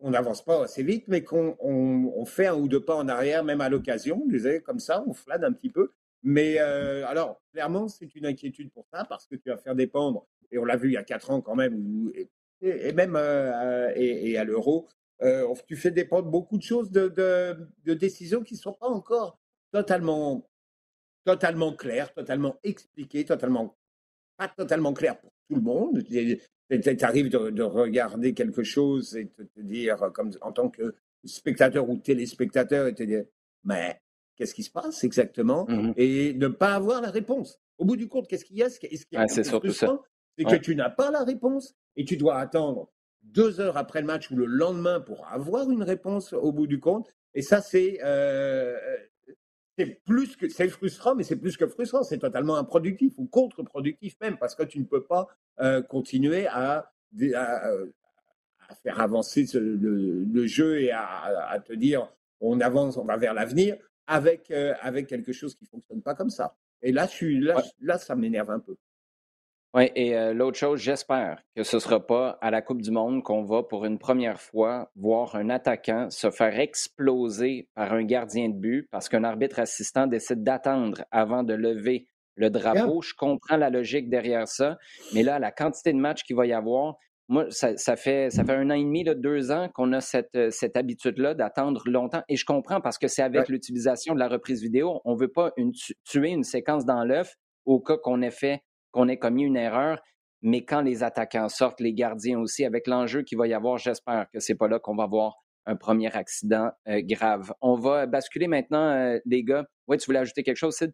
on 0.00 0.10
n'avance 0.10 0.44
pas 0.44 0.64
assez 0.64 0.82
vite, 0.82 1.04
mais 1.08 1.22
qu'on 1.22 2.24
fait 2.26 2.46
un 2.46 2.54
ou 2.54 2.68
deux 2.68 2.80
pas 2.80 2.96
en 2.96 3.08
arrière, 3.08 3.44
même 3.44 3.60
à 3.60 3.68
l'occasion, 3.68 4.22
comme 4.64 4.78
ça, 4.78 5.04
on 5.06 5.12
flâne 5.12 5.44
un 5.44 5.52
petit 5.52 5.70
peu. 5.70 5.92
Mais 6.22 6.60
euh, 6.60 7.06
alors, 7.06 7.40
clairement, 7.52 7.88
c'est 7.88 8.14
une 8.14 8.26
inquiétude 8.26 8.70
pour 8.72 8.86
ça, 8.92 9.04
parce 9.04 9.26
que 9.26 9.36
tu 9.36 9.48
vas 9.48 9.56
faire 9.56 9.74
dépendre, 9.74 10.26
et 10.50 10.58
on 10.58 10.64
l'a 10.64 10.76
vu 10.76 10.88
il 10.88 10.94
y 10.94 10.98
a 10.98 11.04
quatre 11.04 11.30
ans 11.30 11.40
quand 11.40 11.54
même, 11.54 12.10
et, 12.62 12.92
même 12.92 13.16
euh, 13.16 13.92
et, 13.96 14.36
à 14.36 14.44
l'euro, 14.44 14.88
euh, 15.22 15.46
tu 15.66 15.76
fais 15.76 15.90
dépendre 15.90 16.28
beaucoup 16.28 16.58
de 16.58 16.62
choses, 16.62 16.90
de, 16.90 17.08
de 17.08 17.94
décisions 17.94 18.42
qui 18.42 18.54
ne 18.54 18.58
sont 18.58 18.74
pas 18.74 18.88
encore 18.88 19.38
totalement, 19.72 20.46
totalement 21.24 21.74
claires, 21.74 22.12
totalement 22.12 22.58
expliquées, 22.62 23.24
totalement, 23.24 23.76
pas 24.36 24.48
totalement 24.48 24.92
claires 24.92 25.18
pour 25.18 25.30
tout 25.48 25.56
le 25.56 25.62
monde. 25.62 26.02
Tu 26.70 27.04
arrives 27.04 27.28
de, 27.30 27.62
regarder 27.62 28.32
quelque 28.32 28.62
chose 28.62 29.16
et 29.16 29.26
te, 29.26 29.42
te 29.42 29.60
dire, 29.60 30.10
comme 30.14 30.30
en 30.40 30.52
tant 30.52 30.68
que 30.68 30.94
spectateur 31.24 31.88
ou 31.88 31.96
téléspectateur, 31.96 32.86
et 32.86 32.94
te 32.94 33.02
dire, 33.02 33.24
mais 33.64 34.00
qu'est-ce 34.36 34.54
qui 34.54 34.62
se 34.62 34.70
passe 34.70 35.04
exactement 35.04 35.66
mmh 35.68 35.92
Et 35.96 36.32
ne 36.34 36.48
pas 36.48 36.74
avoir 36.74 37.02
la 37.02 37.10
réponse. 37.10 37.60
Au 37.78 37.84
bout 37.84 37.96
du 37.96 38.08
compte, 38.08 38.28
qu'est-ce 38.28 38.44
qu'il 38.44 38.56
y 38.56 38.62
a? 38.62 38.70
C'est 38.70 39.44
surtout 39.44 39.72
ça. 39.72 39.98
C'est 40.38 40.44
que 40.44 40.56
tu 40.56 40.74
n'as 40.74 40.90
pas 40.90 41.10
la 41.10 41.24
réponse 41.24 41.74
et 41.96 42.04
tu 42.04 42.16
dois 42.16 42.38
attendre 42.38 42.90
deux 43.22 43.60
heures 43.60 43.76
après 43.76 44.00
le 44.00 44.06
match 44.06 44.30
ou 44.30 44.36
le 44.36 44.46
lendemain 44.46 45.00
pour 45.00 45.26
avoir 45.26 45.70
une 45.70 45.82
réponse 45.82 46.32
au 46.32 46.52
bout 46.52 46.66
du 46.66 46.80
compte. 46.80 47.12
Et 47.34 47.42
ça, 47.42 47.60
c'est 47.60 47.98
euh, 48.02 48.78
c'est 49.80 50.00
plus 50.04 50.36
que 50.36 50.48
c'est 50.48 50.68
frustrant, 50.68 51.14
mais 51.14 51.22
c'est 51.22 51.36
plus 51.36 51.56
que 51.56 51.66
frustrant. 51.66 52.02
C'est 52.02 52.18
totalement 52.18 52.56
improductif 52.56 53.14
ou 53.16 53.26
contre-productif 53.26 54.14
même, 54.20 54.36
parce 54.36 54.54
que 54.54 54.62
tu 54.62 54.78
ne 54.78 54.84
peux 54.84 55.04
pas 55.04 55.28
euh, 55.60 55.80
continuer 55.80 56.46
à, 56.46 56.92
à, 57.34 57.72
faire 58.82 59.00
avancer 59.00 59.46
le, 59.54 60.46
jeu 60.46 60.82
et 60.82 60.92
à, 60.92 61.62
te 61.66 61.72
dire 61.72 62.08
on 62.40 62.60
avance, 62.60 62.96
on 62.96 63.04
va 63.04 63.16
vers 63.16 63.34
l'avenir 63.34 63.76
avec 64.06 64.50
euh, 64.50 64.74
avec 64.82 65.06
quelque 65.06 65.32
chose 65.32 65.54
qui 65.54 65.66
fonctionne 65.66 66.02
pas 66.02 66.14
comme 66.14 66.30
ça. 66.30 66.56
Et 66.82 66.92
là, 66.92 67.06
je 67.06 67.12
suis 67.12 67.40
là, 67.40 67.62
là, 67.80 67.98
ça 67.98 68.16
m'énerve 68.16 68.50
un 68.50 68.60
peu. 68.60 68.76
Oui, 69.72 69.88
et 69.94 70.16
euh, 70.16 70.34
l'autre 70.34 70.58
chose, 70.58 70.80
j'espère 70.80 71.44
que 71.54 71.62
ce 71.62 71.76
ne 71.76 71.80
sera 71.80 72.04
pas 72.04 72.38
à 72.40 72.50
la 72.50 72.60
Coupe 72.60 72.82
du 72.82 72.90
Monde 72.90 73.22
qu'on 73.22 73.44
va 73.44 73.62
pour 73.62 73.84
une 73.84 74.00
première 74.00 74.40
fois 74.40 74.90
voir 74.96 75.36
un 75.36 75.48
attaquant 75.48 76.10
se 76.10 76.28
faire 76.32 76.58
exploser 76.58 77.68
par 77.76 77.92
un 77.92 78.02
gardien 78.02 78.48
de 78.48 78.54
but 78.54 78.88
parce 78.90 79.08
qu'un 79.08 79.22
arbitre 79.22 79.60
assistant 79.60 80.08
décide 80.08 80.42
d'attendre 80.42 81.04
avant 81.12 81.44
de 81.44 81.54
lever 81.54 82.08
le 82.34 82.50
drapeau. 82.50 83.00
Je 83.00 83.14
comprends 83.14 83.56
la 83.56 83.70
logique 83.70 84.10
derrière 84.10 84.48
ça, 84.48 84.76
mais 85.14 85.22
là, 85.22 85.38
la 85.38 85.52
quantité 85.52 85.92
de 85.92 85.98
matchs 85.98 86.24
qu'il 86.24 86.34
va 86.34 86.46
y 86.46 86.52
avoir, 86.52 86.96
moi, 87.28 87.46
ça, 87.50 87.76
fait, 87.94 88.30
ça 88.30 88.44
fait 88.44 88.54
un 88.54 88.70
an 88.70 88.74
et 88.74 88.82
demi, 88.82 89.04
deux 89.04 89.52
ans 89.52 89.68
qu'on 89.72 89.92
a 89.92 90.00
cette, 90.00 90.34
euh, 90.34 90.50
cette 90.50 90.76
habitude-là 90.76 91.34
d'attendre 91.34 91.84
longtemps. 91.86 92.22
Et 92.28 92.34
je 92.34 92.44
comprends 92.44 92.80
parce 92.80 92.98
que 92.98 93.06
c'est 93.06 93.22
avec 93.22 93.48
l'utilisation 93.48 94.14
de 94.14 94.18
la 94.18 94.26
reprise 94.26 94.62
vidéo, 94.62 95.00
on 95.04 95.14
ne 95.14 95.20
veut 95.20 95.30
pas 95.30 95.52
une, 95.56 95.70
tuer 96.04 96.30
une 96.30 96.42
séquence 96.42 96.84
dans 96.84 97.04
l'œuf 97.04 97.36
au 97.66 97.78
cas 97.78 97.98
qu'on 97.98 98.20
ait 98.20 98.32
fait 98.32 98.62
qu'on 98.92 99.08
ait 99.08 99.18
commis 99.18 99.44
une 99.44 99.56
erreur, 99.56 100.00
mais 100.42 100.64
quand 100.64 100.80
les 100.80 101.02
attaquants 101.02 101.48
sortent, 101.48 101.80
les 101.80 101.92
gardiens 101.92 102.38
aussi, 102.38 102.64
avec 102.64 102.86
l'enjeu 102.86 103.22
qu'il 103.22 103.38
va 103.38 103.46
y 103.46 103.54
avoir, 103.54 103.78
j'espère 103.78 104.26
que 104.32 104.40
c'est 104.40 104.54
pas 104.54 104.68
là 104.68 104.78
qu'on 104.78 104.96
va 104.96 105.04
avoir 105.04 105.34
un 105.66 105.76
premier 105.76 106.14
accident 106.14 106.70
euh, 106.88 107.00
grave. 107.02 107.52
On 107.60 107.74
va 107.74 108.06
basculer 108.06 108.48
maintenant, 108.48 108.90
euh, 108.90 109.18
les 109.26 109.44
gars. 109.44 109.64
Oui, 109.86 109.98
tu 109.98 110.06
voulais 110.06 110.20
ajouter 110.20 110.42
quelque 110.42 110.56
chose, 110.56 110.76
Sid? 110.76 110.92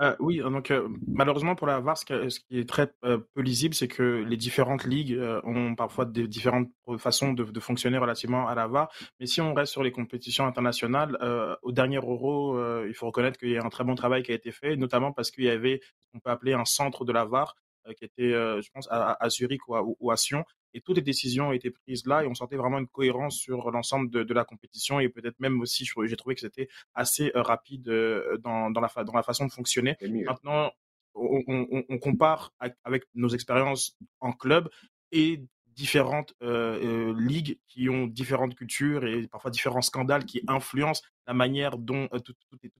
Euh, 0.00 0.14
oui, 0.20 0.38
donc 0.38 0.70
euh, 0.70 0.88
malheureusement 1.08 1.56
pour 1.56 1.66
la 1.66 1.80
VAR, 1.80 1.98
ce, 1.98 2.04
qui 2.04 2.14
est 2.52 2.68
très 2.68 2.92
euh, 3.04 3.18
peu 3.34 3.40
lisible, 3.40 3.74
c'est 3.74 3.88
que 3.88 4.02
les 4.02 4.36
différentes 4.36 4.84
ligues 4.84 5.18
ont 5.42 5.74
parfois 5.74 6.04
des 6.04 6.28
différentes 6.28 6.68
façons 6.98 7.32
de, 7.32 7.60
fonctionner 7.60 7.98
relativement 7.98 8.46
à 8.46 8.54
la 8.54 8.68
VAR. 8.68 8.90
Mais 9.18 9.26
si 9.26 9.40
on 9.40 9.54
reste 9.54 9.72
sur 9.72 9.82
les 9.82 9.90
compétitions 9.90 10.46
internationales, 10.46 11.18
au 11.62 11.72
dernier 11.72 11.96
Euro, 11.96 12.56
il 12.84 12.94
faut 12.94 13.06
reconnaître 13.06 13.38
qu'il 13.38 13.50
y 13.50 13.56
a 13.56 13.64
un 13.64 13.68
très 13.68 13.84
bon 13.84 13.94
travail 13.94 14.22
qui 14.22 14.30
a 14.30 14.34
été 14.34 14.52
fait, 14.52 14.76
notamment 14.76 15.12
parce 15.12 15.30
qu'il 15.30 15.44
y 15.44 15.50
avait 15.50 15.80
ce 16.14 16.20
peut 16.20 16.30
appeler 16.30 16.52
un 16.52 16.64
centre 16.64 17.04
de 17.04 17.12
la 17.12 17.24
VAR 17.24 17.56
qui 17.96 18.04
était, 18.04 18.30
je 18.30 18.70
pense, 18.72 18.86
à, 18.90 19.28
Zurich 19.28 19.62
ou 19.68 20.10
à, 20.10 20.16
Sion, 20.16 20.44
et 20.74 20.80
toutes 20.80 20.96
les 20.96 21.02
décisions 21.02 21.48
ont 21.48 21.52
été 21.52 21.70
prises 21.70 22.06
là 22.06 22.24
et 22.24 22.26
on 22.26 22.34
sentait 22.34 22.56
vraiment 22.56 22.78
une 22.78 22.88
cohérence 22.88 23.36
sur 23.36 23.70
l'ensemble 23.70 24.10
de, 24.10 24.34
la 24.34 24.44
compétition 24.44 25.00
et 25.00 25.08
peut-être 25.08 25.38
même 25.40 25.60
aussi 25.60 25.84
j'ai 25.84 26.16
trouvé 26.16 26.34
que 26.34 26.40
c'était 26.40 26.68
assez 26.94 27.32
euh, 27.34 27.42
rapide 27.42 27.88
euh, 27.88 28.36
dans, 28.38 28.70
dans, 28.70 28.80
la, 28.80 28.88
dans 29.04 29.14
la 29.14 29.22
façon 29.22 29.46
de 29.46 29.52
fonctionner. 29.52 29.96
Maintenant, 30.26 30.70
on, 31.14 31.98
compare 31.98 32.52
avec 32.84 33.04
nos 33.14 33.28
expériences 33.28 33.96
en 34.20 34.32
club 34.32 34.68
et 35.10 35.42
différentes 35.78 36.34
euh, 36.42 37.14
ligues 37.18 37.58
qui 37.68 37.88
ont 37.88 38.06
différentes 38.06 38.54
cultures 38.54 39.04
et 39.06 39.26
parfois 39.28 39.50
différents 39.50 39.82
scandales 39.82 40.24
qui 40.24 40.42
influencent 40.48 41.02
la 41.26 41.34
manière 41.34 41.78
dont 41.78 42.08
tout, 42.24 42.34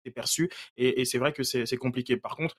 est, 0.04 0.10
perçu. 0.10 0.50
Et, 0.76 1.04
c'est 1.04 1.18
vrai 1.18 1.32
que 1.32 1.42
c'est 1.42 1.76
compliqué. 1.76 2.16
Par 2.16 2.36
contre, 2.36 2.56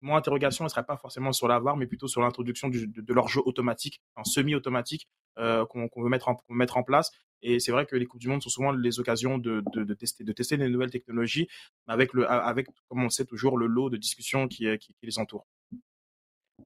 mon 0.00 0.16
interrogation 0.16 0.64
ne 0.64 0.68
serait 0.68 0.84
pas 0.84 0.96
forcément 0.96 1.32
sur 1.32 1.48
la 1.48 1.58
VAR, 1.58 1.76
mais 1.76 1.86
plutôt 1.86 2.08
sur 2.08 2.20
l'introduction 2.20 2.68
de, 2.68 3.14
leur 3.14 3.28
jeu 3.28 3.40
automatique, 3.44 4.00
en 4.16 4.24
semi-automatique, 4.24 5.08
qu'on 5.36 5.88
veut 5.96 6.08
mettre 6.08 6.28
en, 6.28 6.36
mettre 6.48 6.76
en 6.76 6.82
place. 6.82 7.10
Et 7.42 7.58
c'est 7.58 7.72
vrai 7.72 7.86
que 7.86 7.96
les 7.96 8.06
Coupes 8.06 8.20
du 8.20 8.28
Monde 8.28 8.42
sont 8.42 8.50
souvent 8.50 8.72
les 8.72 9.00
occasions 9.00 9.36
de, 9.36 9.64
de, 9.74 9.94
tester, 9.94 10.22
de 10.22 10.32
tester 10.32 10.56
des 10.56 10.68
nouvelles 10.68 10.90
technologies, 10.90 11.48
avec, 11.88 12.12
le, 12.12 12.30
avec, 12.30 12.68
comme 12.88 13.02
on 13.02 13.10
sait 13.10 13.24
toujours, 13.24 13.58
le 13.58 13.66
lot 13.66 13.90
de 13.90 13.96
discussions 13.96 14.46
qui, 14.48 14.66
qui, 14.78 14.94
les 15.02 15.18
entoure. 15.18 15.46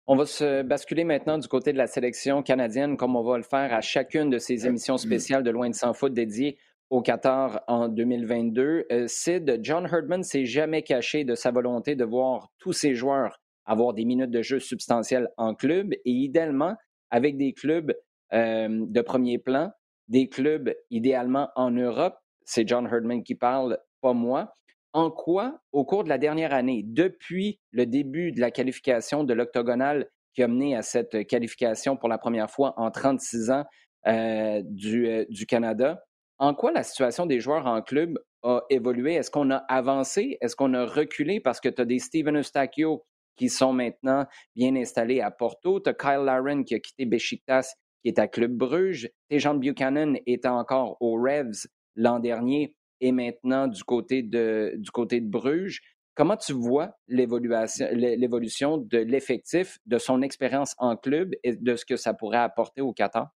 On 0.07 0.15
va 0.15 0.25
se 0.25 0.61
basculer 0.61 1.03
maintenant 1.03 1.37
du 1.37 1.47
côté 1.47 1.71
de 1.71 1.77
la 1.77 1.87
sélection 1.87 2.43
canadienne, 2.43 2.97
comme 2.97 3.15
on 3.15 3.23
va 3.23 3.37
le 3.37 3.43
faire 3.43 3.73
à 3.73 3.81
chacune 3.81 4.29
de 4.29 4.37
ces 4.37 4.67
émissions 4.67 4.97
spéciales 4.97 5.43
de 5.43 5.51
Loin 5.51 5.69
de 5.69 5.75
Sans 5.75 5.93
Foot 5.93 6.13
dédiées 6.13 6.57
au 6.89 7.01
Qatar 7.01 7.63
en 7.67 7.87
2022. 7.87 8.85
Euh, 8.91 9.07
Sid, 9.07 9.59
John 9.61 9.85
Herdman 9.85 10.23
s'est 10.23 10.45
jamais 10.45 10.83
caché 10.83 11.23
de 11.23 11.35
sa 11.35 11.51
volonté 11.51 11.95
de 11.95 12.05
voir 12.05 12.49
tous 12.59 12.73
ses 12.73 12.95
joueurs 12.95 13.39
avoir 13.65 13.93
des 13.93 14.05
minutes 14.05 14.31
de 14.31 14.41
jeu 14.41 14.59
substantielles 14.59 15.29
en 15.37 15.55
club 15.55 15.93
et 15.93 16.11
idéalement 16.11 16.75
avec 17.09 17.37
des 17.37 17.53
clubs 17.53 17.93
euh, 18.33 18.85
de 18.87 19.01
premier 19.01 19.37
plan, 19.37 19.71
des 20.07 20.29
clubs 20.29 20.73
idéalement 20.91 21.49
en 21.55 21.71
Europe. 21.71 22.15
C'est 22.45 22.67
John 22.67 22.85
Herdman 22.85 23.23
qui 23.23 23.35
parle, 23.35 23.79
pas 24.01 24.13
moi. 24.13 24.53
En 24.93 25.11
quoi, 25.11 25.59
au 25.73 25.83
cours 25.83 26.03
de 26.03 26.09
la 26.09 26.17
dernière 26.17 26.53
année, 26.53 26.83
depuis 26.85 27.59
le 27.71 27.85
début 27.85 28.31
de 28.31 28.39
la 28.39 28.49
qualification 28.49 29.23
de 29.23 29.33
l'octogonal 29.33 30.07
qui 30.33 30.43
a 30.43 30.47
mené 30.47 30.75
à 30.75 30.81
cette 30.81 31.27
qualification 31.27 31.97
pour 31.97 32.07
la 32.07 32.17
première 32.17 32.49
fois 32.49 32.73
en 32.77 32.91
36 32.91 33.51
ans 33.51 33.65
euh, 34.07 34.61
du, 34.63 35.25
du 35.29 35.45
Canada, 35.45 36.03
en 36.37 36.53
quoi 36.53 36.71
la 36.71 36.83
situation 36.83 37.25
des 37.25 37.39
joueurs 37.39 37.65
en 37.65 37.81
club 37.81 38.17
a 38.43 38.61
évolué? 38.69 39.13
Est-ce 39.13 39.31
qu'on 39.31 39.51
a 39.51 39.57
avancé? 39.69 40.37
Est-ce 40.41 40.55
qu'on 40.55 40.73
a 40.73 40.85
reculé? 40.85 41.39
Parce 41.39 41.59
que 41.59 41.69
tu 41.69 41.81
as 41.81 41.85
des 41.85 41.99
Steven 41.99 42.37
Eustachio 42.37 43.05
qui 43.35 43.49
sont 43.49 43.73
maintenant 43.73 44.25
bien 44.55 44.75
installés 44.75 45.21
à 45.21 45.31
Porto. 45.31 45.79
Tu 45.79 45.89
as 45.89 45.93
Kyle 45.93 46.23
Laren 46.25 46.63
qui 46.63 46.75
a 46.75 46.79
quitté 46.79 47.05
Besiktas, 47.05 47.73
qui 48.01 48.09
est 48.09 48.19
à 48.19 48.27
Club 48.27 48.53
Bruges. 48.53 49.09
Jean 49.31 49.55
Buchanan 49.55 50.17
était 50.25 50.47
encore 50.47 50.97
aux 50.99 51.15
Revs 51.15 51.67
l'an 51.95 52.19
dernier 52.19 52.75
et 53.01 53.11
maintenant 53.11 53.67
du 53.67 53.83
côté 53.83 54.23
de, 54.23 54.73
du 54.77 54.91
côté 54.91 55.21
de 55.21 55.29
Bruges. 55.29 55.81
Comment 56.15 56.37
tu 56.37 56.53
vois 56.53 56.97
l'évolution 57.09 58.77
de 58.77 58.97
l'effectif, 58.99 59.79
de 59.85 59.97
son 59.97 60.21
expérience 60.21 60.73
en 60.77 60.95
club 60.95 61.33
et 61.43 61.57
de 61.57 61.75
ce 61.75 61.83
que 61.83 61.97
ça 61.97 62.13
pourrait 62.13 62.37
apporter 62.37 62.79
au 62.79 62.93
Qatar? 62.93 63.31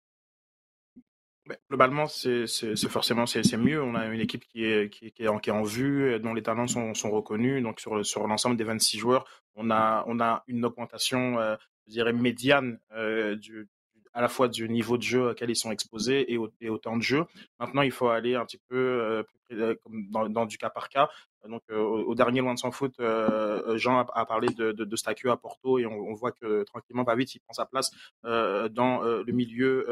Globalement, 1.68 2.06
c'est 2.06 2.46
forcément 2.88 3.26
c'est 3.26 3.56
mieux. 3.56 3.82
On 3.82 3.94
a 3.94 4.06
une 4.06 4.20
équipe 4.20 4.44
qui 4.46 4.64
est, 4.64 4.90
qui, 4.90 5.12
est, 5.18 5.28
en, 5.28 5.38
qui 5.38 5.50
est 5.50 5.52
en 5.52 5.62
vue, 5.62 6.18
dont 6.20 6.34
les 6.34 6.42
talents 6.42 6.66
sont, 6.66 6.94
sont 6.94 7.10
reconnus. 7.10 7.62
Donc 7.62 7.80
sur, 7.80 8.04
sur 8.04 8.26
l'ensemble 8.26 8.56
des 8.56 8.64
26 8.64 8.98
joueurs, 8.98 9.24
on 9.56 9.70
a, 9.70 10.04
on 10.06 10.20
a 10.20 10.44
une 10.46 10.64
augmentation, 10.64 11.38
euh, 11.38 11.56
je 11.86 11.92
dirais, 11.92 12.12
médiane 12.12 12.78
euh, 12.92 13.36
du, 13.36 13.68
à 14.12 14.20
la 14.20 14.28
fois 14.28 14.48
du 14.48 14.68
niveau 14.68 14.96
de 14.96 15.02
jeu 15.02 15.30
auquel 15.30 15.50
ils 15.50 15.56
sont 15.56 15.70
exposés 15.70 16.32
et 16.32 16.38
au, 16.38 16.78
temps 16.78 16.96
de 16.96 17.02
jeu. 17.02 17.24
Maintenant, 17.58 17.82
il 17.82 17.90
faut 17.90 18.08
aller 18.08 18.34
un 18.34 18.44
petit 18.44 18.60
peu 18.68 19.24
euh, 19.50 19.74
comme 19.82 20.08
dans, 20.10 20.46
du 20.46 20.58
cas 20.58 20.70
par 20.70 20.88
cas. 20.88 21.08
Donc, 21.48 21.62
euh, 21.70 21.78
au, 21.78 22.14
dernier 22.14 22.40
Loin 22.40 22.54
de 22.54 22.58
sans 22.58 22.70
foot, 22.70 22.94
euh, 23.00 23.76
Jean 23.78 23.98
a, 23.98 24.26
parlé 24.26 24.48
de, 24.48 24.72
de, 24.72 25.28
à 25.30 25.36
Porto 25.36 25.78
et 25.78 25.86
on, 25.86 26.14
voit 26.14 26.32
que 26.32 26.64
tranquillement, 26.64 27.04
pas 27.04 27.14
vite, 27.14 27.34
il 27.34 27.40
prend 27.40 27.52
sa 27.52 27.66
place 27.66 27.90
dans 28.22 29.02
le 29.02 29.32
milieu 29.32 29.86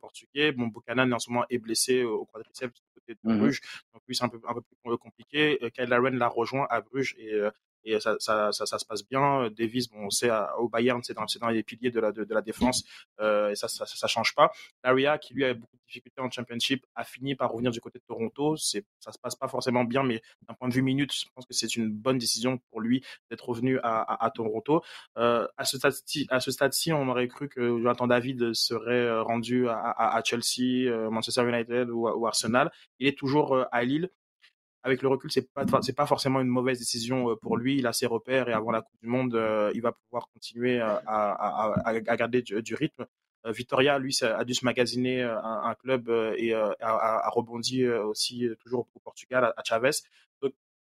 portugais. 0.00 0.52
Bon, 0.52 0.68
Buchanan 0.68 1.12
en 1.12 1.18
ce 1.18 1.30
moment 1.30 1.44
est 1.50 1.58
blessé 1.58 2.04
au 2.04 2.24
quadriceps 2.26 2.74
du 2.74 2.82
côté 2.94 3.18
de 3.22 3.32
mmh 3.32 3.38
Bruges, 3.38 3.60
donc 3.92 4.02
lui 4.08 4.14
c'est 4.14 4.24
un 4.24 4.28
peu, 4.28 4.40
un 4.46 4.54
peu 4.54 4.60
plus 4.62 4.98
compliqué. 4.98 5.58
Kyle 5.74 5.88
Laren 5.88 6.16
l'a 6.16 6.28
rejoint 6.28 6.66
à 6.70 6.80
Bruges 6.80 7.14
et 7.18 7.32
et 7.84 7.98
ça, 8.00 8.16
ça, 8.18 8.52
ça, 8.52 8.78
se 8.78 8.84
passe 8.84 9.06
bien. 9.06 9.48
Davis, 9.56 9.88
bon, 9.88 10.06
on 10.06 10.10
sait 10.10 10.30
au 10.58 10.68
Bayern, 10.68 11.02
c'est 11.02 11.14
dans, 11.14 11.24
dans, 11.40 11.48
les 11.48 11.62
piliers 11.62 11.90
de 11.90 12.00
la, 12.00 12.12
de, 12.12 12.26
la 12.28 12.42
défense 12.42 12.84
euh, 13.20 13.50
et 13.50 13.54
ça, 13.54 13.68
ça, 13.68 14.06
change 14.06 14.34
pas. 14.34 14.52
Laria, 14.84 15.18
qui 15.18 15.34
lui 15.34 15.44
a 15.44 15.54
beaucoup 15.54 15.76
de 15.76 15.82
difficultés 15.86 16.20
en 16.20 16.30
Championship, 16.30 16.84
a 16.94 17.04
fini 17.04 17.34
par 17.34 17.50
revenir 17.50 17.70
du 17.70 17.80
côté 17.80 17.98
de 17.98 18.04
Toronto. 18.06 18.56
C'est, 18.56 18.84
ça 18.98 19.12
se 19.12 19.18
passe 19.18 19.34
pas 19.34 19.48
forcément 19.48 19.84
bien, 19.84 20.02
mais 20.02 20.20
d'un 20.46 20.54
point 20.54 20.68
de 20.68 20.74
vue 20.74 20.82
minute, 20.82 21.12
je 21.12 21.24
pense 21.34 21.46
que 21.46 21.54
c'est 21.54 21.74
une 21.76 21.90
bonne 21.90 22.18
décision 22.18 22.58
pour 22.70 22.80
lui 22.80 23.04
d'être 23.30 23.48
revenu 23.48 23.78
à, 23.82 24.30
Toronto. 24.34 24.82
Euh, 25.16 25.46
à 25.56 25.64
ce 25.64 25.78
stade-ci, 25.78 26.28
stade-ci, 26.60 26.92
on 26.92 27.08
aurait 27.08 27.28
cru 27.28 27.48
que 27.48 27.60
Jonathan 27.60 28.06
David 28.06 28.52
serait 28.54 29.06
euh, 29.06 29.22
rendu 29.22 29.68
à, 29.68 30.20
Chelsea, 30.24 30.88
euh, 30.88 31.10
Manchester 31.10 31.48
United 31.48 31.88
ou, 31.90 32.26
Arsenal. 32.26 32.70
Il 32.98 33.06
est 33.06 33.16
toujours 33.16 33.54
euh, 33.54 33.64
à 33.72 33.82
Lille 33.82 34.10
avec 34.82 35.02
le 35.02 35.08
recul, 35.08 35.30
c'est 35.30 35.50
pas 35.52 35.64
c'est 35.82 35.94
pas 35.94 36.06
forcément 36.06 36.40
une 36.40 36.48
mauvaise 36.48 36.78
décision 36.78 37.30
euh, 37.30 37.36
pour 37.36 37.56
lui. 37.56 37.78
Il 37.78 37.86
a 37.86 37.92
ses 37.92 38.06
repères 38.06 38.48
et 38.48 38.52
avant 38.52 38.70
la 38.70 38.82
Coupe 38.82 38.98
du 39.00 39.08
Monde, 39.08 39.34
euh, 39.34 39.70
il 39.74 39.82
va 39.82 39.92
pouvoir 39.92 40.28
continuer 40.32 40.80
à, 40.80 41.02
à, 41.06 41.74
à, 41.84 42.16
garder 42.16 42.42
du, 42.42 42.74
rythme. 42.74 43.06
Euh, 43.46 43.52
Victoria, 43.52 43.98
lui, 43.98 44.16
a 44.22 44.44
dû 44.44 44.54
se 44.54 44.64
magasiner 44.64 45.22
un, 45.22 45.74
club 45.74 46.08
et 46.36 46.54
a, 46.54 47.30
rebondi 47.30 47.86
aussi 47.88 48.48
toujours 48.60 48.86
au 48.94 49.00
Portugal 49.00 49.52
à, 49.56 49.62
Chavez. 49.64 49.90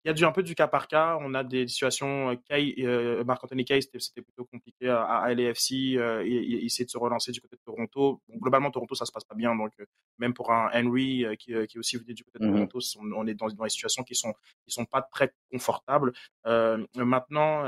Il 0.04 0.10
y 0.10 0.12
a 0.12 0.14
du, 0.14 0.26
un 0.26 0.32
peu 0.32 0.44
du 0.44 0.54
cas 0.56 0.68
par 0.68 0.88
cas. 0.88 1.18
On 1.22 1.34
a 1.34 1.44
des 1.44 1.68
situations. 1.68 2.38
Euh, 2.52 3.24
Marc-Anthony 3.24 3.64
Kay, 3.64 3.82
c'était 3.82 4.22
plutôt 4.22 4.46
compliqué 4.46 4.90
à, 4.90 5.04
à 5.04 5.34
LAFC. 5.34 5.72
il, 5.72 5.96
il, 6.26 6.66
essaie 6.66 6.84
de 6.84 6.90
se 6.90 6.98
relancer 6.98 7.32
du 7.32 7.40
côté 7.40 7.56
de 7.56 7.62
Toronto. 7.66 8.22
globalement, 8.30 8.70
Toronto, 8.70 8.96
ça 8.96 9.06
se 9.06 9.12
passe 9.12 9.24
pas 9.24 9.36
bien. 9.36 9.56
Donc, 9.56 9.72
même 10.20 10.34
pour 10.34 10.52
un 10.52 10.70
Henry 10.74 11.26
qui, 11.40 11.54
qui 11.68 11.78
est 11.78 11.78
aussi 11.78 11.98
venu 11.98 12.14
du 12.14 12.24
côté 12.24 12.40
de 12.40 12.46
mmh 12.48 12.54
Toronto, 12.54 12.80
on, 13.16 13.28
est 13.28 13.34
dans, 13.34 13.48
dans, 13.48 13.64
des 13.64 13.70
situations 13.70 14.04
qui 14.04 14.16
sont 14.16 14.34
qui 14.66 14.72
sont 14.72 14.86
pas 14.86 15.02
très 15.02 15.34
confortables. 15.52 16.12
Euh, 16.48 16.86
maintenant, 16.96 17.64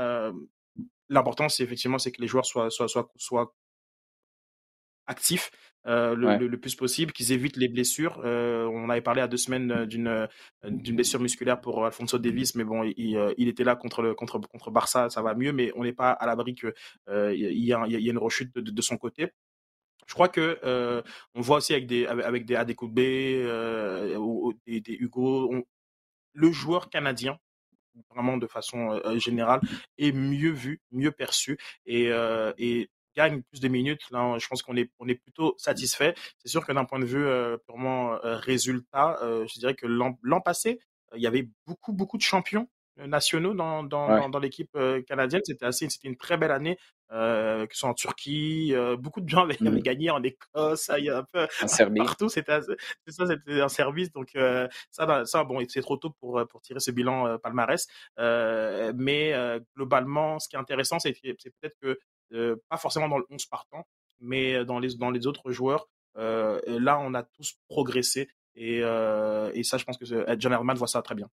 l'important, 1.08 1.48
c'est 1.48 1.62
effectivement, 1.62 1.98
c'est 1.98 2.12
que 2.12 2.20
les 2.20 2.28
joueurs 2.28 2.46
soient 2.46 2.70
soient 2.70 2.88
soient, 2.88 3.10
soient 3.16 3.54
actifs 5.06 5.50
euh, 5.86 6.16
le, 6.16 6.58
plus 6.58 6.74
possible, 6.74 7.12
qu'ils 7.12 7.32
évitent 7.32 7.56
les 7.56 7.68
blessures. 7.68 8.20
Euh, 8.24 8.66
on 8.66 8.90
avait 8.90 9.00
parlé 9.00 9.20
à 9.20 9.28
deux 9.28 9.36
semaines 9.36 9.70
euh, 9.70 9.86
d'une 9.86 10.28
d'une 10.64 10.96
blessure 10.96 11.20
musculaire 11.20 11.60
pour 11.60 11.84
Alfonso 11.84 12.18
Davis, 12.18 12.56
mais 12.56 12.64
bon, 12.64 12.82
il, 12.82 13.34
il, 13.38 13.48
était 13.48 13.62
là 13.62 13.76
contre 13.76 14.02
le 14.02 14.14
contre 14.14 14.40
contre 14.40 14.70
Barça, 14.70 15.08
ça 15.10 15.22
va 15.22 15.34
mieux, 15.34 15.52
mais 15.52 15.70
on 15.76 15.84
n'est 15.84 15.92
pas 15.92 16.10
à 16.10 16.26
l'abri 16.26 16.54
que 16.54 16.74
il 17.32 17.64
y, 17.64 17.72
a, 17.72 17.86
y, 17.86 18.08
a 18.08 18.10
une 18.10 18.18
rechute 18.18 18.54
de, 18.54 18.60
de, 18.60 18.82
son 18.82 18.96
côté. 18.96 19.28
Je 20.06 20.14
crois 20.14 20.28
que 20.28 20.58
on 21.34 21.40
voit 21.40 21.58
aussi 21.58 21.72
avec 21.72 21.86
des 21.86 22.06
avec 22.06 22.46
des 22.46 22.56
Adekoupe 22.56 22.98
euh, 22.98 24.16
ou 24.16 24.54
des, 24.66 24.80
des 24.80 24.94
Hugo, 24.94 25.54
le 26.32 26.52
joueur 26.52 26.90
canadien 26.90 27.38
vraiment 28.10 28.36
de 28.36 28.46
façon 28.46 29.00
générale 29.18 29.60
est 29.98 30.12
mieux 30.12 30.50
vu, 30.50 30.80
mieux 30.90 31.12
perçu 31.12 31.56
et, 31.86 32.10
et 32.58 32.90
gagne 33.16 33.42
plus 33.42 33.60
de 33.60 33.68
minutes, 33.68 34.02
là, 34.10 34.36
je 34.38 34.46
pense 34.46 34.62
qu'on 34.62 34.76
est, 34.76 34.90
on 34.98 35.08
est 35.08 35.14
plutôt 35.14 35.54
satisfait. 35.58 36.14
C'est 36.38 36.48
sûr 36.48 36.64
que 36.64 36.72
d'un 36.72 36.84
point 36.84 36.98
de 36.98 37.06
vue 37.06 37.26
euh, 37.26 37.56
purement 37.56 38.14
euh, 38.24 38.36
résultat, 38.36 39.18
euh, 39.22 39.46
je 39.52 39.58
dirais 39.58 39.74
que 39.74 39.86
l'an 39.86 40.40
passé, 40.40 40.78
il 41.14 41.22
y 41.22 41.26
avait 41.26 41.48
beaucoup, 41.66 41.92
beaucoup 41.92 42.18
de 42.18 42.22
champions 42.22 42.68
nationaux 42.98 43.52
dans, 43.52 43.82
dans, 43.82 44.28
dans, 44.30 44.38
l'équipe 44.38 44.76
canadienne. 45.06 45.42
C'était 45.44 45.66
assez, 45.66 45.88
c'était 45.90 46.08
une 46.08 46.16
très 46.16 46.38
belle 46.38 46.50
année, 46.50 46.78
que 47.10 47.68
ce 47.70 47.78
soit 47.78 47.90
en 47.90 47.94
Turquie, 47.94 48.74
beaucoup 48.98 49.20
de 49.20 49.28
gens 49.28 49.42
avaient, 49.42 49.58
mmh. 49.60 49.80
gagné 49.80 50.10
en 50.10 50.22
Écosse, 50.22 50.90
il 50.96 51.04
y 51.04 51.10
a 51.10 51.18
un 51.18 51.24
peu 51.30 51.46
partout. 51.96 52.30
C'était 52.30 52.58
ça, 53.08 53.26
c'était 53.26 53.60
un 53.60 53.68
service. 53.68 54.10
Donc 54.12 54.30
ça, 54.90 55.24
ça, 55.26 55.44
bon, 55.44 55.62
c'est 55.68 55.82
trop 55.82 55.98
tôt 55.98 56.10
pour 56.18 56.42
pour 56.48 56.62
tirer 56.62 56.80
ce 56.80 56.90
bilan 56.90 57.38
palmarès. 57.38 57.86
mais 58.18 59.34
globalement, 59.76 60.38
ce 60.38 60.48
qui 60.48 60.56
est 60.56 60.58
intéressant, 60.58 60.98
c'est 60.98 61.12
peut-être 61.12 61.76
que 61.80 61.98
euh, 62.32 62.56
pas 62.68 62.76
forcément 62.76 63.08
dans 63.08 63.18
le 63.18 63.24
11 63.30 63.46
partant, 63.46 63.86
mais 64.20 64.64
dans 64.64 64.78
les, 64.78 64.96
dans 64.96 65.10
les 65.10 65.26
autres 65.26 65.50
joueurs. 65.50 65.88
Euh, 66.18 66.60
là, 66.66 66.98
on 67.00 67.14
a 67.14 67.22
tous 67.22 67.54
progressé 67.68 68.28
et, 68.54 68.80
euh, 68.82 69.50
et 69.54 69.62
ça, 69.62 69.76
je 69.76 69.84
pense 69.84 69.98
que 69.98 70.04
John 70.38 70.52
Herman 70.52 70.76
voit 70.76 70.86
ça 70.86 71.02
très 71.02 71.14
bien. 71.14 71.28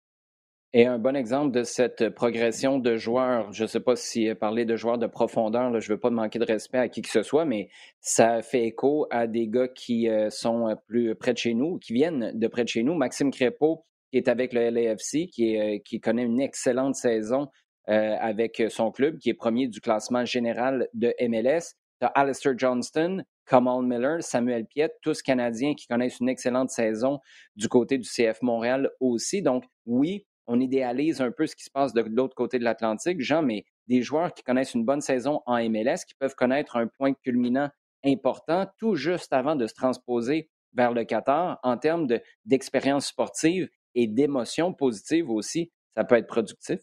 Et 0.75 0.87
un 0.87 0.97
bon 0.97 1.15
exemple 1.15 1.51
de 1.51 1.63
cette 1.63 2.09
progression 2.09 2.79
de 2.79 2.97
joueurs, 2.97 3.53
je 3.53 3.61
ne 3.61 3.67
sais 3.67 3.79
pas 3.79 3.95
si 3.95 4.33
parler 4.33 4.65
de 4.65 4.75
joueurs 4.75 4.97
de 4.97 5.05
profondeur, 5.05 5.79
je 5.79 5.87
ne 5.87 5.93
veux 5.93 5.99
pas 5.99 6.09
manquer 6.09 6.39
de 6.39 6.45
respect 6.45 6.79
à 6.79 6.89
qui 6.89 7.03
que 7.03 7.09
ce 7.09 7.21
soit, 7.21 7.45
mais 7.45 7.69
ça 8.01 8.41
fait 8.41 8.65
écho 8.65 9.05
à 9.11 9.27
des 9.27 9.47
gars 9.47 9.67
qui 9.67 10.09
euh, 10.09 10.31
sont 10.31 10.75
plus 10.87 11.13
près 11.13 11.33
de 11.33 11.37
chez 11.37 11.53
nous, 11.53 11.77
qui 11.77 11.93
viennent 11.93 12.31
de 12.33 12.47
près 12.47 12.63
de 12.63 12.69
chez 12.69 12.81
nous. 12.81 12.95
Maxime 12.95 13.29
Crépeau, 13.29 13.85
qui 14.11 14.17
est 14.17 14.27
avec 14.27 14.51
le 14.51 14.71
LAFC, 14.71 15.27
qui 15.27 16.01
connaît 16.01 16.23
une 16.23 16.41
excellente 16.41 16.95
saison 16.95 17.49
euh, 17.89 18.15
avec 18.19 18.63
son 18.69 18.91
club, 18.91 19.17
qui 19.17 19.29
est 19.29 19.33
premier 19.33 19.67
du 19.67 19.81
classement 19.81 20.25
général 20.25 20.87
de 20.93 21.13
MLS. 21.21 21.75
Tu 21.99 22.05
as 22.05 22.07
Alistair 22.07 22.57
Johnston, 22.57 23.23
Kamal 23.45 23.83
Miller, 23.83 24.23
Samuel 24.23 24.65
Piet, 24.65 24.91
tous 25.01 25.21
Canadiens 25.21 25.73
qui 25.73 25.87
connaissent 25.87 26.19
une 26.19 26.29
excellente 26.29 26.69
saison 26.69 27.19
du 27.55 27.67
côté 27.67 27.97
du 27.97 28.07
CF 28.07 28.41
Montréal 28.41 28.89
aussi. 28.99 29.41
Donc, 29.41 29.65
oui, 29.85 30.25
on 30.47 30.59
idéalise 30.59 31.21
un 31.21 31.31
peu 31.31 31.45
ce 31.45 31.55
qui 31.55 31.63
se 31.63 31.71
passe 31.71 31.93
de 31.93 32.01
l'autre 32.01 32.35
côté 32.35 32.59
de 32.59 32.63
l'Atlantique, 32.63 33.21
Jean, 33.21 33.41
mais 33.41 33.65
des 33.87 34.01
joueurs 34.01 34.33
qui 34.33 34.43
connaissent 34.43 34.73
une 34.73 34.85
bonne 34.85 35.01
saison 35.01 35.41
en 35.45 35.57
MLS, 35.69 36.05
qui 36.07 36.15
peuvent 36.17 36.35
connaître 36.35 36.77
un 36.77 36.87
point 36.87 37.13
culminant 37.13 37.69
important 38.05 38.65
tout 38.77 38.95
juste 38.95 39.31
avant 39.33 39.55
de 39.55 39.67
se 39.67 39.73
transposer 39.73 40.49
vers 40.73 40.91
le 40.91 41.03
Qatar 41.05 41.59
en 41.63 41.77
termes 41.77 42.07
d'expérience 42.45 43.07
sportive 43.07 43.69
et 43.95 44.07
d'émotions 44.07 44.73
positives 44.73 45.29
aussi, 45.29 45.71
ça 45.95 46.03
peut 46.03 46.15
être 46.15 46.27
productif. 46.27 46.79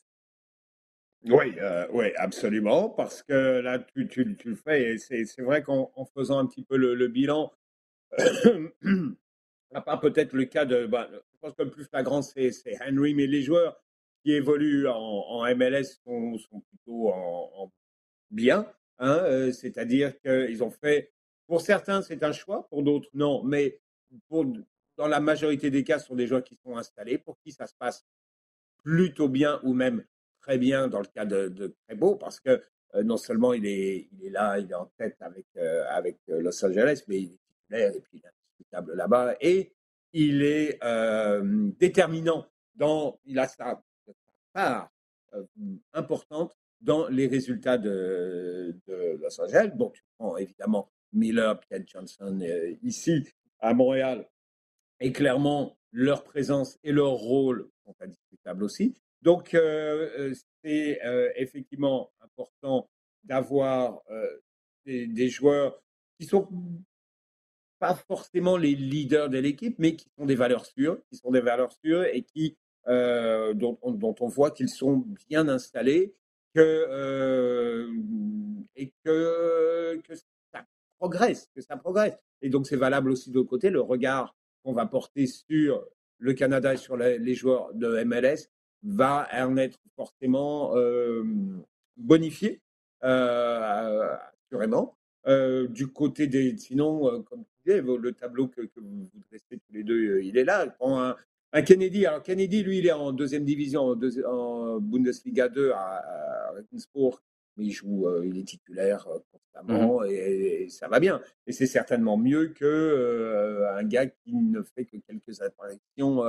Oui, 1.25 1.55
euh, 1.59 1.87
oui, 1.93 2.07
absolument, 2.17 2.89
parce 2.89 3.23
que 3.23 3.61
là, 3.61 3.79
tu, 3.79 4.09
le 4.45 4.55
fais, 4.55 4.95
et 4.95 4.99
c'est 4.99 5.43
vrai 5.43 5.63
qu'en 5.63 5.91
faisant 6.15 6.39
un 6.39 6.47
petit 6.47 6.63
peu 6.63 6.77
le, 6.79 7.09
bilan, 7.09 7.53
à 9.75 9.83
part 9.83 10.01
peut-être 10.01 10.33
le 10.33 10.47
cas 10.47 10.65
de, 10.65 10.87
bah, 10.87 11.11
je 11.13 11.39
pense 11.41 11.55
que 11.55 11.63
le 11.63 11.71
plus 11.71 11.85
flagrant, 11.85 12.23
c'est 12.23 12.53
Henry, 12.81 13.15
mais 13.15 13.27
les 13.27 13.43
joueurs 13.43 13.83
qui 14.23 14.33
évoluent 14.33 14.89
en, 14.89 15.45
MLS 15.55 16.01
sont, 16.05 16.39
plutôt 16.71 17.11
en, 17.11 17.71
bien. 18.31 18.67
Hein, 18.99 19.19
euh, 19.25 19.53
C'est-à-dire 19.53 20.19
qu'ils 20.21 20.65
ont 20.65 20.71
fait, 20.71 21.13
pour 21.47 21.61
certains, 21.61 22.01
c'est 22.01 22.23
un 22.23 22.33
choix, 22.33 22.67
pour 22.69 22.83
d'autres, 22.83 23.11
non. 23.13 23.43
Mais 23.45 23.79
dans 24.97 25.07
la 25.07 25.21
majorité 25.21 25.71
des 25.71 25.85
cas, 25.85 25.99
ce 25.99 26.07
sont 26.07 26.17
des 26.17 26.27
joueurs 26.27 26.45
qui 26.45 26.57
sont 26.57 26.79
installés, 26.79 27.19
pour 27.19 27.39
qui 27.41 27.53
ça 27.53 27.67
se 27.67 27.75
passe 27.75 28.07
plutôt 28.83 29.29
bien 29.29 29.61
ou 29.63 29.75
même 29.75 30.03
très 30.41 30.59
bien 30.59 30.89
dans 30.89 31.01
le 31.01 31.07
cas 31.07 31.25
de, 31.25 31.49
de 31.49 31.75
parce 32.19 32.41
que 32.41 32.63
euh, 32.95 33.03
non 33.03 33.17
seulement 33.17 33.53
il 33.53 33.67
est, 33.67 34.09
il 34.13 34.27
est 34.27 34.31
là, 34.31 34.59
il 34.59 34.71
est 34.71 34.75
en 34.75 34.91
tête 34.97 35.17
avec, 35.21 35.47
euh, 35.57 35.85
avec 35.91 36.19
Los 36.27 36.65
Angeles, 36.65 37.03
mais 37.07 37.21
il 37.21 37.33
est 37.33 37.39
titulaire 37.49 37.95
et 37.95 38.01
puis 38.01 38.19
il 38.19 38.25
est 38.25 38.29
indiscutable 38.29 38.95
là-bas. 38.95 39.37
Et 39.41 39.73
il 40.13 40.43
est 40.43 40.79
euh, 40.83 41.71
déterminant 41.79 42.47
dans, 42.75 43.19
il 43.25 43.39
a 43.39 43.47
sa, 43.47 43.83
part 44.53 44.91
euh, 45.35 45.45
importante 45.93 46.57
dans 46.81 47.09
les 47.09 47.27
résultats 47.27 47.79
de, 47.79 48.77
de, 48.87 49.19
Los 49.21 49.41
Angeles. 49.41 49.71
Bon, 49.75 49.91
tu 49.91 50.03
prends 50.19 50.37
évidemment 50.37 50.91
Miller, 51.13 51.61
Pierre 51.61 51.83
Johnson 51.87 52.39
euh, 52.43 52.75
ici 52.83 53.25
à 53.61 53.75
Montréal, 53.75 54.29
et 55.01 55.13
clairement 55.13 55.77
leur 55.93 56.25
présence 56.25 56.79
et 56.83 56.93
leur 56.93 57.13
rôle 57.13 57.69
sont 57.85 57.95
indiscutables 58.01 58.65
aussi. 58.65 58.95
Donc, 59.23 59.57
c'est 60.63 60.99
effectivement 61.37 62.11
important 62.21 62.89
d'avoir 63.25 64.03
des, 64.87 65.29
joueurs 65.29 65.83
qui 66.19 66.27
sont 66.27 66.49
pas 67.79 67.95
forcément 67.95 68.57
les 68.57 68.75
leaders 68.75 69.31
de 69.31 69.39
l'équipe, 69.39 69.77
mais 69.79 69.97
qui 69.97 70.09
sont 70.17 70.27
des 70.27 70.35
valeurs 70.35 70.67
sûres, 70.67 70.99
qui 71.11 71.17
sont 71.17 71.31
des 71.31 71.41
valeurs 71.41 71.73
sûres 71.83 72.05
et 72.05 72.23
qui, 72.23 72.57
euh, 72.89 73.55
dont, 73.55 73.79
on 73.83 74.29
voit 74.29 74.51
qu'ils 74.51 74.69
sont 74.69 75.05
bien 75.29 75.49
installés, 75.49 76.15
que, 76.55 77.89
et 78.77 78.93
que, 79.05 79.97
que 80.03 80.15
ça 80.53 80.67
progresse, 80.99 81.49
que 81.55 81.63
ça 81.63 81.77
progresse. 81.77 82.19
Et 82.43 82.51
donc 82.51 82.67
c'est 82.67 82.77
valable 82.77 83.11
aussi 83.11 83.31
de 83.31 83.37
l'autre 83.37 83.51
côté, 83.51 83.71
le 83.71 83.81
regard 83.81 84.37
qu'on 84.63 84.73
va 84.73 84.87
porter 84.87 85.27
sur 85.27 85.87
le 86.19 86.35
Canada 86.35 86.75
et 86.75 86.77
sur 86.77 86.97
les, 86.97 87.35
joueurs 87.35 87.73
de 87.75 88.03
MLS 88.05 88.51
va 88.83 89.29
en 89.33 89.57
être 89.57 89.79
forcément 89.97 90.77
euh, 90.77 91.25
bonifié, 91.97 92.61
assurément. 93.01 94.97
du 95.27 95.87
côté 95.89 96.27
des, 96.27 96.57
sinon, 96.57 97.23
comme 97.23 97.45
le 97.79 98.13
tableau 98.13 98.49
que, 98.49 98.63
vous, 98.77 99.09
dressez 99.31 99.59
tous 99.59 99.73
les 99.73 99.83
deux, 99.83 100.17
euh, 100.17 100.23
il 100.23 100.37
est 100.37 100.45
là. 100.45 100.75
Un, 100.81 101.17
un, 101.53 101.63
Kennedy. 101.63 102.07
Alors, 102.07 102.23
Kennedy, 102.23 102.63
lui, 102.63 102.79
il 102.79 102.87
est 102.87 102.93
en 102.93 103.13
deuxième 103.13 103.45
division, 103.45 103.97
en, 104.27 104.81
Bundesliga 104.81 105.49
2 105.49 105.73
à, 105.73 106.53
Regensburg, 106.57 107.21
mais 107.57 107.67
il 107.67 107.73
joue, 107.73 108.09
euh, 108.09 108.25
il 108.25 108.39
est 108.39 108.45
titulaire 108.45 109.07
euh, 109.09 109.19
constamment 109.33 110.01
mhm. 110.01 110.11
et, 110.11 110.69
ça 110.69 110.89
va 110.89 111.01
bien. 111.01 111.21
Et 111.47 111.53
c'est 111.53 111.67
certainement 111.67 112.17
mieux 112.17 112.49
que 112.49 113.67
un 113.75 113.85
gars 113.85 114.07
qui 114.07 114.35
ne 114.35 114.63
fait 114.63 114.85
que 114.85 114.97
quelques 114.97 115.41
apparitions 115.43 116.23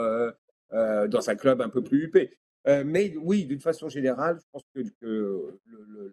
dans 0.72 1.30
un 1.30 1.36
club 1.36 1.62
un 1.62 1.70
peu 1.70 1.84
plus 1.84 2.06
huppé. 2.06 2.38
mais 2.66 3.14
oui, 3.18 3.46
d'une 3.46 3.60
façon 3.60 3.90
générale, 3.90 4.40
je 4.40 4.46
pense 4.52 4.64
que, 4.74 5.60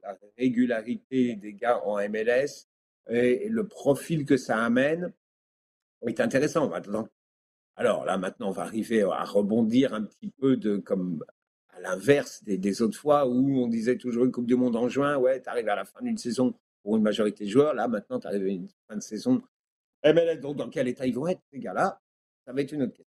la 0.02 0.18
régularité 0.36 1.36
des 1.36 1.54
gars 1.54 1.80
en 1.84 1.96
MLS 2.08 2.66
et 3.08 3.48
le 3.48 3.66
profil 3.66 4.24
que 4.24 4.36
ça 4.36 4.64
amène 4.64 5.12
est 6.06 6.20
intéressant 6.20 6.68
maintenant. 6.68 7.08
Alors 7.76 8.04
là, 8.04 8.18
maintenant, 8.18 8.48
on 8.48 8.52
va 8.52 8.62
arriver 8.62 9.02
à 9.02 9.24
rebondir 9.24 9.94
un 9.94 10.02
petit 10.02 10.32
peu 10.40 10.58
comme 10.80 11.24
à 11.68 11.80
l'inverse 11.80 12.42
des, 12.42 12.82
autres 12.82 12.98
fois 12.98 13.26
où 13.26 13.62
on 13.62 13.68
disait 13.68 13.96
toujours 13.96 14.24
une 14.24 14.32
Coupe 14.32 14.46
du 14.46 14.56
Monde 14.56 14.74
en 14.74 14.88
juin, 14.88 15.16
ouais, 15.16 15.40
tu 15.40 15.48
arrives 15.48 15.68
à 15.68 15.76
la 15.76 15.84
fin 15.84 16.02
d'une 16.02 16.18
saison 16.18 16.54
pour 16.82 16.96
une 16.96 17.02
majorité 17.02 17.44
de 17.44 17.50
joueurs. 17.50 17.74
Là, 17.74 17.86
maintenant, 17.86 18.18
tu 18.18 18.26
arrives 18.26 18.42
à 18.42 18.48
une 18.48 18.68
fin 18.88 18.96
de 18.96 19.02
saison. 19.02 19.42
MLS, 20.04 20.40
donc 20.40 20.56
dans 20.56 20.68
quel 20.68 20.88
état 20.88 21.06
ils 21.06 21.14
vont 21.14 21.28
être, 21.28 21.40
ces 21.52 21.60
gars-là 21.60 22.00
Ça 22.46 22.52
va 22.52 22.60
être 22.60 22.72
une 22.72 22.82
autre 22.82 22.94
question. 22.94 23.07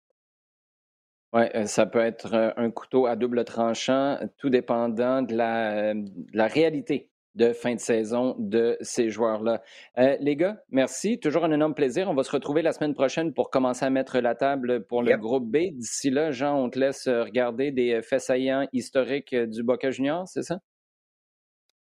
Oui, 1.32 1.42
euh, 1.54 1.66
ça 1.66 1.86
peut 1.86 2.00
être 2.00 2.34
euh, 2.34 2.50
un 2.56 2.70
couteau 2.70 3.06
à 3.06 3.16
double 3.16 3.44
tranchant, 3.44 4.18
tout 4.38 4.50
dépendant 4.50 5.22
de 5.22 5.34
la, 5.34 5.94
de 5.94 6.10
la 6.32 6.46
réalité 6.46 7.08
de 7.36 7.52
fin 7.52 7.74
de 7.76 7.80
saison 7.80 8.34
de 8.38 8.76
ces 8.80 9.10
joueurs-là. 9.10 9.62
Euh, 9.98 10.16
les 10.18 10.34
gars, 10.34 10.64
merci. 10.70 11.20
Toujours 11.20 11.44
un 11.44 11.52
énorme 11.52 11.74
plaisir. 11.74 12.10
On 12.10 12.14
va 12.14 12.24
se 12.24 12.32
retrouver 12.32 12.62
la 12.62 12.72
semaine 12.72 12.94
prochaine 12.94 13.32
pour 13.32 13.50
commencer 13.50 13.84
à 13.84 13.90
mettre 13.90 14.18
la 14.18 14.34
table 14.34 14.84
pour 14.86 15.04
le 15.04 15.16
groupe 15.16 15.48
B. 15.48 15.72
D'ici 15.72 16.10
là, 16.10 16.32
Jean, 16.32 16.56
on 16.58 16.68
te 16.68 16.78
laisse 16.78 17.06
regarder 17.06 17.70
des 17.70 18.02
faits 18.02 18.22
saillants 18.22 18.66
historiques 18.72 19.34
du 19.34 19.62
Boca 19.62 19.92
Junior, 19.92 20.26
c'est 20.26 20.42
ça? 20.42 20.58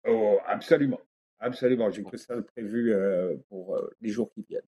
Oh, 0.07 0.39
absolument. 0.47 1.01
Absolument. 1.43 1.91
J'ai 1.91 2.05
que 2.05 2.17
ça 2.17 2.41
prévu 2.55 2.95
euh, 2.95 3.35
pour 3.49 3.77
euh, 3.77 3.91
les 4.01 4.11
jours 4.11 4.31
qui 4.33 4.45
viennent. 4.49 4.63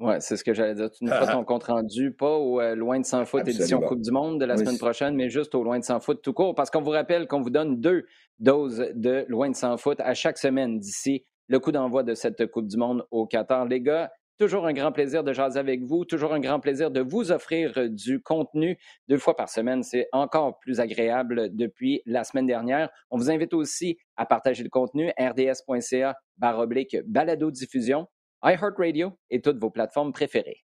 Oui, 0.00 0.14
c'est 0.18 0.36
ce 0.36 0.42
que 0.42 0.52
j'allais 0.52 0.74
dire. 0.74 0.90
Tu 0.90 1.04
nous 1.04 1.12
fais 1.12 1.26
ton 1.32 1.44
compte 1.44 1.64
rendu, 1.64 2.12
pas 2.12 2.36
au 2.36 2.60
euh, 2.60 2.74
Loin 2.74 2.98
de 2.98 3.04
100 3.04 3.26
foot 3.26 3.46
édition 3.46 3.80
Coupe 3.80 4.00
du 4.00 4.10
Monde 4.10 4.40
de 4.40 4.44
la 4.44 4.56
semaine 4.56 4.78
prochaine, 4.78 5.14
mais 5.14 5.28
juste 5.28 5.54
au 5.54 5.62
Loin 5.62 5.78
de 5.78 5.84
100 5.84 6.00
foot 6.00 6.20
tout 6.22 6.32
court, 6.32 6.54
parce 6.54 6.70
qu'on 6.70 6.82
vous 6.82 6.90
rappelle 6.90 7.28
qu'on 7.28 7.40
vous 7.40 7.50
donne 7.50 7.80
deux 7.80 8.06
doses 8.40 8.88
de 8.94 9.24
Loin 9.28 9.50
de 9.50 9.54
100 9.54 9.76
foot 9.76 10.00
à 10.00 10.14
chaque 10.14 10.38
semaine 10.38 10.80
d'ici 10.80 11.24
le 11.46 11.60
coup 11.60 11.70
d'envoi 11.70 12.02
de 12.02 12.14
cette 12.14 12.46
Coupe 12.50 12.66
du 12.66 12.76
Monde 12.76 13.06
au 13.12 13.26
Qatar. 13.26 13.66
Les 13.66 13.80
gars, 13.80 14.10
toujours 14.38 14.66
un 14.66 14.72
grand 14.72 14.90
plaisir 14.90 15.22
de 15.22 15.32
jaser 15.32 15.60
avec 15.60 15.82
vous, 15.82 16.04
toujours 16.04 16.32
un 16.34 16.40
grand 16.40 16.58
plaisir 16.58 16.90
de 16.90 17.00
vous 17.00 17.30
offrir 17.30 17.88
du 17.88 18.20
contenu 18.20 18.76
deux 19.08 19.18
fois 19.18 19.36
par 19.36 19.48
semaine. 19.48 19.84
C'est 19.84 20.08
encore 20.10 20.58
plus 20.58 20.80
agréable 20.80 21.54
depuis 21.54 22.02
la 22.04 22.24
semaine 22.24 22.46
dernière. 22.46 22.90
On 23.10 23.16
vous 23.16 23.30
invite 23.30 23.54
aussi 23.54 23.96
à 24.16 24.26
partager 24.26 24.64
le 24.64 24.70
contenu 24.70 25.12
rds.ca 25.18 26.16
barre 26.36 26.66
balado 27.06 27.50
diffusion 27.52 28.08
iHeartRadio 28.44 29.18
et 29.30 29.40
toutes 29.40 29.58
vos 29.58 29.70
plateformes 29.70 30.12
préférées. 30.12 30.64